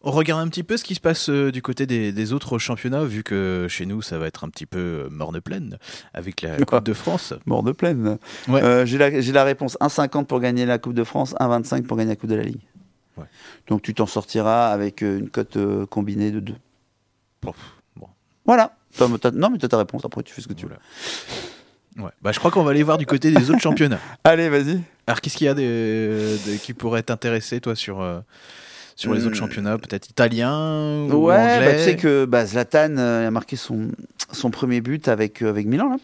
On 0.05 0.11
regarde 0.11 0.41
un 0.41 0.49
petit 0.49 0.63
peu 0.63 0.75
ce 0.75 0.83
qui 0.83 0.95
se 0.95 0.99
passe 0.99 1.29
du 1.29 1.61
côté 1.61 1.85
des, 1.85 2.33
autres 2.33 2.57
championnats, 2.57 3.05
vu 3.05 3.23
que 3.23 3.67
chez 3.69 3.85
nous, 3.85 4.01
ça 4.01 4.17
va 4.17 4.27
être 4.27 4.43
un 4.43 4.49
petit 4.49 4.65
peu 4.65 5.07
morne 5.09 5.39
pleine 5.39 5.77
avec 6.13 6.41
la 6.41 6.57
Coupe 6.65 6.83
de 6.83 6.93
France. 6.93 7.33
morne 7.45 7.73
pleine. 7.73 8.17
Ouais. 8.49 8.85
j'ai, 8.85 8.97
la, 8.97 9.09
la, 9.09 9.43
réponse 9.45 9.77
1,50 9.79 10.25
pour 10.25 10.41
gagner 10.41 10.65
la 10.65 10.77
Coupe 10.77 10.93
de 10.93 11.05
France, 11.05 11.35
1,25 11.39 11.83
pour 11.83 11.95
gagner 11.95 12.09
la 12.09 12.15
Coupe 12.17 12.29
de 12.29 12.35
la 12.35 12.43
Ligue. 12.43 12.59
Ouais. 13.15 13.25
Donc 13.67 13.81
tu 13.81 13.93
t'en 13.93 14.05
sortiras 14.05 14.71
avec 14.71 14.99
une 15.01 15.29
cote 15.29 15.57
combinée 15.89 16.31
de 16.31 16.41
2. 16.41 16.53
Voilà. 18.45 18.75
Non, 19.33 19.49
mais 19.49 19.57
tu 19.57 19.65
as 19.65 19.69
ta 19.69 19.77
réponse. 19.77 20.03
Après, 20.05 20.23
tu 20.23 20.33
fais 20.33 20.41
ce 20.41 20.47
que 20.47 20.53
tu 20.53 20.65
veux. 20.65 20.75
Ouais. 21.97 22.11
Bah, 22.21 22.31
je 22.31 22.39
crois 22.39 22.51
qu'on 22.51 22.63
va 22.63 22.71
aller 22.71 22.83
voir 22.83 22.97
du 22.97 23.05
côté 23.05 23.31
des 23.31 23.49
autres 23.49 23.61
championnats. 23.61 23.99
Allez, 24.23 24.49
vas-y. 24.49 24.81
Alors, 25.07 25.21
qu'est-ce 25.21 25.37
qu'il 25.37 25.47
y 25.47 25.49
a 25.49 26.57
qui 26.57 26.73
pourrait 26.73 27.03
t'intéresser, 27.03 27.61
toi, 27.61 27.75
sur, 27.75 28.01
euh, 28.01 28.19
sur 28.95 29.13
les 29.13 29.25
autres 29.25 29.35
hmm. 29.35 29.39
championnats? 29.39 29.77
Peut-être 29.77 30.09
italien 30.09 31.05
ou 31.09 31.27
Ouais, 31.27 31.35
anglais? 31.35 31.65
bah, 31.65 31.73
tu 31.73 31.83
sais 31.83 31.95
que 31.95 32.25
bah, 32.25 32.45
Zlatan 32.45 32.97
euh, 32.97 33.27
a 33.27 33.31
marqué 33.31 33.55
son, 33.55 33.89
son 34.31 34.49
premier 34.49 34.81
but 34.81 35.07
avec, 35.07 35.41
euh, 35.41 35.49
avec 35.49 35.67
Milan. 35.67 35.97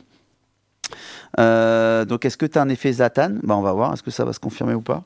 Là. 1.38 2.06
donc, 2.06 2.26
est-ce 2.26 2.38
que 2.38 2.46
tu 2.46 2.58
as 2.58 2.62
un 2.62 2.70
effet 2.70 2.94
Zlatan? 2.94 3.38
Bah, 3.44 3.56
On 3.56 3.62
va 3.62 3.74
voir. 3.74 3.94
Est-ce 3.94 4.04
que 4.04 4.12
ça 4.12 4.26
va 4.26 4.34
se 4.34 4.40
confirmer 4.40 4.74
ou 4.74 4.82
pas? 4.82 5.04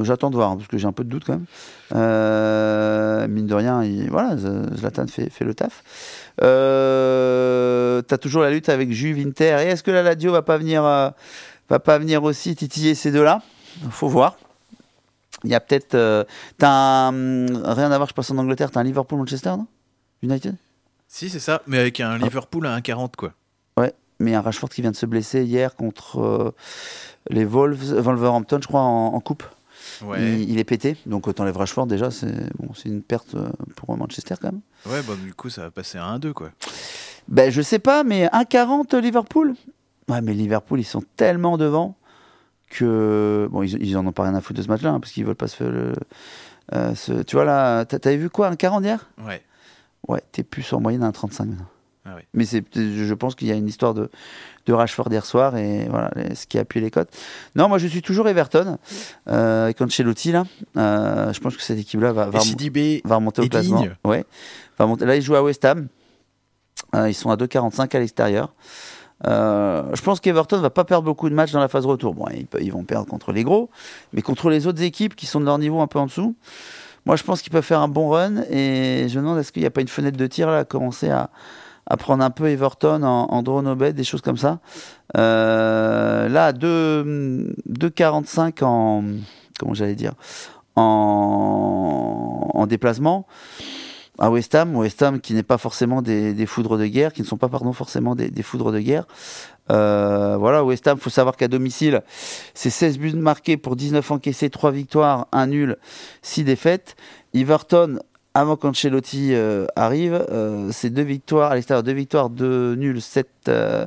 J'attends 0.00 0.30
de 0.30 0.36
voir, 0.36 0.50
hein, 0.50 0.56
parce 0.56 0.68
que 0.68 0.78
j'ai 0.78 0.86
un 0.86 0.92
peu 0.92 1.04
de 1.04 1.08
doute 1.08 1.24
quand 1.24 1.32
même. 1.32 3.28
mine 3.28 3.46
de 3.46 3.54
rien, 3.54 3.82
voilà, 4.08 4.36
Zlatan 4.36 5.06
fait, 5.08 5.30
fait 5.30 5.44
le 5.44 5.54
taf. 5.54 5.82
Euh, 6.42 8.02
T'as 8.02 8.18
toujours 8.18 8.42
la 8.42 8.50
lutte 8.50 8.68
avec 8.68 8.92
Juve 8.92 9.24
Inter. 9.24 9.58
Et 9.60 9.68
est-ce 9.68 9.82
que 9.82 9.90
la 9.90 10.02
Ladio 10.02 10.32
va 10.32 10.42
pas 10.42 10.58
venir, 10.58 10.84
euh, 10.84 11.10
va 11.68 11.78
pas 11.78 11.98
venir 11.98 12.22
aussi 12.22 12.54
titiller 12.56 12.94
ces 12.94 13.12
deux-là? 13.12 13.42
Faut 13.90 14.08
voir. 14.08 14.36
Il 15.44 15.50
y 15.50 15.54
a 15.54 15.60
peut-être. 15.60 15.94
Euh, 15.94 16.24
t'as 16.58 17.08
hum, 17.08 17.46
rien 17.64 17.90
à 17.90 17.96
voir, 17.96 18.08
je 18.08 18.14
passe 18.14 18.30
en 18.30 18.38
Angleterre. 18.38 18.70
T'as 18.70 18.80
un 18.80 18.84
Liverpool-Manchester, 18.84 19.50
non? 19.50 19.66
United? 20.22 20.56
Si, 21.08 21.28
c'est 21.28 21.40
ça, 21.40 21.62
mais 21.66 21.78
avec 21.78 22.00
un 22.00 22.18
Liverpool 22.18 22.66
à 22.66 22.78
1,40 22.78 23.16
quoi. 23.16 23.32
Ouais, 23.76 23.92
mais 24.18 24.34
un 24.34 24.40
Rashford 24.42 24.68
qui 24.68 24.82
vient 24.82 24.90
de 24.90 24.96
se 24.96 25.06
blesser 25.06 25.44
hier 25.44 25.74
contre 25.74 26.20
euh, 26.20 26.54
les 27.28 27.44
Wolves, 27.44 27.94
Wolverhampton, 28.00 28.58
je 28.60 28.66
crois, 28.68 28.80
en 28.80 29.18
coupe. 29.20 29.44
Il, 30.18 30.58
est 30.58 30.64
pété, 30.64 30.96
donc 31.06 31.28
autant 31.28 31.44
les 31.44 31.50
Rashford 31.50 31.86
déjà, 31.86 32.10
c'est 32.10 32.32
bon, 32.58 32.72
une 32.84 33.02
perte 33.02 33.34
euh, 33.34 33.50
pour 33.76 33.96
Manchester 33.96 34.34
quand 34.40 34.52
même. 34.52 34.60
Ouais, 34.86 35.02
bah, 35.06 35.14
du 35.22 35.34
coup 35.34 35.50
ça 35.50 35.62
va 35.62 35.70
passer 35.70 35.98
à 35.98 36.04
1-2 36.16 36.32
quoi. 36.32 36.50
Ben 37.28 37.50
je 37.50 37.62
sais 37.62 37.78
pas, 37.78 38.02
mais 38.04 38.26
1-40 38.26 38.96
Liverpool 38.98 39.54
Ouais, 40.08 40.20
mais 40.20 40.34
Liverpool 40.34 40.80
ils 40.80 40.84
sont 40.84 41.02
tellement 41.16 41.58
devant 41.58 41.96
que 42.70 43.48
bon 43.50 43.62
ils, 43.62 43.82
ils 43.82 43.96
en 43.96 44.06
ont 44.06 44.12
pas 44.12 44.24
rien 44.24 44.34
à 44.34 44.40
foutre 44.40 44.58
de 44.58 44.62
ce 44.64 44.68
match-là 44.68 44.90
hein, 44.90 45.00
parce 45.00 45.12
qu'ils 45.12 45.24
veulent 45.24 45.34
pas 45.34 45.48
se 45.48 45.56
faire 45.56 45.70
le. 45.70 45.92
Euh, 46.74 46.94
tu 47.26 47.36
vois 47.36 47.44
là, 47.44 47.84
t'avais 47.84 48.16
vu 48.16 48.30
quoi, 48.30 48.48
un 48.48 48.56
40 48.56 48.84
hier? 48.84 49.10
Ouais. 49.26 49.42
Ouais, 50.08 50.22
t'es 50.32 50.42
plus 50.42 50.72
en 50.72 50.80
moyenne 50.80 51.02
à 51.02 51.10
1,35 51.10 51.46
maintenant. 51.46 51.66
Ah 52.04 52.16
Mais 52.32 52.46
c'est, 52.46 52.64
je 52.74 53.14
pense 53.14 53.34
qu'il 53.34 53.48
y 53.48 53.52
a 53.52 53.54
une 53.54 53.68
histoire 53.68 53.92
de, 53.92 54.10
de 54.66 54.72
Rashford 54.72 55.08
hier 55.10 55.24
soir 55.24 55.56
et 55.56 55.86
voilà 55.88 56.10
ce 56.34 56.46
qui 56.46 56.58
a 56.58 56.62
appuyé 56.62 56.84
les 56.84 56.90
cotes. 56.90 57.10
Non, 57.56 57.68
moi 57.68 57.78
je 57.78 57.86
suis 57.86 58.02
toujours 58.02 58.28
Everton 58.28 58.78
euh, 59.28 59.64
avec 59.64 59.80
Ancelotti 59.80 60.32
là. 60.32 60.44
Euh, 60.76 61.32
je 61.32 61.40
pense 61.40 61.56
que 61.56 61.62
cette 61.62 61.78
équipe-là 61.78 62.12
va, 62.12 62.26
va, 62.26 62.38
va, 62.38 63.14
remonter 63.16 63.42
au 63.42 63.48
classement. 63.48 63.84
Ouais, 64.04 64.24
va 64.78 64.86
monter. 64.86 65.04
Là, 65.06 65.16
ils 65.16 65.22
jouent 65.22 65.36
à 65.36 65.42
West 65.42 65.64
Ham. 65.64 65.88
Euh, 66.94 67.08
ils 67.08 67.14
sont 67.14 67.30
à 67.30 67.36
2,45 67.36 67.96
à 67.96 68.00
l'extérieur. 68.00 68.54
je 69.24 70.02
pense 70.02 70.20
qu'Everton 70.20 70.60
va 70.60 70.70
pas 70.70 70.84
perdre 70.84 71.04
beaucoup 71.04 71.28
de 71.28 71.34
matchs 71.34 71.52
dans 71.52 71.60
la 71.60 71.68
phase 71.68 71.86
retour. 71.86 72.14
Bon, 72.14 72.26
ils, 72.32 72.46
ils, 72.60 72.72
vont 72.72 72.84
perdre 72.84 73.06
contre 73.06 73.32
les 73.32 73.44
gros, 73.44 73.70
mais 74.12 74.22
contre 74.22 74.50
les 74.50 74.66
autres 74.66 74.82
équipes 74.82 75.14
qui 75.14 75.26
sont 75.26 75.40
de 75.40 75.46
leur 75.46 75.58
niveau 75.58 75.80
un 75.80 75.86
peu 75.86 75.98
en 75.98 76.06
dessous. 76.06 76.34
Moi, 77.06 77.16
je 77.16 77.22
pense 77.22 77.42
qu'ils 77.42 77.52
peuvent 77.52 77.64
faire 77.64 77.80
un 77.80 77.88
bon 77.88 78.10
run 78.10 78.42
et 78.50 79.06
je 79.08 79.18
me 79.18 79.24
demande 79.24 79.38
est-ce 79.38 79.52
qu'il 79.52 79.62
n'y 79.62 79.66
a 79.66 79.70
pas 79.70 79.80
une 79.80 79.88
fenêtre 79.88 80.18
de 80.18 80.26
tir 80.26 80.50
là 80.50 80.58
à 80.58 80.64
commencer 80.64 81.08
à, 81.08 81.30
à 81.86 81.96
prendre 81.96 82.22
un 82.22 82.30
peu 82.30 82.48
Everton 82.48 83.02
en, 83.02 83.24
en 83.24 83.42
drone 83.42 83.66
au 83.68 83.74
bed, 83.74 83.96
des 83.96 84.04
choses 84.04 84.20
comme 84.20 84.36
ça. 84.36 84.60
Euh, 85.16 86.28
là, 86.28 86.52
2,45 86.52 88.64
en. 88.64 89.04
Comment 89.58 89.74
j'allais 89.74 89.94
dire 89.94 90.12
en, 90.76 92.50
en 92.54 92.66
déplacement 92.66 93.26
à 94.20 94.30
West 94.30 94.54
Ham, 94.54 94.76
West 94.76 95.02
Ham 95.02 95.18
qui 95.18 95.32
n'est 95.32 95.42
pas 95.42 95.56
forcément 95.56 96.02
des, 96.02 96.46
foudres 96.46 96.76
de 96.76 96.86
guerre, 96.86 97.12
qui 97.12 97.22
ne 97.22 97.26
sont 97.26 97.38
pas 97.38 97.48
pardon 97.48 97.72
forcément 97.72 98.14
des, 98.14 98.30
des 98.30 98.42
foudres 98.42 98.70
de 98.70 98.78
guerre. 98.78 99.06
Euh, 99.70 100.36
voilà, 100.38 100.62
West 100.62 100.86
Ham, 100.86 100.98
faut 100.98 101.10
savoir 101.10 101.36
qu'à 101.36 101.48
domicile, 101.48 102.02
c'est 102.54 102.70
16 102.70 102.98
buts 102.98 103.14
marqués 103.14 103.56
pour 103.56 103.76
19 103.76 104.08
encaissés, 104.10 104.50
3 104.50 104.72
victoires, 104.72 105.26
1 105.32 105.46
nul, 105.46 105.78
6 106.22 106.44
défaites. 106.44 106.96
Everton 107.32 107.98
avant 108.34 108.56
qu'Ancelotti 108.56 109.34
euh, 109.34 109.66
arrive, 109.74 110.24
euh, 110.30 110.70
c'est 110.72 110.90
deux 110.90 111.02
victoires 111.02 111.50
à 111.50 111.54
l'extérieur, 111.54 111.82
deux 111.82 111.92
victoires, 111.92 112.30
deux 112.30 112.74
nuls, 112.76 113.00
sept, 113.00 113.28
euh, 113.48 113.86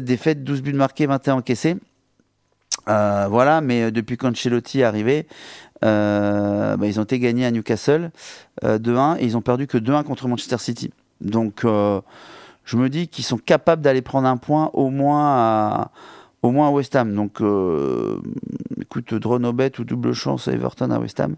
défaites, 0.00 0.44
12 0.44 0.62
buts 0.62 0.72
marqués, 0.72 1.06
21 1.06 1.36
encaissés. 1.36 1.76
voilà, 2.86 3.60
mais 3.60 3.90
depuis 3.90 4.16
qu'Ancelotti 4.16 4.80
est 4.80 4.84
arrivé, 4.84 5.26
bah, 5.82 6.76
ils 6.82 7.00
ont 7.00 7.04
été 7.04 7.18
gagnés 7.18 7.46
à 7.46 7.50
Newcastle 7.50 8.10
2-1 8.62 9.18
et 9.18 9.24
ils 9.24 9.36
ont 9.36 9.42
perdu 9.42 9.66
que 9.66 9.78
2-1 9.78 10.04
contre 10.04 10.28
Manchester 10.28 10.58
City. 10.58 10.92
Donc 11.20 11.62
je 11.64 12.76
me 12.76 12.88
dis 12.88 13.08
qu'ils 13.08 13.24
sont 13.24 13.38
capables 13.38 13.82
d'aller 13.82 14.02
prendre 14.02 14.28
un 14.28 14.36
point 14.36 14.70
au 14.74 14.90
moins 14.90 15.26
à, 15.26 15.90
au 16.42 16.52
moins 16.52 16.68
à 16.68 16.70
West 16.70 16.94
Ham. 16.94 17.14
Donc 17.14 17.40
écoute, 18.80 19.14
Dronobet 19.14 19.72
ou 19.80 19.84
double 19.84 20.12
chance 20.12 20.46
à 20.46 20.52
Everton 20.52 20.90
à 20.90 20.98
West 21.00 21.18
Ham 21.18 21.36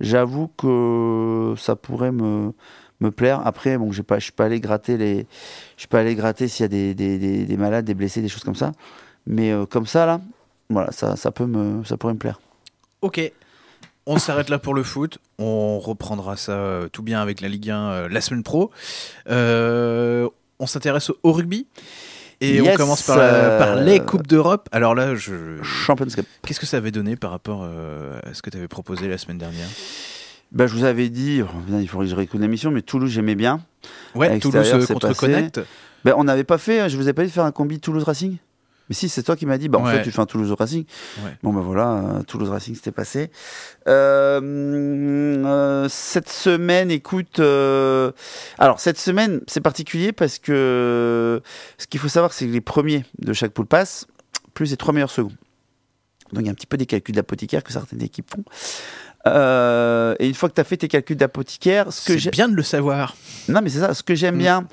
j'avoue 0.00 0.48
que 0.56 1.54
ça 1.58 1.76
pourrait 1.76 2.12
me, 2.12 2.52
me 3.00 3.10
plaire. 3.10 3.46
Après, 3.46 3.78
bon, 3.78 3.92
je 3.92 4.02
ne 4.08 4.20
suis 4.20 4.32
pas 4.32 4.44
allé 4.44 4.60
gratter 4.60 4.96
les, 4.96 5.26
je 5.76 5.82
suis 5.82 5.88
pas 5.88 6.00
allé 6.00 6.14
gratter 6.14 6.48
s'il 6.48 6.64
y 6.64 6.66
a 6.66 6.68
des, 6.68 6.94
des, 6.94 7.44
des, 7.44 7.56
malades, 7.56 7.84
des 7.84 7.94
blessés, 7.94 8.22
des 8.22 8.28
choses 8.28 8.44
comme 8.44 8.54
ça. 8.54 8.72
Mais 9.26 9.52
euh, 9.52 9.66
comme 9.66 9.86
ça 9.86 10.06
là, 10.06 10.20
voilà, 10.70 10.92
ça, 10.92 11.16
ça 11.16 11.30
peut 11.30 11.46
me, 11.46 11.84
ça 11.84 11.96
pourrait 11.96 12.14
me 12.14 12.18
plaire. 12.18 12.40
Ok. 13.02 13.20
On 14.06 14.18
s'arrête 14.18 14.48
là 14.48 14.58
pour 14.58 14.74
le 14.74 14.82
foot. 14.82 15.18
On 15.38 15.78
reprendra 15.78 16.36
ça 16.36 16.52
euh, 16.52 16.88
tout 16.88 17.02
bien 17.02 17.20
avec 17.20 17.40
la 17.40 17.48
Ligue 17.48 17.70
1 17.70 17.90
euh, 17.90 18.08
la 18.08 18.20
semaine 18.20 18.42
pro. 18.42 18.70
on 19.26 20.66
s'intéresse 20.66 21.10
au 21.22 21.32
rugby? 21.32 21.66
Et 22.40 22.60
on 22.60 22.74
commence 22.76 23.02
par, 23.02 23.16
par 23.16 23.76
les 23.76 24.00
Coupes 24.00 24.26
d'Europe. 24.26 24.68
Alors 24.72 24.94
là, 24.94 25.14
je. 25.14 25.60
Champions 25.62 26.06
Cup. 26.06 26.26
Qu'est-ce 26.46 26.60
que 26.60 26.66
ça 26.66 26.76
avait 26.76 26.90
donné 26.90 27.16
par 27.16 27.30
rapport 27.30 27.62
euh, 27.64 28.20
à 28.22 28.34
ce 28.34 28.42
que 28.42 28.50
tu 28.50 28.56
avais 28.56 28.68
proposé 28.68 29.08
la 29.08 29.18
semaine 29.18 29.38
dernière? 29.38 29.66
Bah, 30.52 30.66
je 30.66 30.74
vous 30.74 30.84
avais 30.84 31.08
dit, 31.08 31.42
oh, 31.42 31.78
il 31.78 31.88
faudrait 31.88 32.06
que 32.06 32.10
je 32.10 32.16
réécoute 32.16 32.40
l'émission, 32.40 32.70
mais 32.70 32.82
Toulouse, 32.82 33.10
j'aimais 33.10 33.34
bien. 33.34 33.60
Ouais, 34.14 34.38
Toulouse 34.38 34.70
euh, 34.72 34.86
contre 34.86 35.14
Connect. 35.14 35.60
Ben, 36.04 36.14
on 36.16 36.24
n'avait 36.24 36.44
pas 36.44 36.58
fait, 36.58 36.88
je 36.88 36.96
vous 36.96 37.08
ai 37.08 37.12
pas 37.12 37.22
dit 37.22 37.28
de 37.28 37.32
faire 37.32 37.44
un 37.44 37.52
combi 37.52 37.80
Toulouse 37.80 38.04
Racing 38.04 38.36
mais 38.88 38.94
si, 38.94 39.08
c'est 39.08 39.22
toi 39.22 39.36
qui 39.36 39.44
m'as 39.44 39.58
dit, 39.58 39.68
bah, 39.68 39.78
en 39.78 39.84
fait, 39.84 40.02
tu 40.02 40.10
fais 40.10 40.20
un 40.20 40.26
Toulouse 40.26 40.52
Racing. 40.58 40.84
Bon, 41.42 41.52
ben 41.52 41.60
voilà, 41.60 41.92
euh, 41.92 42.22
Toulouse 42.22 42.48
Racing, 42.48 42.74
c'était 42.74 42.92
passé. 42.92 43.30
Euh, 43.86 44.40
euh, 44.42 45.88
cette 45.90 46.28
semaine, 46.28 46.90
écoute. 46.90 47.38
alors, 48.58 48.80
cette 48.80 48.98
semaine, 48.98 49.40
c'est 49.46 49.60
particulier 49.60 50.12
parce 50.12 50.38
que 50.38 51.42
ce 51.76 51.86
qu'il 51.86 52.00
faut 52.00 52.08
savoir, 52.08 52.32
c'est 52.32 52.46
que 52.46 52.52
les 52.52 52.60
premiers 52.60 53.04
de 53.18 53.32
chaque 53.32 53.52
poule 53.52 53.66
passe, 53.66 54.06
plus 54.54 54.70
les 54.70 54.76
trois 54.76 54.94
meilleurs 54.94 55.10
seconds. 55.10 55.32
Donc, 56.32 56.42
il 56.42 56.46
y 56.46 56.48
a 56.48 56.52
un 56.52 56.54
petit 56.54 56.66
peu 56.66 56.76
des 56.76 56.86
calculs 56.86 57.14
d'apothicaire 57.14 57.62
que 57.62 57.72
certaines 57.72 58.02
équipes 58.02 58.30
font. 58.30 58.44
et 59.26 60.26
une 60.26 60.34
fois 60.34 60.48
que 60.48 60.54
tu 60.54 60.60
as 60.60 60.64
fait 60.64 60.78
tes 60.78 60.88
calculs 60.88 61.16
d'apothicaire, 61.16 61.92
ce 61.92 62.12
que 62.12 62.30
bien 62.30 62.48
de 62.48 62.54
le 62.54 62.62
savoir. 62.62 63.16
Non, 63.48 63.60
mais 63.62 63.68
c'est 63.68 63.80
ça. 63.80 63.92
Ce 63.92 64.02
que 64.02 64.14
j'aime 64.14 64.36
mm. 64.36 64.38
bien, 64.38 64.68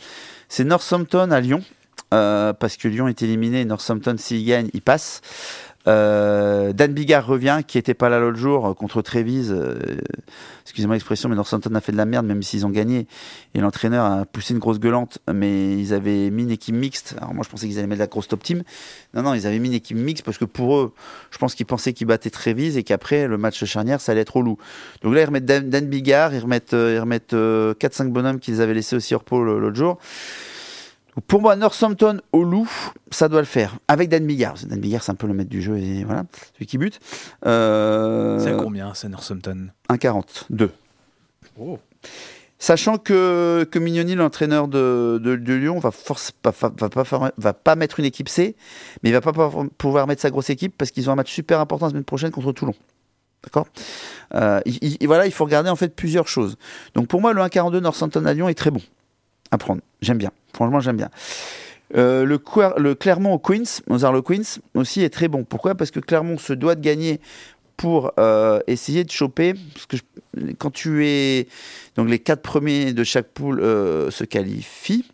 c'est 0.47 0.63
Northampton 0.63 1.31
à 1.31 1.41
Lyon. 1.41 1.61
Euh, 2.13 2.53
parce 2.53 2.77
que 2.77 2.87
Lyon 2.87 3.07
est 3.07 3.21
éliminé, 3.21 3.65
Northampton 3.65 4.15
s'il 4.17 4.45
gagne, 4.45 4.69
il 4.73 4.81
passe. 4.81 5.21
Euh, 5.87 6.73
Dan 6.73 6.93
Bigard 6.93 7.25
revient, 7.25 7.61
qui 7.65 7.77
était 7.77 7.93
pas 7.93 8.09
là 8.09 8.19
l'autre 8.19 8.37
jour 8.37 8.67
euh, 8.67 8.73
contre 8.73 9.01
Trévise. 9.01 9.53
Euh, 9.55 9.77
excusez-moi 10.63 10.95
l'expression, 10.95 11.29
mais 11.29 11.35
Northampton 11.35 11.73
a 11.75 11.81
fait 11.81 11.91
de 11.91 11.97
la 11.97 12.05
merde, 12.05 12.25
même 12.25 12.41
s'ils 12.41 12.65
ont 12.65 12.69
gagné. 12.69 13.07
Et 13.53 13.59
l'entraîneur 13.59 14.05
a 14.05 14.25
poussé 14.25 14.53
une 14.53 14.59
grosse 14.59 14.79
gueulante, 14.79 15.19
mais 15.31 15.77
ils 15.77 15.93
avaient 15.93 16.31
mis 16.31 16.43
une 16.43 16.51
équipe 16.51 16.75
mixte. 16.75 17.15
Alors 17.17 17.33
moi, 17.33 17.43
je 17.43 17.49
pensais 17.49 17.67
qu'ils 17.67 17.77
allaient 17.77 17.87
mettre 17.87 17.99
la 17.99 18.07
grosse 18.07 18.27
top 18.27 18.41
team. 18.41 18.63
Non, 19.13 19.21
non, 19.21 19.33
ils 19.33 19.45
avaient 19.45 19.59
mis 19.59 19.69
une 19.69 19.75
équipe 19.75 19.97
mixte 19.97 20.25
parce 20.25 20.37
que 20.37 20.45
pour 20.45 20.77
eux, 20.77 20.93
je 21.29 21.37
pense 21.37 21.53
qu'ils 21.53 21.67
pensaient 21.67 21.93
qu'ils 21.93 22.07
battaient 22.07 22.31
Trévise 22.31 22.77
et 22.77 22.83
qu'après, 22.83 23.27
le 23.27 23.37
match 23.37 23.63
charnière, 23.65 24.01
ça 24.01 24.11
allait 24.11 24.21
être 24.21 24.35
au. 24.35 24.43
Donc 24.43 25.13
là, 25.13 25.21
ils 25.21 25.25
remettent 25.25 25.45
Dan, 25.45 25.85
Bigard, 25.85 26.33
ils 26.33 26.39
remettent, 26.39 26.73
ils 26.73 26.99
remettent 26.99 27.33
4-5 27.33 28.09
bonhommes 28.09 28.39
qu'ils 28.39 28.61
avaient 28.61 28.73
laissés 28.73 28.95
aussi 28.95 29.13
hors 29.13 29.23
pôle 29.23 29.59
l'autre 29.59 29.75
jour. 29.75 29.99
Pour 31.27 31.41
moi, 31.41 31.55
Northampton 31.55 32.19
au 32.33 32.43
loup, 32.43 32.69
ça 33.09 33.29
doit 33.29 33.39
le 33.39 33.45
faire. 33.45 33.77
Avec 33.87 34.09
Dan 34.09 34.25
Bigard. 34.25 34.55
Dan 34.65 34.79
Bigard, 34.79 35.01
c'est 35.01 35.11
un 35.11 35.15
peu 35.15 35.27
le 35.27 35.33
maître 35.33 35.49
du 35.49 35.61
jeu 35.61 35.77
et 35.77 36.03
voilà, 36.03 36.25
celui 36.53 36.65
qui 36.65 36.77
bute. 36.77 36.99
Euh... 37.45 38.39
C'est 38.39 38.57
combien, 38.57 38.93
c'est 38.93 39.07
Northampton? 39.07 39.69
1,42. 39.89 40.69
Oh. 41.57 41.79
Sachant 42.57 42.97
que, 42.97 43.67
que 43.69 43.79
Mignoni, 43.79 44.15
l'entraîneur 44.15 44.67
de, 44.67 45.19
de, 45.21 45.53
Lyon, 45.53 45.79
va, 45.79 45.91
force, 45.91 46.31
va, 46.43 46.51
va, 46.51 46.89
pas, 46.89 47.31
va 47.37 47.53
pas 47.53 47.75
mettre 47.75 47.99
une 47.99 48.05
équipe 48.05 48.29
C, 48.29 48.55
mais 49.03 49.09
il 49.09 49.13
va 49.13 49.21
pas 49.21 49.33
pouvoir 49.77 50.07
mettre 50.07 50.21
sa 50.21 50.29
grosse 50.29 50.49
équipe 50.49 50.73
parce 50.77 50.91
qu'ils 50.91 51.09
ont 51.09 51.13
un 51.13 51.17
match 51.17 51.31
super 51.31 51.59
important 51.59 51.85
la 51.87 51.91
semaine 51.91 52.03
prochaine 52.03 52.31
contre 52.31 52.51
Toulon. 52.53 52.73
D'accord? 53.43 53.67
Euh, 54.33 54.61
Voilà, 55.03 55.27
il 55.27 55.31
faut 55.31 55.45
regarder 55.45 55.69
en 55.69 55.75
fait 55.75 55.95
plusieurs 55.95 56.27
choses. 56.27 56.57
Donc 56.93 57.07
pour 57.07 57.21
moi, 57.21 57.33
le 57.33 57.41
1,42 57.41 57.79
Northampton 57.79 58.25
à 58.25 58.33
Lyon 58.33 58.49
est 58.49 58.55
très 58.55 58.71
bon 58.71 58.81
à 59.51 59.57
prendre. 59.57 59.81
J'aime 60.01 60.17
bien. 60.17 60.31
Franchement, 60.55 60.79
j'aime 60.79 60.97
bien. 60.97 61.09
Euh, 61.95 62.25
le, 62.25 62.41
le, 62.77 62.95
Clermont 62.95 63.33
au 63.33 63.39
Queens, 63.39 63.81
Mozart 63.87 64.23
Queens, 64.23 64.59
aussi 64.73 65.01
est 65.01 65.09
très 65.09 65.27
bon. 65.27 65.43
Pourquoi? 65.43 65.75
Parce 65.75 65.91
que 65.91 65.99
Clermont 65.99 66.37
se 66.37 66.53
doit 66.53 66.75
de 66.75 66.81
gagner 66.81 67.19
pour 67.77 68.13
euh, 68.17 68.59
essayer 68.67 69.03
de 69.03 69.11
choper. 69.11 69.53
Parce 69.73 69.85
que 69.85 69.97
quand 70.57 70.71
tu 70.71 71.05
es. 71.05 71.47
Donc 71.95 72.09
les 72.09 72.19
quatre 72.19 72.41
premiers 72.41 72.93
de 72.93 73.03
chaque 73.03 73.27
poule 73.27 73.59
euh, 73.59 74.09
se 74.11 74.23
qualifient. 74.23 75.05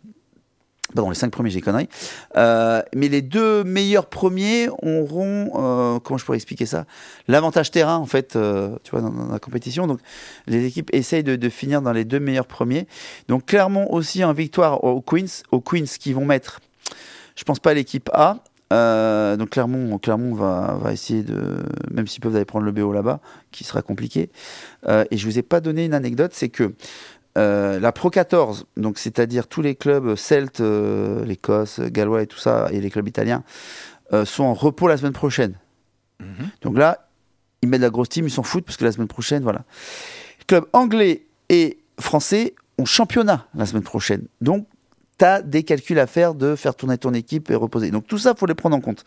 Pardon, 0.94 1.10
les 1.10 1.16
cinq 1.16 1.30
premiers, 1.30 1.50
j'ai 1.50 1.60
conneries. 1.60 1.88
Euh, 2.36 2.82
mais 2.94 3.08
les 3.08 3.22
deux 3.22 3.64
meilleurs 3.64 4.06
premiers 4.06 4.68
auront, 4.82 5.50
euh, 5.54 5.98
comment 6.00 6.18
je 6.18 6.24
pourrais 6.24 6.36
expliquer 6.36 6.66
ça? 6.66 6.84
L'avantage 7.28 7.70
terrain, 7.70 7.96
en 7.96 8.06
fait, 8.06 8.36
euh, 8.36 8.76
tu 8.82 8.90
vois, 8.90 9.00
dans, 9.00 9.32
la 9.32 9.38
compétition. 9.38 9.86
Donc, 9.86 10.00
les 10.46 10.64
équipes 10.64 10.90
essayent 10.92 11.24
de, 11.24 11.48
finir 11.48 11.82
dans 11.82 11.92
les 11.92 12.04
deux 12.04 12.20
meilleurs 12.20 12.46
premiers. 12.46 12.86
Donc, 13.28 13.46
clairement 13.46 13.92
aussi 13.92 14.24
en 14.24 14.32
victoire 14.32 14.84
aux 14.84 15.00
Queens, 15.00 15.42
aux 15.50 15.60
Queens 15.60 15.84
qui 15.98 16.12
vont 16.12 16.24
mettre, 16.24 16.60
je 17.36 17.44
pense 17.44 17.58
pas 17.58 17.74
l'équipe 17.74 18.10
A. 18.12 18.38
donc 18.70 19.50
Clermont, 19.50 19.98
Clermont 19.98 20.34
va, 20.34 20.78
va 20.80 20.92
essayer 20.92 21.22
de, 21.22 21.58
même 21.90 22.06
s'ils 22.06 22.20
peuvent 22.20 22.34
aller 22.36 22.44
prendre 22.44 22.64
le 22.64 22.72
BO 22.72 22.92
là-bas, 22.92 23.20
qui 23.50 23.64
sera 23.64 23.82
compliqué. 23.82 24.30
et 24.88 25.16
je 25.16 25.26
vous 25.26 25.38
ai 25.38 25.42
pas 25.42 25.60
donné 25.60 25.84
une 25.84 25.94
anecdote, 25.94 26.32
c'est 26.34 26.48
que 26.48 26.74
euh, 27.38 27.80
la 27.80 27.92
Pro 27.92 28.10
14, 28.10 28.66
donc 28.76 28.98
c'est-à-dire 28.98 29.46
tous 29.46 29.62
les 29.62 29.74
clubs 29.74 30.16
celtes, 30.16 30.60
euh, 30.60 31.24
l'Écosse, 31.24 31.80
Gallois 31.80 32.22
et 32.22 32.26
tout 32.26 32.38
ça, 32.38 32.68
et 32.70 32.80
les 32.80 32.90
clubs 32.90 33.08
italiens, 33.08 33.42
euh, 34.12 34.24
sont 34.24 34.44
en 34.44 34.54
repos 34.54 34.86
la 34.86 34.98
semaine 34.98 35.12
prochaine. 35.14 35.54
Mhm. 36.20 36.50
Donc 36.60 36.76
là, 36.76 37.08
ils 37.62 37.68
mettent 37.68 37.80
la 37.80 37.90
grosse 37.90 38.10
team, 38.10 38.26
ils 38.26 38.30
s'en 38.30 38.42
foutent 38.42 38.64
parce 38.64 38.76
que 38.76 38.84
la 38.84 38.92
semaine 38.92 39.08
prochaine, 39.08 39.42
voilà. 39.42 39.64
Clubs 40.46 40.66
anglais 40.72 41.22
et 41.48 41.78
français 41.98 42.54
ont 42.78 42.84
championnat 42.84 43.46
la 43.54 43.64
semaine 43.64 43.82
prochaine. 43.82 44.26
Donc 44.40 44.66
des 45.44 45.62
calculs 45.62 45.98
à 45.98 46.06
faire 46.06 46.34
de 46.34 46.56
faire 46.56 46.74
tourner 46.74 46.98
ton 46.98 47.14
équipe 47.14 47.50
et 47.50 47.54
reposer. 47.54 47.90
Donc 47.90 48.06
tout 48.06 48.18
ça, 48.18 48.34
faut 48.34 48.46
les 48.46 48.54
prendre 48.54 48.76
en 48.76 48.80
compte. 48.80 49.04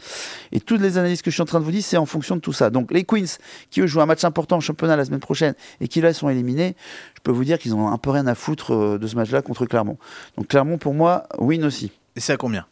Et 0.51 0.61
toutes 0.61 0.81
les 0.81 0.97
analyses 0.97 1.21
que 1.21 1.29
je 1.29 1.35
suis 1.35 1.41
en 1.41 1.45
train 1.45 1.59
de 1.59 1.65
vous 1.65 1.71
dire, 1.71 1.83
c'est 1.83 1.97
en 1.97 2.05
fonction 2.05 2.35
de 2.35 2.41
tout 2.41 2.53
ça. 2.53 2.69
Donc 2.69 2.91
les 2.91 3.03
Queens, 3.03 3.37
qui 3.69 3.81
eux 3.81 3.87
jouent 3.87 4.01
un 4.01 4.05
match 4.05 4.23
important 4.23 4.57
en 4.57 4.59
championnat 4.61 4.95
la 4.95 5.05
semaine 5.05 5.19
prochaine 5.19 5.55
et 5.81 5.87
qui 5.87 6.01
là 6.01 6.13
sont 6.13 6.29
éliminés, 6.29 6.75
je 7.15 7.21
peux 7.21 7.31
vous 7.31 7.43
dire 7.43 7.59
qu'ils 7.59 7.75
ont 7.75 7.89
un 7.89 7.97
peu 7.97 8.11
rien 8.11 8.27
à 8.27 8.35
foutre 8.35 8.73
euh, 8.73 8.97
de 8.97 9.07
ce 9.07 9.15
match-là 9.15 9.41
contre 9.41 9.65
Clermont. 9.65 9.97
Donc 10.37 10.47
Clermont, 10.47 10.77
pour 10.77 10.93
moi, 10.93 11.27
win 11.37 11.65
aussi. 11.65 11.91
Et 12.15 12.21
c'est 12.21 12.33
à 12.33 12.37
combien? 12.37 12.65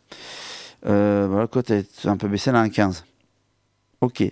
Euh, 0.85 1.27
voilà, 1.29 1.47
cote 1.47 1.69
est 1.69 2.05
un 2.05 2.17
peu 2.17 2.27
baissée 2.27 2.51
là 2.51 2.61
à 2.61 2.67
1,15. 2.67 3.03
Ok. 4.01 4.23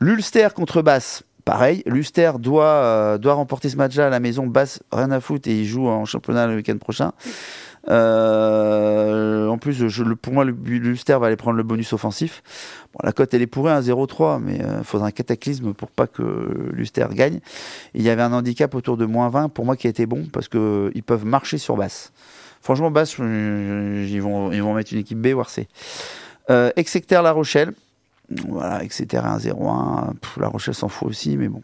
L'Ulster 0.00 0.48
contre 0.54 0.82
Basse. 0.82 1.22
Pareil, 1.46 1.84
l'Ulster 1.86 2.32
doit, 2.40 2.64
euh, 2.64 3.18
doit 3.18 3.34
remporter 3.34 3.68
ce 3.68 3.76
match-là 3.76 4.08
à 4.08 4.10
la 4.10 4.18
maison. 4.18 4.48
Basse, 4.48 4.82
rien 4.90 5.12
à 5.12 5.20
foutre 5.20 5.48
et 5.48 5.54
il 5.54 5.64
joue 5.64 5.86
en 5.86 6.04
championnat 6.04 6.48
le 6.48 6.56
week-end 6.56 6.76
prochain. 6.76 7.12
Euh, 7.88 9.46
en 9.46 9.56
plus, 9.56 9.86
je, 9.86 10.02
pour 10.02 10.32
moi, 10.32 10.44
l'Ulster 10.44 11.16
va 11.20 11.28
aller 11.28 11.36
prendre 11.36 11.56
le 11.56 11.62
bonus 11.62 11.92
offensif. 11.92 12.42
La 13.00 13.12
cote, 13.12 13.32
elle 13.32 13.42
est 13.42 13.46
pourrie 13.46 13.70
à 13.70 13.80
0,3, 13.80 14.40
mais 14.42 14.56
il 14.56 14.62
euh, 14.62 14.82
faudra 14.82 15.06
un 15.06 15.10
cataclysme 15.12 15.72
pour 15.72 15.92
pas 15.92 16.08
que 16.08 16.72
l'Ulster 16.72 17.06
gagne. 17.12 17.38
il 17.94 18.02
y 18.02 18.10
avait 18.10 18.22
un 18.22 18.32
handicap 18.32 18.74
autour 18.74 18.96
de 18.96 19.06
moins 19.06 19.28
20 19.28 19.50
pour 19.50 19.64
moi 19.64 19.76
qui 19.76 19.86
a 19.86 19.90
été 19.90 20.04
bon 20.04 20.26
parce 20.32 20.48
qu'ils 20.48 21.02
peuvent 21.06 21.24
marcher 21.24 21.58
sur 21.58 21.76
basse. 21.76 22.12
Franchement, 22.60 22.90
basse, 22.90 23.18
ils 23.18 24.20
vont, 24.20 24.50
ils 24.50 24.64
vont 24.64 24.74
mettre 24.74 24.92
une 24.92 24.98
équipe 24.98 25.20
B, 25.20 25.28
voire 25.28 25.48
C. 25.48 25.68
Euh, 26.50 26.72
Exeter 26.74 27.20
La 27.22 27.30
Rochelle. 27.30 27.72
Voilà, 28.48 28.82
Exeter 28.82 29.18
1-0-1. 29.18 30.12
La 30.38 30.48
Rochelle 30.48 30.74
s'en 30.74 30.88
fout 30.88 31.08
aussi, 31.08 31.36
mais 31.36 31.48
bon. 31.48 31.62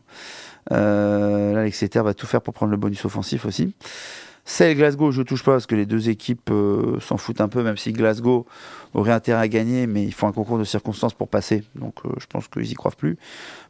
Euh, 0.70 1.54
là, 1.54 1.66
Exeter 1.66 2.02
va 2.02 2.14
tout 2.14 2.26
faire 2.26 2.40
pour 2.40 2.54
prendre 2.54 2.70
le 2.70 2.76
bonus 2.76 3.04
offensif 3.04 3.44
aussi. 3.44 3.74
Celle 4.44 4.76
Glasgow, 4.76 5.12
je 5.12 5.22
touche 5.22 5.44
pas 5.44 5.52
parce 5.52 5.66
que 5.66 5.76
les 5.76 5.86
deux 5.86 6.08
équipes 6.08 6.50
euh, 6.50 6.98
s'en 7.00 7.16
foutent 7.16 7.40
un 7.40 7.48
peu, 7.48 7.62
même 7.62 7.76
si 7.76 7.92
Glasgow 7.92 8.44
aurait 8.92 9.12
intérêt 9.12 9.40
à 9.40 9.48
gagner, 9.48 9.86
mais 9.86 10.02
il 10.02 10.12
faut 10.12 10.26
un 10.26 10.32
concours 10.32 10.58
de 10.58 10.64
circonstances 10.64 11.14
pour 11.14 11.28
passer. 11.28 11.62
Donc 11.76 11.94
euh, 12.04 12.10
je 12.18 12.26
pense 12.26 12.48
qu'ils 12.48 12.70
y 12.70 12.74
croient 12.74 12.90
plus. 12.90 13.16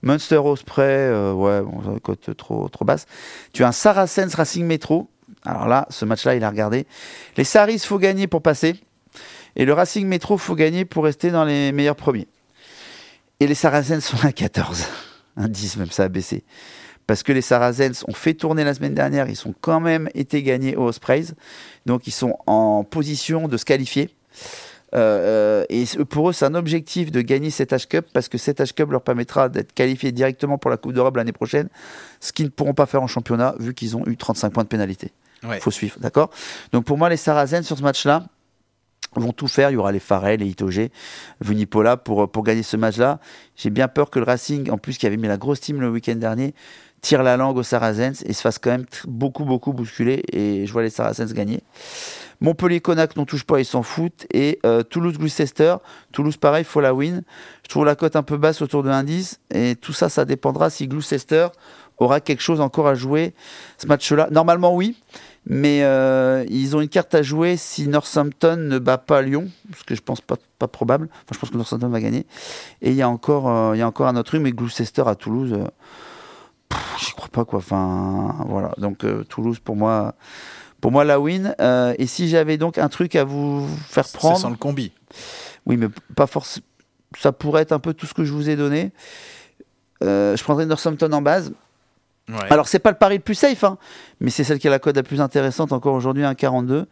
Munster 0.03 0.38
Osprey, 0.38 1.12
ouais, 1.32 1.62
cote 2.03 2.34
trop, 2.36 2.68
trop 2.70 2.84
basse. 2.86 3.07
Tu 3.53 3.64
as 3.64 3.68
un 3.68 3.72
Saracens 3.72 4.34
Racing 4.34 4.64
Metro. 4.64 5.09
Alors 5.45 5.68
là, 5.68 5.86
ce 5.90 6.05
match-là, 6.05 6.36
il 6.36 6.45
a 6.45 6.49
regardé. 6.49 6.86
Les 7.36 7.45
Saris, 7.45 7.78
faut 7.80 7.99
gagner 7.99 8.26
pour 8.26 8.40
passer. 8.40 8.76
Et 9.57 9.66
le 9.66 9.74
Racing 9.74 10.07
Metro, 10.07 10.38
faut 10.38 10.55
gagner 10.55 10.86
pour 10.86 11.05
rester 11.05 11.30
dans 11.30 11.45
les 11.45 11.72
meilleurs 11.72 11.97
premiers. 11.97 12.28
Et 13.43 13.49
les 13.49 13.57
Saracens 13.57 14.05
sont 14.05 14.24
à 14.24 14.30
14. 14.30 14.84
Un 15.36 15.49
10 15.49 15.78
même, 15.78 15.90
ça 15.90 16.05
a 16.05 16.09
baissé 16.09 16.45
parce 17.09 17.24
que 17.24 17.32
les 17.32 17.43
Saracens 17.43 18.05
ont 18.07 18.14
fait 18.14 18.34
tourner 18.34 18.62
la 18.62 18.72
semaine 18.72 18.95
dernière, 18.95 19.28
ils 19.28 19.34
sont 19.34 19.53
quand 19.61 19.80
même 19.80 20.09
été 20.14 20.45
gagnés 20.45 20.76
au 20.76 20.84
Ospreys, 20.84 21.34
donc 21.84 22.07
ils 22.07 22.12
sont 22.12 22.36
en 22.47 22.84
position 22.84 23.49
de 23.49 23.57
se 23.57 23.64
qualifier. 23.64 24.14
Euh, 24.95 25.64
euh, 25.64 25.64
et 25.68 25.84
pour 26.05 26.30
eux, 26.30 26.32
c'est 26.32 26.45
un 26.45 26.55
objectif 26.55 27.11
de 27.11 27.20
gagner 27.20 27.51
cette 27.51 27.72
H-Cup 27.72 28.07
parce 28.12 28.28
que 28.28 28.38
cette 28.38 28.61
H-Cup 28.61 28.93
leur 28.93 29.03
permettra 29.03 29.49
d'être 29.49 29.74
qualifiés 29.74 30.12
directement 30.12 30.57
pour 30.57 30.70
la 30.70 30.76
Coupe 30.76 30.93
d'Europe 30.93 31.16
l'année 31.16 31.32
prochaine, 31.32 31.68
ce 32.20 32.32
qu'ils 32.32 32.47
ne 32.47 32.51
pourront 32.51 32.74
pas 32.74 32.86
faire 32.86 33.03
en 33.03 33.09
championnat 33.09 33.57
vu 33.59 33.74
qu'ils 33.74 33.97
ont 33.97 34.07
eu 34.07 34.16
35 34.16 34.53
points 34.53 34.62
de 34.62 34.68
pénalité. 34.68 35.11
Il 35.43 35.61
faut 35.61 35.72
suivre, 35.72 35.97
d'accord? 35.99 36.30
Donc 36.72 36.84
pour 36.84 36.97
moi, 36.97 37.09
les 37.09 37.16
Saracens 37.16 37.66
sur 37.66 37.76
ce 37.76 37.82
match-là, 37.82 38.24
vont 39.20 39.32
tout 39.32 39.48
faire. 39.48 39.70
Il 39.70 39.74
y 39.74 39.76
aura 39.76 39.92
les 39.92 40.00
Farrell, 40.00 40.40
les 40.40 40.46
Itoge, 40.46 40.88
Vunipola 41.40 41.96
pour, 41.96 42.30
pour 42.30 42.42
gagner 42.42 42.62
ce 42.62 42.76
match-là. 42.76 43.20
J'ai 43.56 43.70
bien 43.70 43.88
peur 43.88 44.10
que 44.10 44.18
le 44.18 44.24
Racing, 44.24 44.70
en 44.70 44.78
plus 44.78 44.98
qui 44.98 45.06
avait 45.06 45.16
mis 45.16 45.28
la 45.28 45.36
grosse 45.36 45.60
team 45.60 45.80
le 45.80 45.90
week-end 45.90 46.14
dernier, 46.14 46.54
tire 47.00 47.22
la 47.22 47.36
langue 47.36 47.56
aux 47.56 47.62
Saracens 47.62 48.22
et 48.24 48.32
se 48.32 48.40
fasse 48.40 48.58
quand 48.58 48.70
même 48.70 48.86
beaucoup, 49.06 49.44
beaucoup 49.44 49.72
bousculer. 49.72 50.22
Et 50.32 50.66
je 50.66 50.72
vois 50.72 50.82
les 50.82 50.90
Saracens 50.90 51.32
gagner. 51.34 51.62
Montpellier-Conac 52.40 53.16
n'en 53.16 53.24
touche 53.24 53.44
pas, 53.44 53.60
ils 53.60 53.64
s'en 53.64 53.82
foutent. 53.82 54.26
Et 54.32 54.58
euh, 54.66 54.82
Toulouse-Gloucester, 54.82 55.76
Toulouse 56.12 56.36
pareil, 56.36 56.64
faut 56.64 56.80
la 56.80 56.94
win. 56.94 57.22
Je 57.64 57.68
trouve 57.68 57.84
la 57.84 57.94
cote 57.94 58.16
un 58.16 58.22
peu 58.22 58.36
basse 58.36 58.62
autour 58.62 58.82
de 58.82 58.88
l'indice. 58.88 59.40
Et 59.54 59.76
tout 59.76 59.92
ça, 59.92 60.08
ça 60.08 60.24
dépendra 60.24 60.70
si 60.70 60.88
Gloucester 60.88 61.48
aura 61.98 62.20
quelque 62.20 62.42
chose 62.42 62.60
encore 62.60 62.88
à 62.88 62.94
jouer 62.94 63.34
ce 63.78 63.86
match-là. 63.86 64.28
Normalement, 64.30 64.74
oui. 64.74 64.96
Mais 65.45 65.82
euh, 65.82 66.45
ils 66.49 66.76
ont 66.76 66.80
une 66.80 66.88
carte 66.88 67.14
à 67.14 67.22
jouer 67.22 67.57
si 67.57 67.88
Northampton 67.88 68.57
ne 68.57 68.78
bat 68.78 68.99
pas 68.99 69.22
Lyon, 69.22 69.51
ce 69.76 69.82
que 69.82 69.95
je 69.95 70.01
pense 70.01 70.20
pas, 70.20 70.36
pas 70.59 70.68
probable. 70.68 71.09
Enfin, 71.12 71.32
je 71.32 71.38
pense 71.38 71.51
que 71.51 71.57
Northampton 71.57 71.88
va 71.88 72.01
gagner. 72.01 72.26
Et 72.80 72.90
il 72.90 72.97
y 72.97 73.03
a 73.03 73.09
encore, 73.09 73.51
euh, 73.51 73.76
il 73.76 73.80
y 73.80 73.82
a 73.82 73.86
encore 73.88 74.07
un 74.07 74.16
autre 74.16 74.28
truc, 74.28 74.40
mais 74.40 74.53
Gloucester 74.53 75.03
à 75.07 75.16
Toulouse, 75.16 75.59
j'y 76.99 77.12
crois 77.12 77.28
pas 77.28 77.45
quoi. 77.45 77.59
Enfin, 77.59 78.36
voilà. 78.47 78.72
Donc 78.78 79.05
euh, 79.05 79.24
Toulouse 79.24 79.59
pour 79.59 79.76
moi, 79.76 80.14
pour 80.80 80.93
moi 80.93 81.05
la 81.05 81.18
win. 81.20 81.55
Euh, 81.61 81.95
et 81.99 82.07
si 82.07 82.28
j'avais 82.28 82.57
donc 82.57 82.78
un 82.78 82.88
truc 82.88 83.16
à 83.16 83.24
vous 83.24 83.66
faire 83.88 84.09
prendre, 84.09 84.36
c'est 84.36 84.43
sans 84.43 84.51
le 84.51 84.57
combi. 84.57 84.93
Oui, 85.66 85.76
mais 85.76 85.88
pas 86.14 86.26
forcément. 86.26 86.66
Ça 87.18 87.32
pourrait 87.32 87.62
être 87.62 87.72
un 87.72 87.78
peu 87.78 87.93
tout 87.93 88.07
ce 88.07 88.14
que 88.14 88.24
je 88.24 88.32
vous 88.32 88.49
ai 88.49 88.57
donné. 88.57 88.90
Euh, 90.03 90.36
je 90.36 90.43
prendrais 90.43 90.66
Northampton 90.66 91.12
en 91.12 91.22
base. 91.22 91.53
Alors 92.51 92.68
c'est 92.68 92.78
pas 92.78 92.91
le 92.91 92.97
pari 92.97 93.16
le 93.16 93.22
plus 93.22 93.35
safe, 93.35 93.64
hein, 93.64 93.78
mais 94.20 94.30
c'est 94.30 94.45
celle 94.45 94.59
qui 94.59 94.68
a 94.68 94.70
la 94.70 94.78
cote 94.78 94.97
la 94.97 95.03
plus 95.03 95.20
intéressante 95.20 95.72
encore 95.72 95.95
aujourd'hui, 95.95 96.22
1,42. 96.22 96.87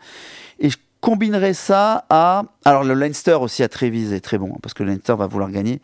Et 0.58 0.70
je 0.70 0.76
combinerais 1.00 1.54
ça 1.54 2.04
à. 2.10 2.44
Alors 2.64 2.84
le 2.84 2.94
Leinster 2.94 3.34
aussi 3.34 3.62
à 3.62 3.68
Trévise 3.68 4.12
est 4.12 4.20
très 4.20 4.38
bon, 4.38 4.52
hein, 4.54 4.58
parce 4.62 4.74
que 4.74 4.82
le 4.82 4.90
Leinster 4.90 5.14
va 5.16 5.26
vouloir 5.26 5.50
gagner 5.50 5.80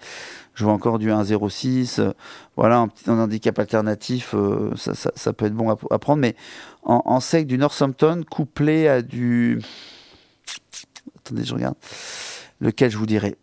je 0.57 0.65
vois 0.65 0.73
encore 0.73 0.99
du 0.99 1.11
1,06. 1.11 2.01
Euh, 2.01 2.13
voilà, 2.57 2.79
un 2.79 2.89
petit 2.89 3.09
handicap 3.09 3.57
alternatif, 3.59 4.35
euh, 4.35 4.75
ça, 4.75 5.33
peut 5.33 5.45
être 5.45 5.55
bon 5.55 5.71
à, 5.71 5.99
prendre. 5.99 6.21
Mais 6.21 6.35
en, 6.83 7.21
sec, 7.21 7.47
du 7.47 7.59
Northampton 7.59 8.25
couplé 8.29 8.89
à 8.89 9.03
du. 9.03 9.61
Attendez, 11.19 11.45
je 11.45 11.55
regarde. 11.55 11.77
Lequel 12.61 12.91
je 12.91 12.97
vous 12.97 13.07
dirais 13.07 13.37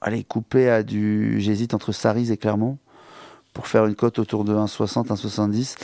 allez, 0.00 0.24
couper 0.24 0.70
à 0.70 0.82
du. 0.82 1.38
J'hésite 1.40 1.74
entre 1.74 1.92
Saris 1.92 2.32
et 2.32 2.38
Clermont 2.38 2.78
pour 3.58 3.66
faire 3.66 3.86
une 3.86 3.96
cote 3.96 4.20
autour 4.20 4.44
de 4.44 4.54
1,60, 4.54 5.08
1,70. 5.08 5.74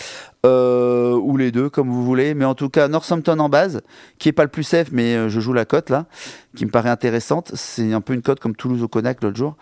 Euh, 0.46 1.16
ou 1.16 1.36
les 1.36 1.50
deux, 1.50 1.68
comme 1.68 1.88
vous 1.88 2.04
voulez. 2.04 2.32
Mais 2.34 2.44
en 2.44 2.54
tout 2.54 2.68
cas, 2.68 2.86
Northampton 2.86 3.36
en 3.40 3.48
base, 3.48 3.82
qui 4.20 4.28
est 4.28 4.32
pas 4.32 4.44
le 4.44 4.48
plus 4.48 4.62
safe, 4.62 4.92
mais 4.92 5.16
euh, 5.16 5.28
je 5.28 5.40
joue 5.40 5.52
la 5.52 5.64
cote 5.64 5.90
là, 5.90 6.06
qui 6.54 6.66
me 6.66 6.70
paraît 6.70 6.90
intéressante. 6.90 7.50
C'est 7.54 7.92
un 7.92 8.00
peu 8.00 8.14
une 8.14 8.22
cote 8.22 8.38
comme 8.38 8.54
Toulouse 8.54 8.80
au 8.84 8.86
Connacht 8.86 9.24
l'autre 9.24 9.36
jour. 9.36 9.56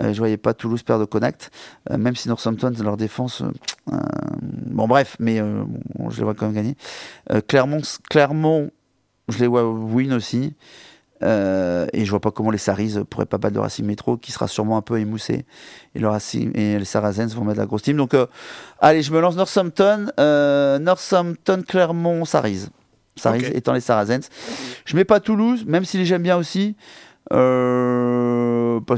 Euh, 0.00 0.12
je 0.12 0.18
voyais 0.18 0.38
pas 0.38 0.54
Toulouse 0.54 0.82
perdre 0.82 1.04
au 1.04 1.06
Connacht, 1.06 1.52
euh, 1.88 1.98
même 1.98 2.16
si 2.16 2.26
Northampton, 2.26 2.72
leur 2.82 2.96
défense. 2.96 3.44
bon, 3.86 4.88
bref, 4.88 5.14
mais 5.20 5.36
je 5.36 6.16
les 6.16 6.24
vois 6.24 6.34
quand 6.34 6.46
même 6.46 6.56
gagner. 6.56 6.76
Clermont, 7.46 7.82
Clermont, 8.10 8.72
je 9.28 9.38
les 9.38 9.46
vois 9.46 9.70
win 9.70 10.14
aussi. 10.14 10.54
Euh, 11.22 11.86
et 11.92 12.04
je 12.04 12.10
vois 12.10 12.20
pas 12.20 12.30
comment 12.30 12.50
les 12.50 12.58
Saris 12.58 12.96
pourraient 13.08 13.26
pas 13.26 13.38
battre 13.38 13.54
le 13.54 13.60
Racing 13.60 13.84
Métro, 13.86 14.16
qui 14.16 14.32
sera 14.32 14.48
sûrement 14.48 14.76
un 14.76 14.82
peu 14.82 14.98
émoussé. 14.98 15.44
Et, 15.94 15.98
le 15.98 16.08
Racing, 16.08 16.50
et 16.54 16.78
les 16.78 16.84
Saracens 16.84 17.34
vont 17.34 17.44
mettre 17.44 17.60
la 17.60 17.66
grosse 17.66 17.82
team. 17.82 17.96
Donc, 17.96 18.14
euh, 18.14 18.26
allez, 18.80 19.02
je 19.02 19.12
me 19.12 19.20
lance 19.20 19.36
Northampton, 19.36 20.06
euh, 20.18 20.78
Northampton, 20.78 21.62
Clermont, 21.66 22.24
Saris. 22.24 22.68
Saris 23.16 23.44
étant 23.54 23.72
les 23.72 23.80
Saracens. 23.80 24.28
Je 24.84 24.96
mets 24.96 25.04
pas 25.04 25.20
Toulouse, 25.20 25.64
même 25.66 25.84
si 25.84 25.98
les 25.98 26.06
j'aime 26.06 26.22
bien 26.22 26.36
aussi. 26.36 26.76
parce 27.28 27.44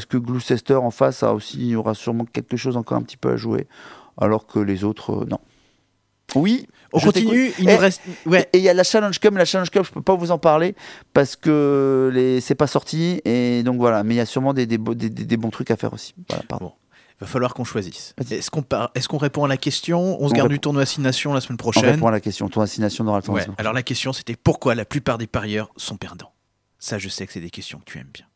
que 0.07 0.17
Gloucester 0.17 0.75
en 0.75 0.91
face 0.91 1.23
a 1.23 1.35
aussi, 1.35 1.59
il 1.59 1.69
y 1.69 1.77
aura 1.77 1.95
sûrement 1.95 2.25
quelque 2.25 2.57
chose 2.57 2.77
encore 2.77 2.97
un 2.97 3.03
petit 3.03 3.17
peu 3.17 3.31
à 3.31 3.37
jouer. 3.37 3.67
Alors 4.17 4.47
que 4.47 4.61
les 4.61 4.85
autres, 4.85 5.27
non. 5.29 5.41
Oui, 6.35 6.67
On 6.93 6.99
je 6.99 7.07
continue, 7.07 7.53
il 7.59 7.69
Eh, 7.69 7.73
nous 7.73 7.79
reste. 7.79 8.03
Ouais. 8.27 8.49
et 8.53 8.59
il 8.59 8.65
y 8.65 8.69
a 8.69 8.75
la 8.75 8.85
Challenge 8.85 9.19
Cup, 9.19 9.31
mais 9.33 9.39
la 9.39 9.45
Challenge 9.45 9.71
Cup, 9.71 9.85
je 9.85 9.91
peux 9.93 10.03
pas 10.03 10.15
vous 10.15 10.31
en 10.31 10.39
parler 10.39 10.75
parce 11.13 11.37
que 11.37 12.11
les... 12.13 12.41
c'est 12.41 12.55
pas 12.55 12.67
sorti. 12.67 13.21
Et 13.25 13.63
donc 13.63 13.77
voilà, 13.79 14.03
mais 14.05 14.15
il 14.15 14.17
y 14.19 14.21
a 14.21 14.27
sûrement 14.27 14.55
des, 14.55 14.67
des, 14.67 14.79
beaux- 14.79 14.95
des- 14.95 15.11
des- 15.11 15.25
des 15.25 15.37
bons 15.37 15.51
trucs 15.51 15.71
à 15.71 15.77
faire 15.77 15.93
aussi. 15.93 16.15
Voilà, 16.29 16.45
pardon. 16.49 16.73
Il 17.21 17.25
va 17.25 17.27
falloir 17.29 17.55
qu'on 17.55 17.63
choisisse. 17.65 18.15
Est-ce 18.31 18.51
qu'on 18.51 18.63
par- 18.63 18.91
répond 19.21 19.45
à 19.45 19.49
la 19.49 19.57
question? 19.57 20.21
On 20.21 20.27
se 20.29 20.33
On 20.33 20.37
garde 20.37 20.49
répond. 20.49 20.49
du 20.49 20.59
tournoi 20.61 20.85
6 20.85 21.01
Nations 21.01 21.33
la 21.33 21.41
semaine 21.41 21.55
On 21.55 21.63
prochaine 21.63 21.85
répond 21.85 22.09
à 22.09 22.11
la 22.11 22.21
question. 22.21 22.49
Ton 22.49 22.61
assignation 22.61 23.05
n'aura 23.05 23.19
le 23.19 23.23
temps. 23.23 23.33
Ouais. 23.35 23.47
Alors 23.59 23.73
la 23.73 23.83
question 23.85 24.13
c'était 24.13 24.35
pourquoi 24.37 24.75
la 24.75 24.85
plupart 24.85 25.17
des 25.19 25.29
parieurs 25.29 25.71
sont 25.77 25.97
perdants? 25.97 26.33
Ça, 26.81 26.99
je 26.99 27.09
sais 27.09 27.27
que 27.27 27.33
c'est 27.33 27.41
des 27.41 27.51
questions 27.51 27.79
que 27.79 27.85
tu 27.91 27.99
aimes 27.99 28.11
bien. 28.13 28.27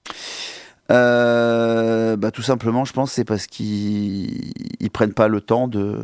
Euh, 0.91 2.17
bah, 2.17 2.31
tout 2.31 2.41
simplement, 2.43 2.85
je 2.85 2.93
pense, 2.93 3.13
c'est 3.13 3.25
parce 3.25 3.47
qu'ils 3.47 4.53
ils 4.81 4.91
prennent 4.91 5.13
pas 5.13 5.29
le 5.29 5.41
temps 5.41 5.69
de 5.69 6.03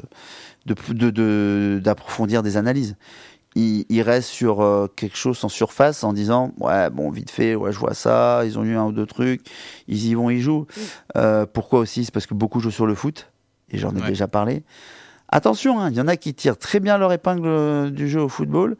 de- 0.67 0.75
de- 0.93 1.11
de- 1.11 1.81
d'approfondir 1.83 2.43
des 2.43 2.57
analyses. 2.57 2.97
Ils, 3.57 3.87
ils 3.89 4.03
restent 4.03 4.31
sur 4.31 4.63
euh, 4.63 4.89
quelque 4.97 5.17
chose 5.17 5.45
en 5.45 5.49
surface 5.49 6.03
en 6.03 6.13
disant 6.13 6.53
ouais 6.59 6.91
bon 6.91 7.11
vite 7.11 7.31
fait 7.31 7.55
ouais 7.55 7.71
je 7.71 7.79
vois 7.79 7.95
ça 7.95 8.43
ils 8.45 8.59
ont 8.59 8.65
eu 8.65 8.75
un 8.77 8.83
ou 8.87 8.91
deux 8.93 9.07
trucs 9.07 9.43
ils 9.87 10.07
y 10.07 10.15
vont 10.15 10.29
ils 10.29 10.41
jouent 10.41 10.67
Euh, 11.17 11.47
pourquoi 11.47 11.79
aussi? 11.79 12.05
C'est 12.05 12.13
parce 12.13 12.27
que 12.27 12.35
beaucoup 12.35 12.59
jouent 12.59 12.73
sur 12.73 12.85
le 12.87 12.97
foot 12.97 13.31
et 13.71 13.79
j'en 13.79 13.95
ai 13.95 14.01
Ouais. 14.01 14.09
déjà 14.09 14.27
parlé 14.27 14.65
attention 15.29 15.79
hein, 15.81 15.91
il 15.91 15.97
y 15.97 16.01
en 16.01 16.09
a 16.09 16.17
qui 16.17 16.35
tirent 16.35 16.59
très 16.59 16.81
bien 16.81 16.99
leur 16.99 17.13
épingle 17.13 17.47
euh, 17.47 17.91
du 17.91 18.09
jeu 18.09 18.21
au 18.23 18.29
football 18.29 18.77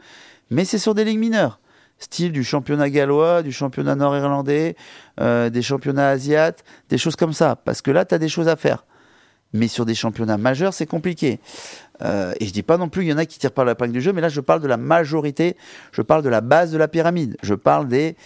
mais 0.51 0.65
c'est 0.65 0.79
sur 0.79 0.95
des 0.97 1.05
ligues 1.05 1.21
mineures 1.21 1.61
style 1.99 2.33
du 2.33 2.43
championnat 2.43 2.91
gallois 2.91 3.45
du 3.45 3.53
championnat 3.53 3.95
nord-irlandais 3.95 4.75
euh, 5.21 5.51
des 5.51 5.63
championnats 5.63 6.09
asiates, 6.09 6.65
des 6.89 6.99
choses 6.99 7.15
comme 7.15 7.33
ça. 7.33 7.55
Parce 7.55 7.81
que 7.81 7.93
là, 7.93 8.05
tu 8.05 8.13
as 8.17 8.19
des 8.19 8.29
choses 8.29 8.49
à 8.49 8.57
faire. 8.57 8.85
Mais 9.55 9.69
sur 9.69 9.87
des 9.87 9.95
championnats 9.95 10.37
majeurs, 10.37 10.75
c'est 10.75 10.85
compliqué. 10.87 11.39
Euh, 12.03 12.35
et 12.41 12.47
je 12.47 12.53
dis 12.53 12.63
pas 12.65 12.77
non 12.77 12.89
plus 12.89 13.03
qu'il 13.03 13.11
y 13.11 13.15
en 13.15 13.19
a 13.19 13.25
qui 13.25 13.39
tirent 13.39 13.53
par 13.53 13.65
la 13.65 13.75
du 13.75 14.01
jeu, 14.01 14.13
mais 14.13 14.21
là, 14.21 14.29
je 14.29 14.41
parle 14.41 14.61
de 14.61 14.67
la 14.67 14.77
majorité. 14.77 15.57
Je 15.93 16.03
parle 16.03 16.23
de 16.23 16.29
la 16.29 16.41
base 16.41 16.73
de 16.73 16.77
la 16.79 16.89
pyramide. 16.89 17.37
Je 17.43 17.55
parle 17.55 17.87
des. 17.89 18.17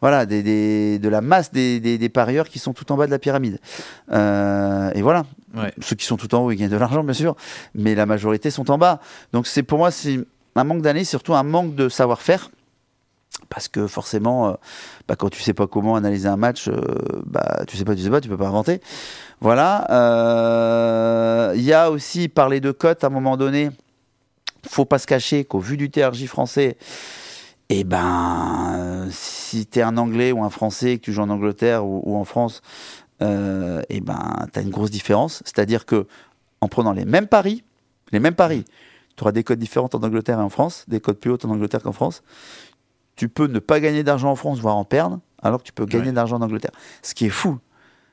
Voilà, 0.00 0.26
des, 0.26 0.42
des- 0.42 0.98
de 0.98 1.08
la 1.08 1.20
masse 1.22 1.50
des, 1.52 1.80
des- 1.80 1.98
des 1.98 2.08
parieurs 2.08 2.48
qui 2.48 2.58
sont 2.58 2.72
tout 2.72 2.92
en 2.92 2.96
bas 2.96 3.06
de 3.06 3.10
la 3.10 3.18
pyramide. 3.18 3.58
Euh, 4.12 4.90
et 4.94 5.02
voilà. 5.02 5.24
Ouais. 5.56 5.72
Ceux 5.80 5.96
qui 5.96 6.04
sont 6.04 6.16
tout 6.16 6.32
en 6.34 6.44
haut, 6.44 6.50
ils 6.52 6.56
gagnent 6.56 6.68
de 6.70 6.76
l'argent, 6.76 7.02
bien 7.02 7.14
sûr. 7.14 7.34
Mais 7.74 7.94
la 7.94 8.06
majorité 8.06 8.50
sont 8.50 8.70
en 8.70 8.78
bas. 8.78 9.00
Donc, 9.32 9.46
c'est 9.46 9.62
pour 9.64 9.78
moi, 9.78 9.90
c'est 9.90 10.20
un 10.54 10.64
manque 10.64 10.82
d'années, 10.82 11.04
surtout 11.04 11.34
un 11.34 11.42
manque 11.42 11.74
de 11.74 11.88
savoir-faire. 11.88 12.50
Parce 13.48 13.68
que 13.68 13.86
forcément, 13.86 14.48
euh, 14.48 14.52
bah, 15.08 15.16
quand 15.16 15.30
tu 15.30 15.40
sais 15.40 15.54
pas 15.54 15.66
comment 15.66 15.96
analyser 15.96 16.28
un 16.28 16.36
match, 16.36 16.68
euh, 16.68 16.80
bah, 17.26 17.64
tu 17.66 17.76
sais 17.76 17.84
pas, 17.84 17.94
tu 17.94 18.02
sais 18.02 18.10
pas, 18.10 18.20
tu 18.20 18.28
peux 18.28 18.36
pas 18.36 18.48
inventer. 18.48 18.80
Voilà. 19.40 19.86
Euh, 19.90 21.52
Il 21.56 21.62
y 21.62 21.72
a 21.72 21.90
aussi 21.90 22.28
parler 22.28 22.60
de 22.60 22.72
cotes 22.72 23.04
à 23.04 23.06
un 23.06 23.10
moment 23.10 23.36
donné. 23.36 23.70
Faut 24.68 24.84
pas 24.84 24.98
se 24.98 25.06
cacher 25.06 25.44
qu'au 25.44 25.60
vu 25.60 25.76
du 25.76 25.90
TRJ 25.90 26.26
français, 26.26 26.76
et 27.68 27.84
ben, 27.84 29.08
si 29.10 29.66
tu 29.66 29.80
es 29.80 29.82
un 29.82 29.96
Anglais 29.96 30.32
ou 30.32 30.44
un 30.44 30.50
Français, 30.50 30.98
que 30.98 31.02
tu 31.02 31.12
joues 31.12 31.22
en 31.22 31.30
Angleterre 31.30 31.84
ou, 31.84 32.16
en 32.16 32.24
France, 32.24 32.62
euh, 33.22 33.82
et 33.88 34.00
ben, 34.00 34.46
tu 34.52 34.60
une 34.60 34.70
grosse 34.70 34.90
différence. 34.90 35.42
C'est-à-dire 35.44 35.84
que 35.84 36.06
en 36.60 36.68
prenant 36.68 36.92
les 36.92 37.04
mêmes 37.04 37.26
paris, 37.26 37.64
les 38.12 38.20
mêmes 38.20 38.34
paris, 38.34 38.64
tu 39.16 39.24
auras 39.24 39.32
des 39.32 39.42
codes 39.42 39.58
différentes 39.58 39.94
en 39.94 40.02
Angleterre 40.02 40.38
et 40.38 40.42
en 40.42 40.48
France, 40.48 40.84
des 40.88 41.00
codes 41.00 41.18
plus 41.18 41.30
hautes 41.30 41.44
en 41.44 41.50
Angleterre 41.50 41.82
qu'en 41.82 41.92
France. 41.92 42.22
Tu 43.16 43.28
peux 43.28 43.46
ne 43.46 43.58
pas 43.58 43.80
gagner 43.80 44.02
d'argent 44.04 44.30
en 44.30 44.36
France, 44.36 44.58
voire 44.58 44.76
en 44.76 44.84
perdre, 44.84 45.20
alors 45.42 45.60
que 45.60 45.64
tu 45.64 45.72
peux 45.72 45.86
gagner 45.86 46.06
Ouais. 46.08 46.12
d'argent 46.12 46.36
en 46.36 46.42
Angleterre. 46.42 46.72
Ce 47.02 47.14
qui 47.14 47.26
est 47.26 47.30
fou. 47.30 47.58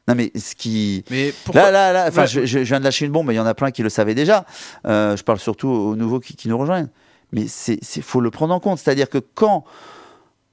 Non 0.07 0.15
mais 0.15 0.31
ce 0.35 0.55
qui... 0.55 1.03
Mais 1.09 1.33
pourquoi 1.45 1.71
Là, 1.71 1.71
là, 1.71 1.93
là, 1.93 2.05
enfin, 2.09 2.21
Ouais. 2.23 2.45
je, 2.45 2.59
viens 2.59 2.79
de 2.79 2.83
lâcher 2.83 3.05
une 3.05 3.11
bombe, 3.11 3.27
mais 3.27 3.33
il 3.33 3.37
y 3.37 3.39
en 3.39 3.45
a 3.45 3.53
plein 3.53 3.71
qui 3.71 3.83
le 3.83 3.89
savaient 3.89 4.15
déjà. 4.15 4.45
Euh, 4.85 5.15
je 5.15 5.23
parle 5.23 5.39
surtout 5.39 5.69
aux 5.69 5.95
nouveaux 5.95 6.19
qui, 6.19 6.35
qui 6.35 6.49
nous 6.49 6.57
rejoignent. 6.57 6.89
Mais 7.31 7.47
c'est- 7.47 7.79
faut 8.01 8.19
le 8.21 8.29
prendre 8.31 8.53
en 8.53 8.59
compte. 8.59 8.79
C'est-à-dire 8.79 9.09
que 9.09 9.17
quand 9.17 9.63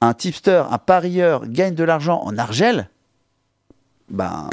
un 0.01 0.15
tipster, 0.15 0.63
un 0.71 0.79
parieur 0.79 1.47
gagne 1.47 1.75
de 1.75 1.83
l'argent 1.85 2.23
en 2.25 2.39
argel, 2.39 2.89
ben, 4.09 4.49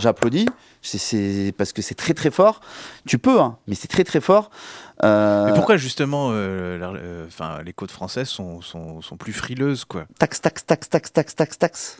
j'applaudis. 0.00 0.46
C'est, 0.86 1.54
parce 1.56 1.72
que 1.72 1.80
c'est 1.82 1.94
très 1.94 2.12
très 2.14 2.30
fort. 2.30 2.60
Tu 3.06 3.18
peux, 3.18 3.40
hein, 3.40 3.56
mais 3.66 3.74
c'est 3.74 3.88
très 3.88 4.04
très 4.04 4.20
fort. 4.20 4.50
Euh, 5.02 5.46
Mais 5.46 5.52
pourquoi 5.54 5.76
justement 5.76 6.28
euh, 6.32 6.78
la- 6.78 6.92
euh, 6.92 7.26
les 7.64 7.72
côtes 7.72 7.90
françaises 7.90 8.28
sont, 8.28 8.60
sont, 8.60 9.00
sont 9.00 9.16
plus 9.16 9.32
frileuses 9.32 9.84
quoi? 9.84 10.04
Taxe, 10.18 10.40
taxe, 10.40 10.64
taxe, 10.66 10.88
taxe, 10.90 11.12
taxe, 11.12 11.34
taxe, 11.34 11.58
taxe. 11.58 11.96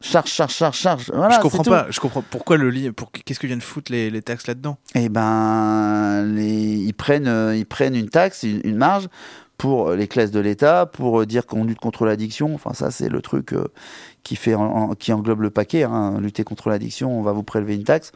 Charge, 0.00 0.28
charge, 0.28 0.52
charge, 0.52 0.76
charge. 0.76 1.10
Voilà, 1.14 1.36
Je 1.36 1.40
comprends 1.40 1.62
tout. 1.62 1.70
pas. 1.70 1.86
Je 1.90 2.00
comprends 2.00 2.22
pourquoi 2.28 2.56
le 2.58 2.68
li- 2.68 2.90
pour 2.92 3.10
qu'est-ce 3.12 3.38
que 3.40 3.46
viennent 3.46 3.60
foutre 3.62 3.90
les, 3.92 4.10
les 4.10 4.20
taxes 4.20 4.46
là-dedans? 4.48 4.76
Eh 4.96 5.08
ben, 5.08 6.24
les- 6.34 6.74
ils, 6.74 6.92
prennent, 6.92 7.28
euh, 7.28 7.56
ils 7.56 7.64
prennent 7.66 7.94
une 7.96 8.10
taxe, 8.10 8.42
une, 8.42 8.60
une 8.64 8.76
marge 8.76 9.08
pour 9.56 9.92
les 9.92 10.08
classes 10.08 10.32
de 10.32 10.40
l'État, 10.40 10.84
pour 10.84 11.24
dire 11.24 11.46
qu'on 11.46 11.64
lutte 11.64 11.78
contre 11.78 12.04
l'addiction. 12.04 12.54
Enfin, 12.54 12.74
ça, 12.74 12.90
c'est 12.90 13.08
le 13.08 13.22
truc 13.22 13.52
euh, 13.54 13.68
qui, 14.24 14.36
fait 14.36 14.56
qui 14.98 15.12
englobe 15.12 15.42
le 15.42 15.50
paquet. 15.50 15.84
hein. 15.84 16.18
Lutter 16.18 16.42
contre 16.42 16.68
l'addiction, 16.68 17.16
on 17.16 17.22
va 17.22 17.32
vous 17.32 17.44
prélever 17.44 17.76
une 17.76 17.84
taxe. 17.84 18.12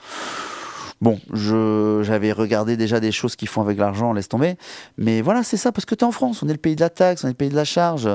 Bon, 1.01 1.21
j'avais 1.33 2.33
regardé 2.33 2.77
déjà 2.77 2.99
des 2.99 3.13
choses 3.13 3.37
qu'ils 3.37 3.47
font 3.47 3.61
avec 3.61 3.79
l'argent, 3.79 4.13
laisse 4.13 4.29
tomber. 4.29 4.57
Mais 4.97 5.23
voilà, 5.23 5.45
c'est 5.45 5.57
ça, 5.57 5.71
parce 5.71 5.85
que 5.85 5.95
tu 5.95 6.05
es 6.05 6.09
en 6.09 6.11
France, 6.11 6.43
on 6.43 6.49
est 6.49 6.53
le 6.53 6.59
pays 6.59 6.75
de 6.75 6.81
la 6.81 6.91
taxe, 6.91 7.23
on 7.23 7.29
est 7.29 7.31
le 7.31 7.37
pays 7.37 7.51
de 7.51 7.55
la 7.55 7.65
charge. 7.65 8.09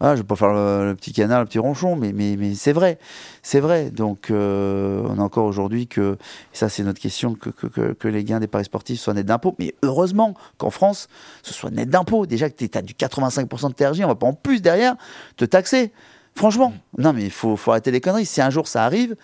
Ah, 0.00 0.16
je 0.16 0.22
vais 0.22 0.26
pas 0.26 0.34
faire 0.34 0.52
le, 0.52 0.94
petit 0.94 1.12
canard, 1.12 1.40
le 1.40 1.46
petit 1.46 1.58
ronchon, 1.58 1.96
mais, 1.96 2.12
mais, 2.12 2.54
c'est 2.54 2.72
vrai. 2.72 2.98
C'est 3.42 3.60
vrai. 3.60 3.90
Donc, 3.90 4.30
euh, 4.30 5.06
on 5.06 5.18
a 5.18 5.22
encore 5.22 5.44
aujourd'hui 5.44 5.86
que, 5.86 6.16
et 6.52 6.56
ça 6.56 6.70
c'est 6.70 6.82
notre 6.82 7.00
question, 7.00 7.34
que, 7.34 7.50
que, 7.50 7.92
que, 7.92 8.08
les 8.08 8.24
gains 8.24 8.40
des 8.40 8.46
paris 8.46 8.64
sportifs 8.64 9.00
soient 9.00 9.12
nets 9.14 9.26
d'impôts. 9.26 9.54
Mais 9.58 9.74
heureusement 9.82 10.34
qu'en 10.56 10.70
France, 10.70 11.08
ce 11.42 11.52
soit 11.52 11.70
net 11.70 11.90
d'impôts. 11.90 12.24
Déjà 12.24 12.48
que 12.48 12.56
tu 12.56 12.70
as 12.76 12.82
du 12.82 12.94
85% 12.94 13.68
de 13.68 13.74
TRJ, 13.74 14.00
on 14.02 14.08
va 14.08 14.14
pas 14.14 14.26
en 14.26 14.32
plus 14.32 14.62
derrière 14.62 14.96
te 15.36 15.44
taxer. 15.44 15.92
Franchement, 16.36 16.72
non 16.98 17.12
mais 17.12 17.24
il 17.24 17.30
faut, 17.30 17.56
faut 17.56 17.70
arrêter 17.70 17.90
les 17.90 18.00
conneries. 18.00 18.26
Si 18.26 18.40
un 18.42 18.50
jour 18.50 18.66
ça 18.66 18.84
arrive, 18.84 19.16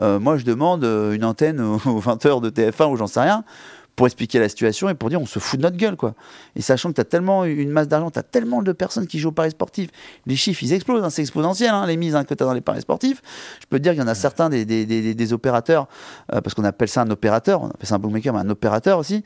euh, 0.00 0.18
moi 0.18 0.36
je 0.36 0.44
demande 0.44 0.84
euh, 0.84 1.12
une 1.12 1.24
antenne 1.24 1.60
aux 1.60 1.78
20h 1.78 2.40
de 2.42 2.50
TF1 2.50 2.90
ou 2.90 2.96
j'en 2.96 3.06
sais 3.06 3.20
rien 3.20 3.44
pour 3.98 4.06
expliquer 4.06 4.38
la 4.38 4.48
situation 4.48 4.88
et 4.88 4.94
pour 4.94 5.08
dire 5.10 5.20
on 5.20 5.26
se 5.26 5.40
fout 5.40 5.58
de 5.58 5.64
notre 5.64 5.76
gueule 5.76 5.96
quoi. 5.96 6.14
Et 6.54 6.62
sachant 6.62 6.90
que 6.90 6.94
tu 6.94 7.00
as 7.00 7.04
tellement 7.04 7.44
une 7.44 7.70
masse 7.70 7.88
d'argent, 7.88 8.12
tu 8.12 8.18
as 8.20 8.22
tellement 8.22 8.62
de 8.62 8.70
personnes 8.70 9.08
qui 9.08 9.18
jouent 9.18 9.30
au 9.30 9.32
paris 9.32 9.50
sportif, 9.50 9.90
les 10.24 10.36
chiffres 10.36 10.62
ils 10.62 10.72
explosent, 10.72 11.02
hein, 11.02 11.10
c'est 11.10 11.20
exponentiel 11.22 11.70
hein, 11.70 11.84
les 11.84 11.96
mises 11.96 12.14
hein, 12.14 12.22
que 12.22 12.32
tu 12.32 12.42
as 12.44 12.46
dans 12.46 12.52
les 12.52 12.60
paris 12.60 12.80
sportifs. 12.80 13.20
Je 13.60 13.66
peux 13.66 13.78
te 13.78 13.82
dire 13.82 13.92
qu'il 13.94 14.00
y 14.00 14.04
en 14.04 14.08
a 14.08 14.14
certains 14.14 14.48
des, 14.50 14.64
des, 14.64 14.86
des, 14.86 15.14
des 15.14 15.32
opérateurs, 15.32 15.88
euh, 16.32 16.40
parce 16.40 16.54
qu'on 16.54 16.62
appelle 16.64 16.88
ça 16.88 17.02
un 17.02 17.10
opérateur, 17.10 17.60
on 17.62 17.66
appelle 17.70 17.88
ça 17.88 17.96
un 17.96 17.98
bookmaker, 17.98 18.32
mais 18.34 18.40
un 18.40 18.50
opérateur 18.50 18.98
aussi, 19.00 19.24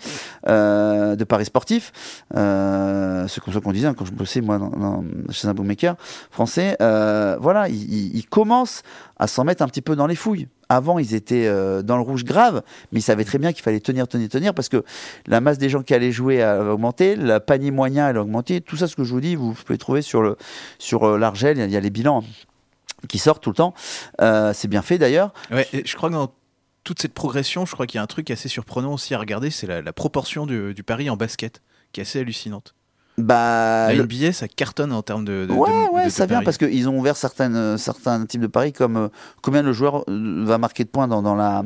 euh, 0.48 1.16
de 1.16 1.24
paris 1.24 1.44
sportifs. 1.44 1.92
Euh, 2.34 3.28
c'est 3.28 3.42
comme 3.42 3.52
ça 3.52 3.60
qu'on 3.60 3.72
disait 3.72 3.88
hein, 3.88 3.94
quand 3.94 4.06
je 4.06 4.12
bossais 4.12 4.40
moi 4.40 4.58
dans- 4.58 4.70
dans- 4.70 5.04
chez 5.30 5.48
un 5.48 5.54
bookmaker 5.54 5.96
français. 6.30 6.76
Euh, 6.80 7.36
voilà, 7.40 7.68
ils 7.68 8.24
commencent 8.30 8.82
à 9.22 9.28
s'en 9.28 9.44
mettre 9.44 9.62
un 9.62 9.68
petit 9.68 9.82
peu 9.82 9.94
dans 9.94 10.08
les 10.08 10.16
fouilles. 10.16 10.48
Avant, 10.68 10.98
ils 10.98 11.14
étaient 11.14 11.46
euh, 11.46 11.82
dans 11.82 11.94
le 11.96 12.02
rouge 12.02 12.24
grave, 12.24 12.62
mais 12.90 12.98
ils 12.98 13.02
savaient 13.02 13.24
très 13.24 13.38
bien 13.38 13.52
qu'il 13.52 13.62
fallait 13.62 13.78
tenir, 13.78 14.08
tenir, 14.08 14.28
tenir, 14.28 14.52
parce 14.52 14.68
que 14.68 14.82
la 15.28 15.40
masse 15.40 15.58
des 15.58 15.68
gens 15.68 15.84
qui 15.84 15.94
allaient 15.94 16.10
jouer 16.10 16.42
a 16.42 16.60
augmenté, 16.72 17.14
le 17.14 17.38
panier 17.38 17.70
moyen 17.70 18.06
a 18.06 18.20
augmenté. 18.20 18.60
Tout 18.60 18.76
ça, 18.76 18.88
ce 18.88 18.96
que 18.96 19.04
je 19.04 19.12
vous 19.12 19.20
dis, 19.20 19.36
vous 19.36 19.54
pouvez 19.54 19.78
trouver 19.78 20.02
sur 20.02 20.22
le 20.22 20.36
sur 20.80 21.04
euh, 21.04 21.18
l'Argel. 21.18 21.56
Il 21.58 21.70
y 21.70 21.76
a- 21.76 21.80
les 21.80 21.90
bilans 21.90 22.24
qui 23.08 23.18
sortent 23.18 23.44
tout 23.44 23.50
le 23.50 23.54
temps. 23.54 23.74
Euh, 24.20 24.52
c'est 24.52 24.66
bien 24.66 24.82
fait 24.82 24.98
d'ailleurs. 24.98 25.32
Je 25.50 25.94
crois 25.94 26.08
que 26.08 26.14
dans 26.14 26.34
toute 26.82 27.00
cette 27.00 27.14
progression, 27.14 27.64
je 27.64 27.72
crois 27.74 27.86
qu'il 27.86 27.98
y 27.98 28.00
a 28.00 28.02
un 28.02 28.08
truc 28.08 28.28
assez 28.32 28.48
surprenant 28.48 28.92
aussi 28.92 29.14
à 29.14 29.20
regarder, 29.20 29.50
c'est 29.50 29.68
la, 29.68 29.92
proportion 29.92 30.46
du 30.46 30.82
pari 30.82 31.08
en 31.10 31.16
basket, 31.16 31.62
qui 31.92 32.00
est 32.00 32.02
assez 32.02 32.18
hallucinante. 32.18 32.74
Bah, 33.18 33.88
La 33.88 33.94
le- 33.94 34.04
NBA, 34.04 34.32
ça 34.32 34.48
cartonne 34.48 34.90
en 34.92 35.02
termes 35.02 35.24
de. 35.26 35.44
de- 35.46 35.52
ouais, 35.52 35.68
de- 35.70 35.94
ouais, 35.94 36.04
de- 36.06 36.10
ça 36.10 36.24
vient 36.24 36.42
parce 36.42 36.56
qu'ils 36.56 36.88
ont 36.88 36.98
ouvert 36.98 37.14
certaines, 37.16 37.54
euh, 37.56 37.76
certains 37.76 38.24
types 38.24 38.40
de 38.40 38.46
paris 38.46 38.72
comme 38.72 38.96
euh, 38.96 39.08
combien 39.42 39.60
le 39.62 39.72
joueur 39.74 40.04
euh, 40.08 40.44
va 40.46 40.56
marquer 40.56 40.84
de 40.84 40.88
points 40.88 41.08
dans, 41.08 41.20
dans, 41.20 41.34
la, 41.34 41.62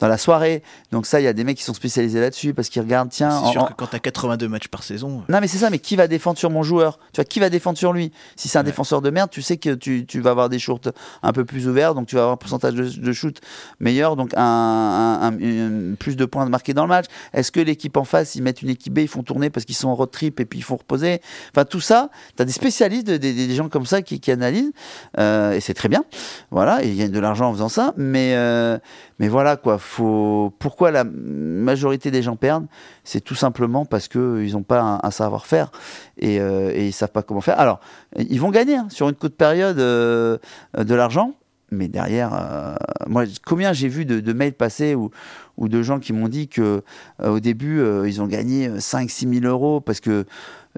dans 0.00 0.08
la 0.08 0.16
soirée. 0.16 0.62
Donc 0.92 1.04
ça, 1.04 1.20
il 1.20 1.24
y 1.24 1.26
a 1.26 1.34
des 1.34 1.44
mecs 1.44 1.58
qui 1.58 1.64
sont 1.64 1.74
spécialisés 1.74 2.18
là-dessus 2.18 2.54
parce 2.54 2.70
qu'ils 2.70 2.80
regardent, 2.80 3.10
tiens, 3.10 3.42
C'est 3.44 3.50
sûr 3.52 3.64
en- 3.64 3.66
que 3.66 3.74
quand 3.74 3.88
t'as 3.88 3.98
82 3.98 4.48
matchs 4.48 4.68
par 4.68 4.82
saison. 4.82 5.22
non 5.28 5.38
mais 5.40 5.48
c'est 5.48 5.58
ça, 5.58 5.68
mais 5.68 5.78
qui 5.78 5.96
va 5.96 6.08
défendre 6.08 6.38
sur 6.38 6.48
mon 6.48 6.62
joueur? 6.62 6.98
Tu 7.12 7.16
vois, 7.20 7.24
qui 7.26 7.40
va 7.40 7.50
défendre 7.50 7.76
sur 7.76 7.92
lui? 7.92 8.10
Si 8.34 8.48
c'est 8.48 8.56
un 8.56 8.62
Ouais. 8.62 8.64
défenseur 8.66 9.02
de 9.02 9.10
merde, 9.10 9.28
tu 9.30 9.42
sais 9.42 9.58
que 9.58 9.74
tu, 9.74 10.06
tu 10.06 10.20
vas 10.20 10.30
avoir 10.30 10.48
des 10.48 10.58
shorts 10.58 10.80
un 11.22 11.32
peu 11.34 11.44
plus 11.44 11.68
ouverts, 11.68 11.94
donc 11.94 12.06
tu 12.06 12.14
vas 12.16 12.22
avoir 12.22 12.34
un 12.34 12.38
pourcentage 12.38 12.72
de, 12.74 13.12
shoot 13.12 13.38
meilleur, 13.80 14.16
donc 14.16 14.32
un, 14.34 14.40
un- 14.40 15.20
un- 15.28 15.38
une- 15.38 15.96
plus 15.98 16.16
de 16.16 16.24
points 16.24 16.46
marqués 16.48 16.72
dans 16.72 16.84
le 16.84 16.88
match. 16.88 17.04
Est-ce 17.34 17.52
que 17.52 17.60
l'équipe 17.60 17.96
en 17.98 18.04
face, 18.04 18.34
ils 18.34 18.42
mettent 18.42 18.62
une 18.62 18.70
équipe 18.70 18.94
B, 18.94 19.00
ils 19.00 19.08
font 19.08 19.22
tourner 19.22 19.50
parce 19.50 19.66
qu'ils 19.66 19.76
sont 19.76 19.88
en 19.88 19.94
road 19.94 20.10
trip 20.10 20.40
et 20.40 20.46
puis 20.46 20.60
ils 20.60 20.62
font 20.62 20.78
reposer 20.86 21.20
Enfin 21.50 21.64
tout 21.64 21.80
ça, 21.80 22.10
tu 22.36 22.42
as 22.42 22.44
des 22.44 22.52
spécialistes, 22.52 23.06
des, 23.06 23.18
des- 23.18 23.54
gens 23.54 23.68
comme 23.68 23.86
ça 23.86 24.02
qui, 24.02 24.30
analysent, 24.30 24.72
euh, 25.18 25.52
et 25.52 25.60
c'est 25.60 25.74
très 25.74 25.88
bien. 25.88 26.04
Voilà, 26.50 26.82
ils 26.82 26.96
gagnent 26.96 27.10
de 27.12 27.20
l'argent 27.20 27.48
en 27.48 27.52
faisant 27.52 27.68
ça, 27.68 27.92
mais, 27.96 28.34
euh, 28.34 28.78
mais 29.18 29.28
voilà 29.28 29.56
quoi, 29.56 29.78
faut... 29.78 30.52
pourquoi 30.58 30.90
la 30.90 31.04
majorité 31.04 32.10
des 32.10 32.22
gens 32.22 32.36
perdent? 32.36 32.66
C'est 33.04 33.20
tout 33.20 33.34
simplement 33.34 33.84
parce 33.84 34.08
qu'ils 34.08 34.52
n'ont 34.52 34.62
pas 34.62 35.00
un, 35.02 35.10
savoir-faire 35.10 35.70
et, 36.18 36.40
euh, 36.40 36.70
et 36.74 36.86
ils 36.86 36.92
savent 36.92 37.12
pas 37.12 37.22
comment 37.22 37.40
faire. 37.40 37.58
Alors, 37.58 37.80
ils 38.16 38.40
vont 38.40 38.50
gagner 38.50 38.76
hein, 38.76 38.88
sur 38.90 39.08
une 39.08 39.14
courte 39.14 39.34
période 39.34 39.78
euh, 39.78 40.38
de 40.76 40.94
l'argent, 40.94 41.32
mais 41.70 41.88
derrière, 41.88 42.30
euh, 42.34 42.74
moi, 43.08 43.24
combien 43.44 43.72
j'ai 43.72 43.88
vu 43.88 44.04
de, 44.04 44.32
mails 44.32 44.52
passer 44.52 44.94
ou, 44.94 45.10
ou 45.56 45.68
de 45.68 45.82
gens 45.82 45.98
qui 45.98 46.12
m'ont 46.12 46.28
dit 46.28 46.48
que 46.48 46.82
euh, 47.22 47.28
au 47.28 47.40
début, 47.40 47.80
euh, 47.80 48.08
ils 48.08 48.20
ont 48.22 48.26
gagné 48.26 48.68
5-6 48.68 49.40
000 49.40 49.46
euros 49.52 49.80
parce 49.80 50.00
que 50.00 50.10
euh, 50.10 50.24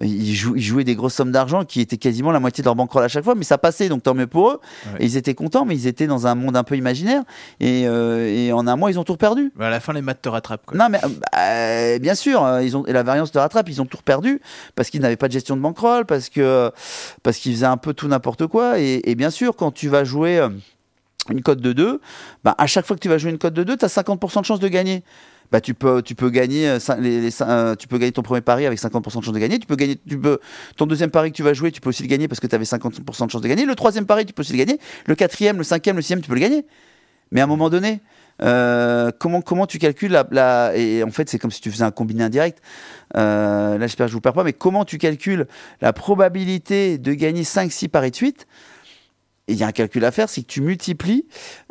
ils, 0.02 0.34
jou- 0.34 0.54
ils 0.56 0.62
jouaient 0.62 0.84
des 0.84 0.94
grosses 0.94 1.14
sommes 1.14 1.32
d'argent 1.32 1.64
qui 1.64 1.80
étaient 1.80 1.96
quasiment 1.96 2.30
la 2.30 2.40
moitié 2.40 2.62
de 2.62 2.66
leur 2.66 2.74
bankroll 2.74 3.04
à 3.04 3.08
chaque 3.08 3.24
fois, 3.24 3.34
mais 3.34 3.44
ça 3.44 3.58
passait, 3.58 3.88
donc 3.88 4.02
tant 4.02 4.14
mieux 4.14 4.26
pour 4.26 4.50
eux. 4.50 4.60
Ouais. 4.86 5.00
Et 5.00 5.04
ils 5.06 5.16
étaient 5.16 5.34
contents, 5.34 5.64
mais 5.64 5.74
ils 5.74 5.86
étaient 5.86 6.06
dans 6.06 6.26
un 6.26 6.34
monde 6.34 6.56
un 6.56 6.64
peu 6.64 6.76
imaginaire. 6.76 7.22
Et, 7.60 7.86
euh, 7.86 8.28
et 8.28 8.52
en 8.52 8.66
un 8.66 8.76
mois, 8.76 8.90
ils 8.90 8.98
ont 8.98 9.04
tout 9.04 9.16
perdu. 9.16 9.52
Bah, 9.56 9.66
à 9.66 9.70
la 9.70 9.80
fin, 9.80 9.92
les 9.92 10.02
maths 10.02 10.22
te 10.22 10.28
rattrapent. 10.28 10.66
Quoi. 10.66 10.76
Non, 10.78 10.88
mais 10.90 11.00
euh, 11.36 11.98
bien 11.98 12.14
sûr, 12.14 12.44
euh, 12.44 12.62
ils 12.62 12.76
ont, 12.76 12.86
et 12.86 12.92
la 12.92 13.02
variance 13.02 13.32
de 13.32 13.38
rattrape, 13.38 13.68
ils 13.68 13.80
ont 13.82 13.86
tout 13.86 13.98
perdu 14.04 14.40
parce 14.74 14.90
qu'ils 14.90 15.00
n'avaient 15.00 15.16
pas 15.16 15.28
de 15.28 15.32
gestion 15.32 15.56
de 15.56 15.60
bankroll, 15.62 16.04
parce 16.06 16.28
que 16.28 16.70
parce 17.22 17.38
qu'ils 17.38 17.52
faisaient 17.54 17.66
un 17.66 17.76
peu 17.76 17.94
tout 17.94 18.08
n'importe 18.08 18.46
quoi. 18.46 18.78
Et, 18.78 19.10
et 19.10 19.14
bien 19.14 19.30
sûr, 19.30 19.56
quand 19.56 19.70
tu 19.72 19.88
vas 19.88 20.04
jouer 20.04 20.46
une 21.30 21.42
cote 21.42 21.60
de 21.60 21.72
2, 21.72 22.00
bah, 22.44 22.54
à 22.56 22.66
chaque 22.66 22.86
fois 22.86 22.96
que 22.96 23.00
tu 23.02 23.08
vas 23.08 23.18
jouer 23.18 23.30
une 23.30 23.38
cote 23.38 23.54
de 23.54 23.62
2, 23.62 23.76
tu 23.76 23.84
as 23.84 23.88
50% 23.88 24.40
de 24.40 24.44
chance 24.46 24.60
de 24.60 24.68
gagner. 24.68 25.02
Bah, 25.50 25.60
tu 25.62 25.72
peux 25.72 26.02
tu 26.02 26.14
peux 26.14 26.28
gagner 26.28 26.68
euh, 26.68 26.78
euh, 27.40 27.74
tu 27.74 27.88
peux 27.88 27.96
gagner 27.98 28.12
ton 28.12 28.22
premier 28.22 28.42
pari 28.42 28.66
avec 28.66 28.78
50% 28.78 29.20
de 29.20 29.24
chance 29.24 29.32
de 29.32 29.38
gagner. 29.38 29.58
Tu 29.58 29.66
peux 29.66 29.76
gagner 29.76 29.96
tu 30.06 30.18
peux 30.18 30.38
ton 30.76 30.84
deuxième 30.86 31.10
pari 31.10 31.30
que 31.30 31.36
tu 31.36 31.42
vas 31.42 31.54
jouer 31.54 31.72
tu 31.72 31.80
peux 31.80 31.88
aussi 31.88 32.02
le 32.02 32.08
gagner 32.08 32.28
parce 32.28 32.38
que 32.40 32.46
tu 32.46 32.54
avais 32.54 32.64
50% 32.66 33.26
de 33.26 33.30
chance 33.30 33.40
de 33.40 33.48
gagner. 33.48 33.64
Le 33.64 33.74
troisième 33.74 34.04
pari 34.06 34.26
tu 34.26 34.34
peux 34.34 34.42
aussi 34.42 34.52
le 34.52 34.58
gagner. 34.58 34.78
Le 35.06 35.14
quatrième 35.14 35.56
le 35.56 35.64
cinquième 35.64 35.96
le 35.96 36.02
sixième 36.02 36.20
tu 36.20 36.28
peux 36.28 36.34
le 36.34 36.40
gagner. 36.40 36.66
Mais 37.32 37.40
à 37.40 37.44
un 37.44 37.46
moment 37.46 37.70
donné 37.70 38.00
euh, 38.40 39.10
comment, 39.18 39.40
comment 39.40 39.66
tu 39.66 39.78
calcules 39.78 40.12
la, 40.12 40.24
la- 40.30 40.76
et 40.76 41.02
en 41.02 41.10
fait 41.10 41.28
c'est 41.28 41.38
comme 41.38 41.50
si 41.50 41.60
tu 41.60 41.70
faisais 41.72 41.82
un 41.84 41.90
combiné 41.90 42.22
indirect. 42.24 42.60
Euh, 43.16 43.78
là 43.78 43.86
j'espère 43.86 44.06
que 44.06 44.10
je 44.10 44.14
vous 44.16 44.20
perds 44.20 44.34
pas 44.34 44.44
mais 44.44 44.52
comment 44.52 44.84
tu 44.84 44.98
calcules 44.98 45.46
la 45.80 45.92
probabilité 45.92 46.98
de 46.98 47.14
gagner 47.14 47.42
5-6 47.42 47.88
paris 47.88 48.10
de 48.10 48.16
suite 48.16 48.46
et 49.48 49.52
il 49.52 49.58
y 49.58 49.64
a 49.64 49.66
un 49.66 49.72
calcul 49.72 50.04
à 50.04 50.10
faire 50.12 50.28
c'est 50.28 50.42
que 50.42 50.46
tu 50.46 50.60
multiplies 50.60 51.26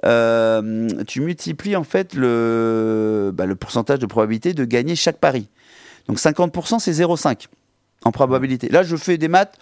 euh, 0.05 0.87
tu 1.07 1.21
multiplies 1.21 1.75
en 1.75 1.83
fait 1.83 2.13
le, 2.13 3.31
bah, 3.33 3.45
le 3.45 3.55
pourcentage 3.55 3.99
de 3.99 4.05
probabilité 4.05 4.53
de 4.53 4.65
gagner 4.65 4.95
chaque 4.95 5.17
pari 5.17 5.47
donc 6.07 6.17
50% 6.17 6.79
c'est 6.79 6.91
0,5 6.91 7.47
en 8.03 8.11
probabilité 8.11 8.69
là 8.69 8.83
je 8.83 8.95
fais 8.95 9.17
des 9.17 9.27
maths 9.27 9.55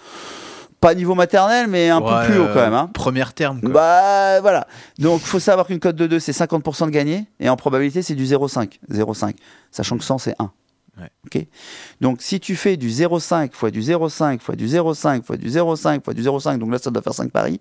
pas 0.81 0.93
niveau 0.93 1.15
maternel 1.15 1.67
mais 1.67 1.89
un 1.89 1.99
Ouais, 2.01 2.09
peu 2.21 2.31
plus 2.31 2.39
haut 2.39 2.47
quand 2.53 2.61
même 2.61 2.73
hein. 2.73 2.89
Première 2.93 3.33
terme. 3.33 3.59
Quoi. 3.61 3.69
Bah 3.71 4.41
voilà. 4.41 4.67
Donc 4.99 5.21
faut 5.21 5.39
savoir 5.39 5.65
qu'une 5.67 5.79
cote 5.79 5.95
de 5.95 6.05
2 6.05 6.19
c'est 6.19 6.33
50% 6.33 6.85
de 6.85 6.91
gagner 6.91 7.25
et 7.39 7.49
en 7.49 7.55
probabilité 7.55 8.01
c'est 8.03 8.13
du 8.13 8.25
0,5. 8.25 8.77
0,5. 8.91 9.33
Sachant 9.71 9.97
que 9.97 10.03
100 10.03 10.17
c'est 10.19 10.35
1. 10.37 10.51
Donc 12.01 12.21
si 12.21 12.39
tu 12.39 12.55
fais 12.55 12.77
du 12.77 12.89
0,5 12.89 13.51
fois 13.51 13.71
du 13.71 13.81
0,5 13.81 14.39
fois 14.39 14.55
du 14.55 14.67
0,5 14.67 15.23
fois 15.23 15.37
du 15.37 15.49
0,5 15.49 16.03
fois 16.03 16.13
du 16.13 16.21
0,5, 16.21 16.57
donc 16.57 16.71
là 16.71 16.77
ça 16.77 16.91
doit 16.91 17.01
faire 17.01 17.13
5 17.13 17.31
paris. 17.31 17.59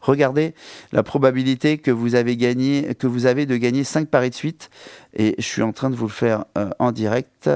Regardez 0.00 0.54
la 0.92 1.02
probabilité 1.02 1.76
que 1.78 1.90
vous 1.90 2.14
avez 2.14 2.36
gagné, 2.36 2.94
que 2.94 3.06
vous 3.06 3.26
avez 3.26 3.44
de 3.44 3.56
gagner 3.56 3.84
5 3.84 4.08
paris 4.08 4.30
de 4.30 4.34
suite. 4.34 4.70
Et 5.14 5.34
je 5.38 5.44
suis 5.44 5.62
en 5.62 5.72
train 5.72 5.90
de 5.90 5.96
vous 5.96 6.06
le 6.06 6.12
faire 6.12 6.46
euh, 6.56 6.70
en 6.78 6.92
direct. 6.92 7.50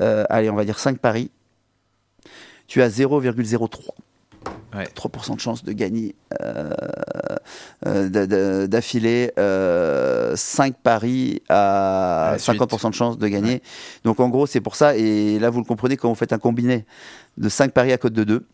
Euh, 0.00 0.24
allez, 0.30 0.48
on 0.48 0.54
va 0.54 0.64
dire 0.64 0.78
5 0.78 0.98
paris. 0.98 1.30
Tu 2.68 2.82
as 2.82 2.88
0,03. 2.88 3.90
Ouais. 4.74 4.88
3% 4.94 5.36
de 5.36 5.40
chance 5.40 5.62
de 5.62 5.72
gagner 5.72 6.14
euh, 6.42 6.70
euh, 7.86 8.08
d- 8.08 8.26
d- 8.26 8.66
d'affilée 8.68 9.30
euh, 9.38 10.34
5 10.36 10.74
paris 10.82 11.42
à 11.48 12.28
À 12.28 12.32
la 12.32 12.38
suite. 12.38 12.60
50% 12.60 12.90
de 12.90 12.94
chance 12.94 13.18
de 13.18 13.28
gagner. 13.28 13.62
Donc 14.04 14.18
en 14.20 14.28
gros, 14.28 14.46
c'est 14.46 14.60
pour 14.60 14.74
ça. 14.76 14.96
Et 14.96 15.38
là, 15.38 15.50
vous 15.50 15.58
le 15.60 15.64
comprenez, 15.64 15.96
quand 15.96 16.08
vous 16.08 16.14
faites 16.16 16.32
un 16.32 16.38
combiné 16.38 16.84
de 17.38 17.48
5 17.48 17.72
paris 17.72 17.92
à 17.92 17.98
cote 17.98 18.14
de 18.14 18.24
2, 18.24 18.46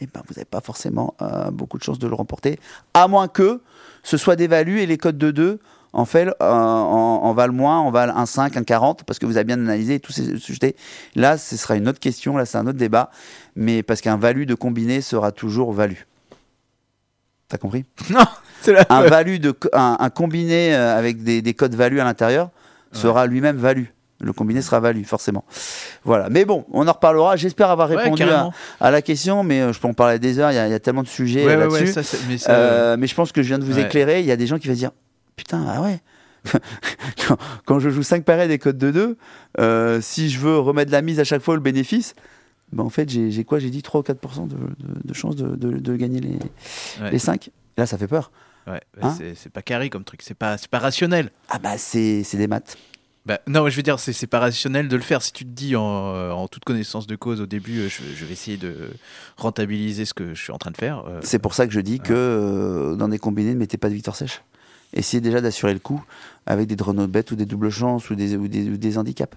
eh 0.00 0.06
ben, 0.06 0.22
vous 0.26 0.34
n'avez 0.34 0.44
pas 0.46 0.60
forcément 0.60 1.14
beaucoup 1.52 1.76
de 1.78 1.82
chances 1.82 1.98
de 1.98 2.08
le 2.08 2.14
remporter. 2.14 2.58
À 2.94 3.06
moins 3.08 3.28
que 3.28 3.60
ce 4.02 4.16
soit 4.16 4.36
des 4.36 4.46
values 4.46 4.80
et 4.80 4.86
les 4.86 4.96
cotes 4.96 5.18
de 5.18 5.30
2 5.30 5.58
en 5.92 6.04
fait, 6.04 6.28
euh, 6.28 6.32
en, 6.40 7.20
en 7.24 7.32
valent 7.34 7.52
moins, 7.52 7.78
en 7.80 7.90
valent 7.90 8.14
1,5, 8.14 8.52
1,40, 8.52 9.00
parce 9.06 9.18
que 9.18 9.26
vous 9.26 9.36
avez 9.36 9.44
bien 9.44 9.58
analysé 9.58 9.98
tous 10.00 10.12
ces 10.12 10.36
sujets. 10.38 10.76
Là, 11.16 11.36
ce 11.38 11.56
sera 11.56 11.76
une 11.76 11.88
autre 11.88 12.00
question, 12.00 12.36
là, 12.36 12.46
c'est 12.46 12.58
un 12.58 12.66
autre 12.66 12.78
débat, 12.78 13.10
mais 13.56 13.82
parce 13.82 14.00
qu'un 14.00 14.16
value 14.16 14.44
de 14.44 14.54
combiné 14.54 15.00
sera 15.00 15.32
toujours 15.32 15.72
value. 15.72 15.98
T'as 17.48 17.58
compris? 17.58 17.84
Non, 18.10 18.24
un 18.90 19.02
value 19.04 19.38
de 19.38 19.54
un, 19.72 19.96
un 20.00 20.10
combiné 20.10 20.74
euh, 20.74 20.98
avec 20.98 21.22
des, 21.24 21.40
des 21.40 21.54
codes 21.54 21.74
value 21.74 21.98
à 21.98 22.04
l'intérieur 22.04 22.50
sera 22.92 23.26
lui-même 23.26 23.56
value. 23.56 23.86
Le 24.20 24.34
combiné 24.34 24.60
sera 24.60 24.80
value, 24.80 25.02
forcément. 25.04 25.44
Voilà. 26.04 26.28
Mais 26.28 26.44
bon, 26.44 26.66
on 26.70 26.86
en 26.86 26.92
reparlera. 26.92 27.36
J'espère 27.36 27.70
avoir 27.70 27.88
Ouais, 27.88 27.96
répondu 27.96 28.22
à, 28.80 28.90
la 28.90 29.00
question, 29.00 29.42
mais 29.44 29.62
euh, 29.62 29.72
je 29.72 29.80
peux 29.80 29.88
en 29.88 29.94
parler 29.94 30.18
des 30.18 30.38
heures. 30.38 30.50
Il 30.52 30.56
y, 30.56 30.58
a- 30.58 30.66
il 30.66 30.70
y 30.72 30.74
a 30.74 30.78
tellement 30.78 31.02
de 31.02 31.08
sujets 31.08 31.46
Ouais, 31.46 31.52
euh, 31.54 31.70
là-dessus. 31.70 31.98
ouais, 31.98 32.04
mais 32.28 32.36
Euh, 32.50 32.96
mais 32.98 33.06
je 33.06 33.14
pense 33.14 33.32
que 33.32 33.42
je 33.42 33.48
viens 33.48 33.58
de 33.58 33.64
vous 33.64 33.78
éclairer. 33.78 34.20
Il 34.20 34.26
y 34.26 34.30
a 34.32 34.36
des 34.36 34.46
gens 34.46 34.58
qui 34.58 34.68
vont 34.68 34.74
dire 34.74 34.90
Putain, 35.40 35.64
ah 35.66 35.80
ouais. 35.80 36.00
quand, 37.26 37.38
quand 37.64 37.78
je 37.80 37.88
joue 37.88 38.02
5 38.02 38.24
pareils 38.26 38.48
des 38.48 38.58
codes 38.58 38.76
de 38.76 38.90
2, 38.90 39.16
euh, 39.58 40.00
si 40.02 40.28
je 40.28 40.38
veux 40.38 40.58
remettre 40.58 40.92
la 40.92 41.00
mise 41.00 41.18
à 41.18 41.24
chaque 41.24 41.40
fois 41.40 41.54
le 41.54 41.62
bénéfice, 41.62 42.14
ben 42.72 42.84
en 42.84 42.90
fait, 42.90 43.08
j'ai 43.08 43.42
quoi? 43.44 43.58
J'ai 43.58 43.70
dit 43.70 43.80
3 43.80 44.00
ou 44.00 44.04
4% 44.04 44.46
de, 44.48 44.54
de, 44.54 45.00
de 45.02 45.14
chance 45.14 45.34
de, 45.36 45.96
gagner 45.96 46.20
les, 46.20 46.38
ouais, 47.00 47.10
les 47.12 47.18
5. 47.18 47.48
Là, 47.78 47.86
ça 47.86 47.96
fait 47.96 48.06
peur. 48.06 48.30
ouais, 48.66 48.82
Hein? 49.00 49.16
c'est- 49.34 49.48
pas 49.48 49.62
carré 49.62 49.88
comme 49.88 50.04
truc, 50.04 50.20
c'est 50.22 50.34
pas, 50.36 50.56
pas 50.70 50.78
rationnel. 50.78 51.30
Ah 51.48 51.58
bah, 51.58 51.78
c'est 51.78 52.22
des 52.34 52.46
maths. 52.46 52.76
Bah, 53.24 53.40
non, 53.46 53.66
je 53.70 53.76
veux 53.76 53.82
dire, 53.82 53.98
c'est 53.98 54.26
pas 54.26 54.40
rationnel 54.40 54.88
de 54.88 54.96
le 54.96 55.02
faire. 55.02 55.22
Si 55.22 55.32
tu 55.32 55.44
te 55.44 55.50
dis 55.50 55.74
en, 55.74 55.82
en 55.84 56.48
toute 56.48 56.64
connaissance 56.64 57.06
de 57.06 57.16
cause 57.16 57.40
au 57.40 57.46
début, 57.46 57.80
euh, 57.80 57.88
je, 57.88 58.02
je 58.14 58.24
vais 58.26 58.32
essayer 58.34 58.58
de 58.58 58.90
rentabiliser 59.38 60.04
ce 60.04 60.12
que 60.14 60.34
je 60.34 60.42
suis 60.42 60.52
en 60.52 60.58
train 60.58 60.70
de 60.70 60.76
faire. 60.76 61.04
euh, 61.08 61.20
C'est 61.22 61.38
pour 61.38 61.54
ça 61.54 61.66
que 61.66 61.72
je 61.72 61.80
dis 61.80 61.98
que 62.00 62.12
euh, 62.14 62.94
dans 62.96 63.08
des 63.08 63.18
combinés, 63.18 63.54
ne 63.54 63.58
mettez 63.58 63.78
pas 63.78 63.88
de 63.88 63.94
victoire 63.94 64.16
sèche. 64.16 64.42
Essayez 64.92 65.20
déjà 65.20 65.40
d'assurer 65.40 65.72
le 65.72 65.78
coup 65.78 66.02
avec 66.46 66.66
des 66.66 66.76
no 66.92 67.06
bet 67.06 67.24
ou 67.30 67.36
des 67.36 67.46
doubles 67.46 67.70
chances 67.70 68.10
ou 68.10 68.14
des, 68.14 68.36
ou 68.36 68.48
des, 68.48 68.68
ou 68.70 68.76
des 68.76 68.98
handicaps. 68.98 69.36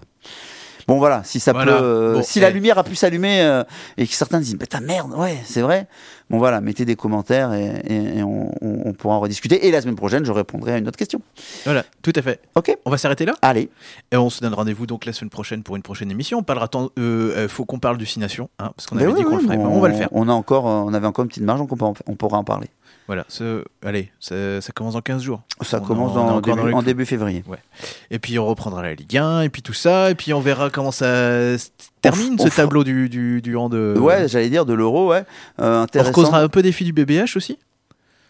Bon 0.86 0.98
voilà, 0.98 1.22
si 1.24 1.40
ça 1.40 1.52
Voilà. 1.54 1.78
peut, 1.78 1.82
euh, 1.82 2.14
Bon, 2.16 2.22
si 2.22 2.40
la 2.40 2.50
eh. 2.50 2.52
lumière 2.52 2.76
a 2.76 2.84
pu 2.84 2.94
s'allumer 2.94 3.40
euh, 3.40 3.64
et 3.96 4.06
que 4.06 4.12
certains 4.12 4.38
disent 4.38 4.56
putain 4.58 4.80
merde, 4.80 5.14
ouais, 5.16 5.38
c'est 5.46 5.62
vrai. 5.62 5.86
Bon 6.28 6.36
voilà, 6.36 6.60
mettez 6.60 6.84
des 6.84 6.94
commentaires 6.94 7.54
et, 7.54 7.72
et- 7.86 8.18
et 8.18 8.22
on, 8.22 8.50
on- 8.60 8.82
on 8.84 8.92
pourra 8.92 9.14
en 9.14 9.20
rediscuter. 9.20 9.66
Et 9.66 9.70
la 9.70 9.80
semaine 9.80 9.94
prochaine, 9.96 10.26
je 10.26 10.32
répondrai 10.32 10.72
à 10.74 10.76
une 10.76 10.86
autre 10.86 10.98
question. 10.98 11.22
Voilà, 11.64 11.84
tout 12.02 12.12
à 12.14 12.20
fait. 12.20 12.38
Ok, 12.54 12.76
On 12.84 12.90
va 12.90 12.98
s'arrêter 12.98 13.24
là? 13.24 13.32
Allez. 13.40 13.70
et 14.12 14.16
on 14.18 14.28
se 14.28 14.40
donne 14.42 14.52
rendez-vous 14.52 14.86
donc 14.86 15.06
la 15.06 15.14
semaine 15.14 15.30
prochaine 15.30 15.62
pour 15.62 15.76
une 15.76 15.82
prochaine 15.82 16.10
émission. 16.10 16.40
On 16.40 16.42
parlera 16.42 16.68
tant, 16.68 16.90
euh, 16.98 17.32
euh, 17.34 17.48
faut 17.48 17.64
qu'on 17.64 17.78
parle 17.78 17.96
du 17.96 18.04
Six 18.04 18.18
Nations, 18.18 18.50
hein, 18.58 18.70
parce 18.76 18.86
qu'on 18.86 18.96
Ben 18.96 19.04
avait 19.04 19.12
oui, 19.12 19.18
dit 19.20 19.24
qu'on 19.24 19.36
oui, 19.36 19.42
le 19.42 19.48
ferait. 19.48 19.56
on 19.56 19.80
va 19.80 19.88
le 19.88 19.94
faire. 19.94 20.08
On 20.12 20.28
a 20.28 20.32
encore, 20.32 20.66
on 20.66 20.92
avait 20.92 21.06
encore 21.06 21.22
une 21.22 21.28
petite 21.30 21.44
marge, 21.44 21.60
donc 21.60 21.72
on, 21.72 21.76
peut 21.78 21.84
en- 21.86 21.94
on 22.06 22.14
pourra 22.14 22.36
en 22.36 22.44
parler. 22.44 22.68
Voilà, 23.06 23.26
ce- 23.28 23.62
allez, 23.84 24.10
ça, 24.18 24.60
ça 24.62 24.72
commence 24.72 24.94
dans 24.94 25.02
15 25.02 25.22
jours. 25.22 25.42
Ça 25.62 25.78
On 25.82 25.84
commence 25.84 26.16
en- 26.16 26.36
on 26.36 26.40
début- 26.40 26.72
en 26.74 26.82
février. 27.04 27.44
Et 28.10 28.18
puis 28.18 28.38
on 28.38 28.46
reprendra 28.46 28.82
la 28.82 28.94
Ligue 28.94 29.18
1, 29.18 29.42
et 29.42 29.50
puis 29.50 29.60
tout 29.60 29.74
ça, 29.74 30.10
et 30.10 30.14
puis 30.14 30.32
on 30.32 30.40
verra 30.40 30.70
comment 30.70 30.90
ça 30.90 31.58
se 31.58 31.68
termine 32.00 32.36
on 32.38 32.44
ce 32.44 32.48
tableau 32.56 32.82
du, 32.82 33.08
du, 33.10 33.42
du 33.42 33.56
hand. 33.56 33.74
euh, 33.74 33.98
Ouais, 33.98 34.26
j'allais 34.28 34.48
dire 34.48 34.64
de 34.64 34.72
l'euro, 34.72 35.10
ouais. 35.10 35.24
Euh, 35.60 35.80
on 35.80 35.82
intéressant. 35.82 36.10
recausera 36.12 36.40
un 36.40 36.48
peu 36.48 36.62
des 36.62 36.72
filles 36.72 36.86
du 36.86 36.92
BBH 36.94 37.36
aussi? 37.36 37.58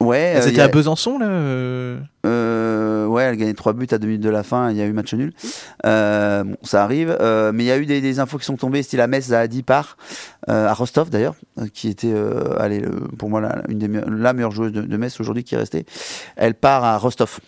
Ouais, 0.05 0.35
euh, 0.37 0.41
C'était 0.43 0.57
y 0.57 0.61
a- 0.61 0.65
à 0.65 0.69
Besançon 0.69 1.19
là. 1.19 1.27
euh, 1.27 1.99
Euh, 2.27 3.07
ouais, 3.07 3.25
elle 3.25 3.37
gagnait 3.37 3.55
3 3.55 3.73
buts 3.75 3.87
à 3.91 3.99
2 3.99 4.07
minutes 4.07 4.23
de 4.23 4.31
la 4.31 4.43
fin, 4.43 4.71
il 4.71 4.77
y 4.77 4.83
a 4.83 4.87
eu 4.87 4.93
match 4.93 5.13
nul. 5.15 5.33
Euh, 5.87 6.45
bon, 6.45 6.57
ça 6.63 6.83
arrive. 6.85 7.17
Euh, 7.21 7.53
mais 7.53 7.65
il 7.65 7.67
y 7.67 7.71
a 7.71 7.79
eu 7.79 7.87
des, 7.87 8.01
des 8.01 8.19
infos 8.21 8.39
qui 8.39 8.45
sont 8.45 8.57
tombées, 8.57 8.83
style 8.83 9.01
à 9.01 9.07
Metz 9.07 9.33
à 9.33 9.47
10 9.47 9.63
parts, 9.63 9.97
euh, 10.49 10.69
à 10.69 10.73
Rostov 10.75 11.11
d'ailleurs, 11.11 11.35
euh, 11.59 11.67
qui 11.73 11.89
était, 11.89 12.13
euh, 12.13 12.59
allez, 12.59 12.81
le- 12.81 13.09
pour 13.19 13.29
moi, 13.31 13.41
la, 13.41 13.63
une 13.69 13.79
des 13.79 13.89
la 14.09 14.33
meilleure 14.33 14.51
joueuse 14.53 14.73
de, 14.73 14.83
de 14.83 14.97
Metz 14.97 15.21
aujourd'hui 15.21 15.45
qui 15.45 15.55
est 15.55 15.59
restée. 15.59 15.85
Elle 16.37 16.55
part 16.55 16.85
à 16.85 16.97
Rostov. 16.99 17.39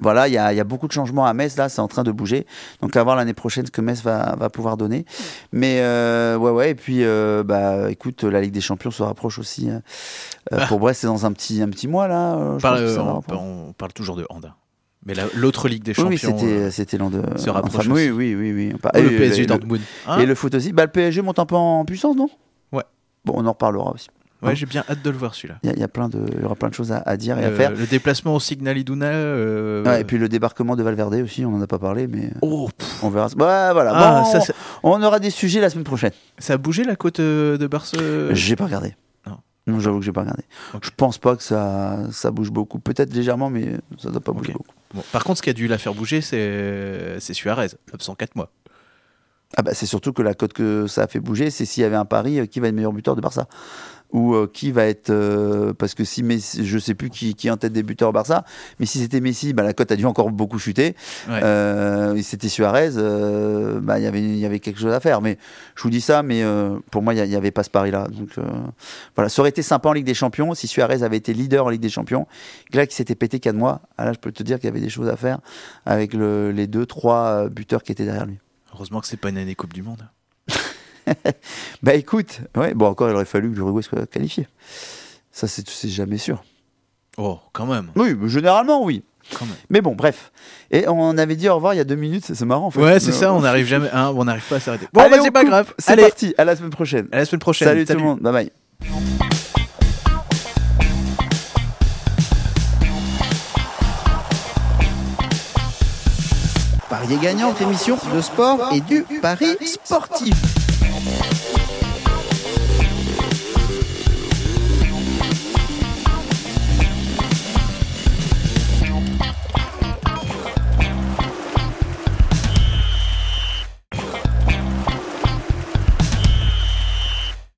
Voilà, 0.00 0.28
il 0.28 0.34
y 0.34 0.38
a, 0.38 0.52
il 0.52 0.56
y 0.56 0.60
a 0.60 0.64
beaucoup 0.64 0.88
de 0.88 0.92
changements 0.92 1.26
à 1.26 1.32
Metz, 1.34 1.56
là, 1.56 1.68
c'est 1.68 1.80
en 1.80 1.86
train 1.88 2.02
de 2.02 2.10
bouger. 2.10 2.46
Donc 2.82 2.96
à 2.96 3.02
voir 3.04 3.16
l'année 3.16 3.34
prochaine 3.34 3.66
ce 3.66 3.70
que 3.70 3.80
Metz 3.80 4.02
va, 4.02 4.34
va 4.36 4.50
pouvoir 4.50 4.76
donner. 4.76 5.04
Mais 5.52 5.78
euh, 5.80 6.36
ouais, 6.36 6.50
ouais, 6.50 6.70
et 6.70 6.74
puis 6.74 7.04
euh, 7.04 7.42
bah 7.44 7.90
écoute, 7.90 8.24
la 8.24 8.40
Ligue 8.40 8.52
des 8.52 8.60
Champions 8.60 8.90
se 8.90 9.02
rapproche 9.02 9.38
aussi. 9.38 9.70
euh, 9.70 9.74
euh, 10.52 10.58
Ah. 10.60 10.66
Pour 10.66 10.80
Brest, 10.80 11.02
c'est 11.02 11.06
dans 11.06 11.24
un 11.26 11.32
petit, 11.32 11.62
un 11.62 11.68
petit 11.68 11.86
mois 11.86 12.08
là. 12.08 12.34
On 12.36 12.58
je 12.58 12.62
parle, 12.62 12.84
pense 12.84 12.94
va 12.96 13.36
on, 13.36 13.72
toujours 13.94 14.16
de 14.16 14.26
hand. 14.28 14.44
hein. 14.46 14.54
Mais 15.06 15.14
la- 15.14 15.24
l'autre 15.34 15.68
Ligue 15.68 15.82
des 15.82 15.98
Oui, 15.98 16.04
oui, 16.08 16.18
Champions. 16.18 16.70
c'était, 16.70 16.98
l'an 16.98 17.08
de. 17.10 17.22
se 17.38 17.48
rapproche 17.48 17.86
oui, 17.86 18.10
oui, 18.10 18.34
oui, 18.34 18.52
oui. 18.52 18.72
oh, 18.74 18.88
le 18.94 19.12
Et 19.12 19.16
PSG 19.16 19.40
le- 19.42 19.46
Dortmund. 19.46 19.80
Hein 20.06 20.18
Et 20.18 20.26
le 20.26 20.34
foot 20.34 20.54
aussi. 20.54 20.72
Bah, 20.72 20.84
le 20.84 20.90
PSG 20.90 21.22
monte 21.22 21.38
un 21.38 21.46
peu 21.46 21.54
en 21.56 21.84
puissance, 21.86 22.16
non? 22.16 22.28
Ouais. 22.72 22.84
Bon, 23.24 23.34
on 23.36 23.46
en 23.46 23.52
reparlera 23.52 23.92
aussi. 23.92 24.08
Ouais, 24.42 24.56
j'ai 24.56 24.66
bien 24.66 24.82
hâte 24.88 25.02
de 25.02 25.10
le 25.10 25.16
voir 25.18 25.34
celui-là. 25.34 25.58
Il 25.62 25.66
y, 25.68 25.70
a- 25.70 25.74
il 25.74 25.80
y 25.80 25.82
a 25.84 25.88
plein 25.88 26.08
de, 26.08 26.24
il 26.34 26.40
y 26.42 26.44
aura 26.44 26.54
plein 26.54 26.68
de 26.70 26.74
choses 26.74 26.92
à, 26.92 26.98
à 27.04 27.16
dire 27.16 27.38
et 27.38 27.44
à 27.44 27.50
Le, 27.50 27.56
faire. 27.56 27.72
le 27.72 27.86
déplacement 27.86 28.34
au 28.34 28.40
Signal 28.40 28.78
Iduna. 28.78 29.06
euh, 29.06 29.98
et 29.98 30.04
puis 30.04 30.16
le 30.18 30.28
débarquement 30.28 30.76
de 30.76 30.82
Valverde 30.82 31.14
aussi, 31.14 31.44
on 31.44 31.54
en 31.56 31.60
a 31.62 31.66
pas 31.66 31.78
parlé, 31.78 32.06
mais 32.06 32.30
Oh, 32.40 32.68
pff. 32.76 33.02
on 33.04 33.10
verra. 33.10 33.26
Ouais, 33.26 33.72
voilà. 33.72 33.92
Ah, 33.94 34.22
Bon, 34.24 34.32
ça, 34.32 34.40
ça, 34.40 34.52
on 34.82 35.02
aura 35.02 35.18
des 35.18 35.30
sujets 35.30 35.60
la 35.60 35.68
semaine 35.70 35.84
prochaine. 35.84 36.12
ça 36.38 36.54
a 36.54 36.56
bougé 36.56 36.84
la 36.84 36.96
côte 36.96 37.20
euh, 37.20 37.58
de 37.58 37.66
Barce 37.66 37.94
J'ai 38.30 38.56
pas 38.56 38.64
regardé. 38.64 38.94
Non. 39.26 39.36
Non, 39.66 39.78
j'avoue 39.80 39.98
que 39.98 40.04
j'ai 40.06 40.12
pas 40.12 40.22
regardé. 40.22 40.42
Ok. 40.74 40.84
Je 40.84 40.90
pense 40.96 41.18
pas 41.18 41.36
que 41.36 41.42
ça, 41.42 41.98
ça 42.10 42.30
bouge 42.30 42.50
beaucoup. 42.50 42.78
Peut-être 42.78 43.12
légèrement, 43.14 43.50
mais 43.50 43.74
ça 43.98 44.10
doit 44.10 44.20
pas 44.22 44.32
bouger 44.32 44.52
beaucoup. 44.54 44.74
Bon, 44.94 45.02
Par 45.12 45.22
contre, 45.22 45.36
ce 45.38 45.42
qui 45.42 45.50
a 45.50 45.52
dû 45.52 45.68
la 45.68 45.76
faire 45.78 45.92
bouger, 45.94 46.22
c'est 46.22 47.18
Suarez, 47.20 47.68
absent 47.92 48.14
4 48.14 48.36
mois. 48.36 48.50
Ah 49.56 49.62
bah 49.62 49.72
c'est 49.74 49.86
surtout 49.86 50.12
que 50.12 50.22
la 50.22 50.32
cote 50.34 50.52
que 50.52 50.86
ça 50.86 51.02
a 51.02 51.06
fait 51.08 51.18
bouger, 51.18 51.50
c'est 51.50 51.64
s'il 51.64 51.82
y 51.82 51.84
avait 51.84 51.96
un 51.96 52.04
pari 52.04 52.38
euh, 52.38 52.46
qui 52.46 52.60
va 52.60 52.68
être 52.68 52.74
meilleur 52.74 52.92
buteur 52.92 53.16
de 53.16 53.20
Barça 53.20 53.48
ou 54.12 54.34
euh, 54.34 54.50
qui 54.52 54.72
va 54.72 54.84
être 54.86 55.10
euh, 55.10 55.72
parce 55.74 55.94
que 55.94 56.04
si 56.04 56.22
Messi, 56.22 56.66
je 56.66 56.78
sais 56.78 56.94
plus 56.94 57.10
qui, 57.10 57.34
qui 57.34 57.48
est 57.48 57.50
en 57.50 57.56
tête 57.56 57.72
des 57.72 57.82
buteurs 57.82 58.08
au 58.08 58.12
Barça, 58.12 58.44
mais 58.78 58.86
si 58.86 58.98
c'était 58.98 59.20
Messi, 59.20 59.52
bah, 59.52 59.62
la 59.62 59.72
cote 59.72 59.92
a 59.92 59.96
dû 59.96 60.04
encore 60.06 60.30
beaucoup 60.30 60.58
chuter. 60.58 60.96
Ouais. 61.28 61.40
Euh, 61.42 62.20
c'était 62.22 62.48
Suarez, 62.48 62.90
euh, 62.96 63.80
bah 63.80 63.98
il 63.98 64.04
y 64.04 64.06
avait 64.06 64.20
il 64.22 64.38
y 64.38 64.46
avait 64.46 64.60
quelque 64.60 64.80
chose 64.80 64.92
à 64.92 65.00
faire. 65.00 65.20
Mais 65.20 65.38
je 65.76 65.82
vous 65.82 65.90
dis 65.90 66.00
ça, 66.00 66.22
mais 66.22 66.42
euh, 66.42 66.78
pour 66.90 67.02
moi 67.02 67.14
il 67.14 67.18
y 67.18 67.20
a- 67.20 67.24
il 67.24 67.30
y, 67.30 67.36
avait 67.36 67.50
pas 67.50 67.62
ce 67.62 67.70
pari 67.70 67.90
là. 67.90 68.06
Donc 68.08 68.30
euh, 68.38 68.42
voilà, 69.16 69.28
ça 69.28 69.40
aurait 69.42 69.50
été 69.50 69.62
sympa 69.62 69.88
en 69.88 69.92
Ligue 69.92 70.06
des 70.06 70.14
Champions 70.14 70.54
si 70.54 70.66
Suarez 70.66 71.02
avait 71.02 71.16
été 71.16 71.32
leader 71.32 71.66
en 71.66 71.68
Ligue 71.70 71.80
des 71.82 71.88
Champions. 71.88 72.26
Là 72.72 72.86
qui 72.86 72.94
s'était 72.96 73.14
pété 73.14 73.38
4 73.40 73.54
mois, 73.56 73.80
ah, 73.96 74.04
là 74.06 74.12
je 74.12 74.18
peux 74.18 74.32
te 74.32 74.42
dire 74.42 74.58
qu'il 74.58 74.66
y 74.66 74.70
avait 74.70 74.80
des 74.80 74.88
choses 74.90 75.08
à 75.08 75.16
faire 75.16 75.38
avec 75.86 76.14
le- 76.14 76.50
les 76.52 76.66
deux 76.66 76.86
trois 76.86 77.48
buteurs 77.48 77.82
qui 77.82 77.92
étaient 77.92 78.04
derrière 78.04 78.26
lui. 78.26 78.38
Heureusement 78.74 79.00
que 79.00 79.06
c'est 79.06 79.16
pas 79.16 79.30
une 79.30 79.38
année 79.38 79.54
Coupe 79.54 79.72
du 79.72 79.82
Monde. 79.82 80.02
Bah 81.82 81.94
écoute, 81.94 82.40
ouais, 82.56 82.74
bon 82.74 82.86
encore 82.86 83.08
il 83.10 83.14
aurait 83.14 83.24
fallu 83.24 83.50
que 83.50 83.56
l'Uruguay 83.56 83.82
soit 83.82 84.06
qualifié. 84.06 84.46
Ça 85.32 85.46
c'est 85.46 85.88
jamais 85.88 86.18
sûr. 86.18 86.42
Oh, 87.16 87.38
quand 87.52 87.66
même. 87.66 87.90
Oui, 87.96 88.16
généralement 88.26 88.82
oui. 88.84 89.02
Mais 89.68 89.80
bon, 89.80 89.94
bref. 89.94 90.32
Et 90.70 90.88
on 90.88 91.16
avait 91.16 91.36
dit 91.36 91.48
au 91.48 91.54
revoir 91.54 91.74
il 91.74 91.76
y 91.76 91.80
a 91.80 91.84
deux 91.84 91.94
minutes, 91.94 92.24
c'est 92.34 92.44
marrant 92.44 92.66
en 92.66 92.70
fait. 92.70 92.80
Ouais, 92.82 92.98
c'est 93.00 93.08
Mais, 93.08 93.12
ça, 93.12 93.26
euh, 93.26 93.32
on 93.34 93.40
n'arrive 93.40 93.66
jamais, 93.66 93.88
hein, 93.92 94.12
on 94.16 94.24
n'arrive 94.24 94.46
pas 94.48 94.56
à 94.56 94.60
s'arrêter. 94.60 94.88
Bon, 94.92 95.02
Allez, 95.02 95.16
bah, 95.16 95.22
c'est 95.22 95.30
pas 95.30 95.40
coupe. 95.40 95.50
grave. 95.50 95.74
C'est 95.78 95.96
parti, 95.96 96.34
à 96.36 96.44
la 96.44 96.56
semaine 96.56 96.70
prochaine. 96.70 97.08
à 97.12 97.18
la 97.18 97.24
semaine 97.24 97.40
prochaine. 97.40 97.68
Salut, 97.68 97.84
tout 97.84 97.92
le 97.92 98.00
monde, 98.00 98.20
bye 98.20 98.32
bye. 98.32 98.50
Parier 106.88 107.18
gagnant, 107.22 107.54
émission 107.60 107.96
de 108.14 108.20
sport 108.20 108.72
et 108.72 108.80
du 108.80 109.04
pari 109.22 109.56
sportif. 109.64 110.34
Yeah. 111.06 111.59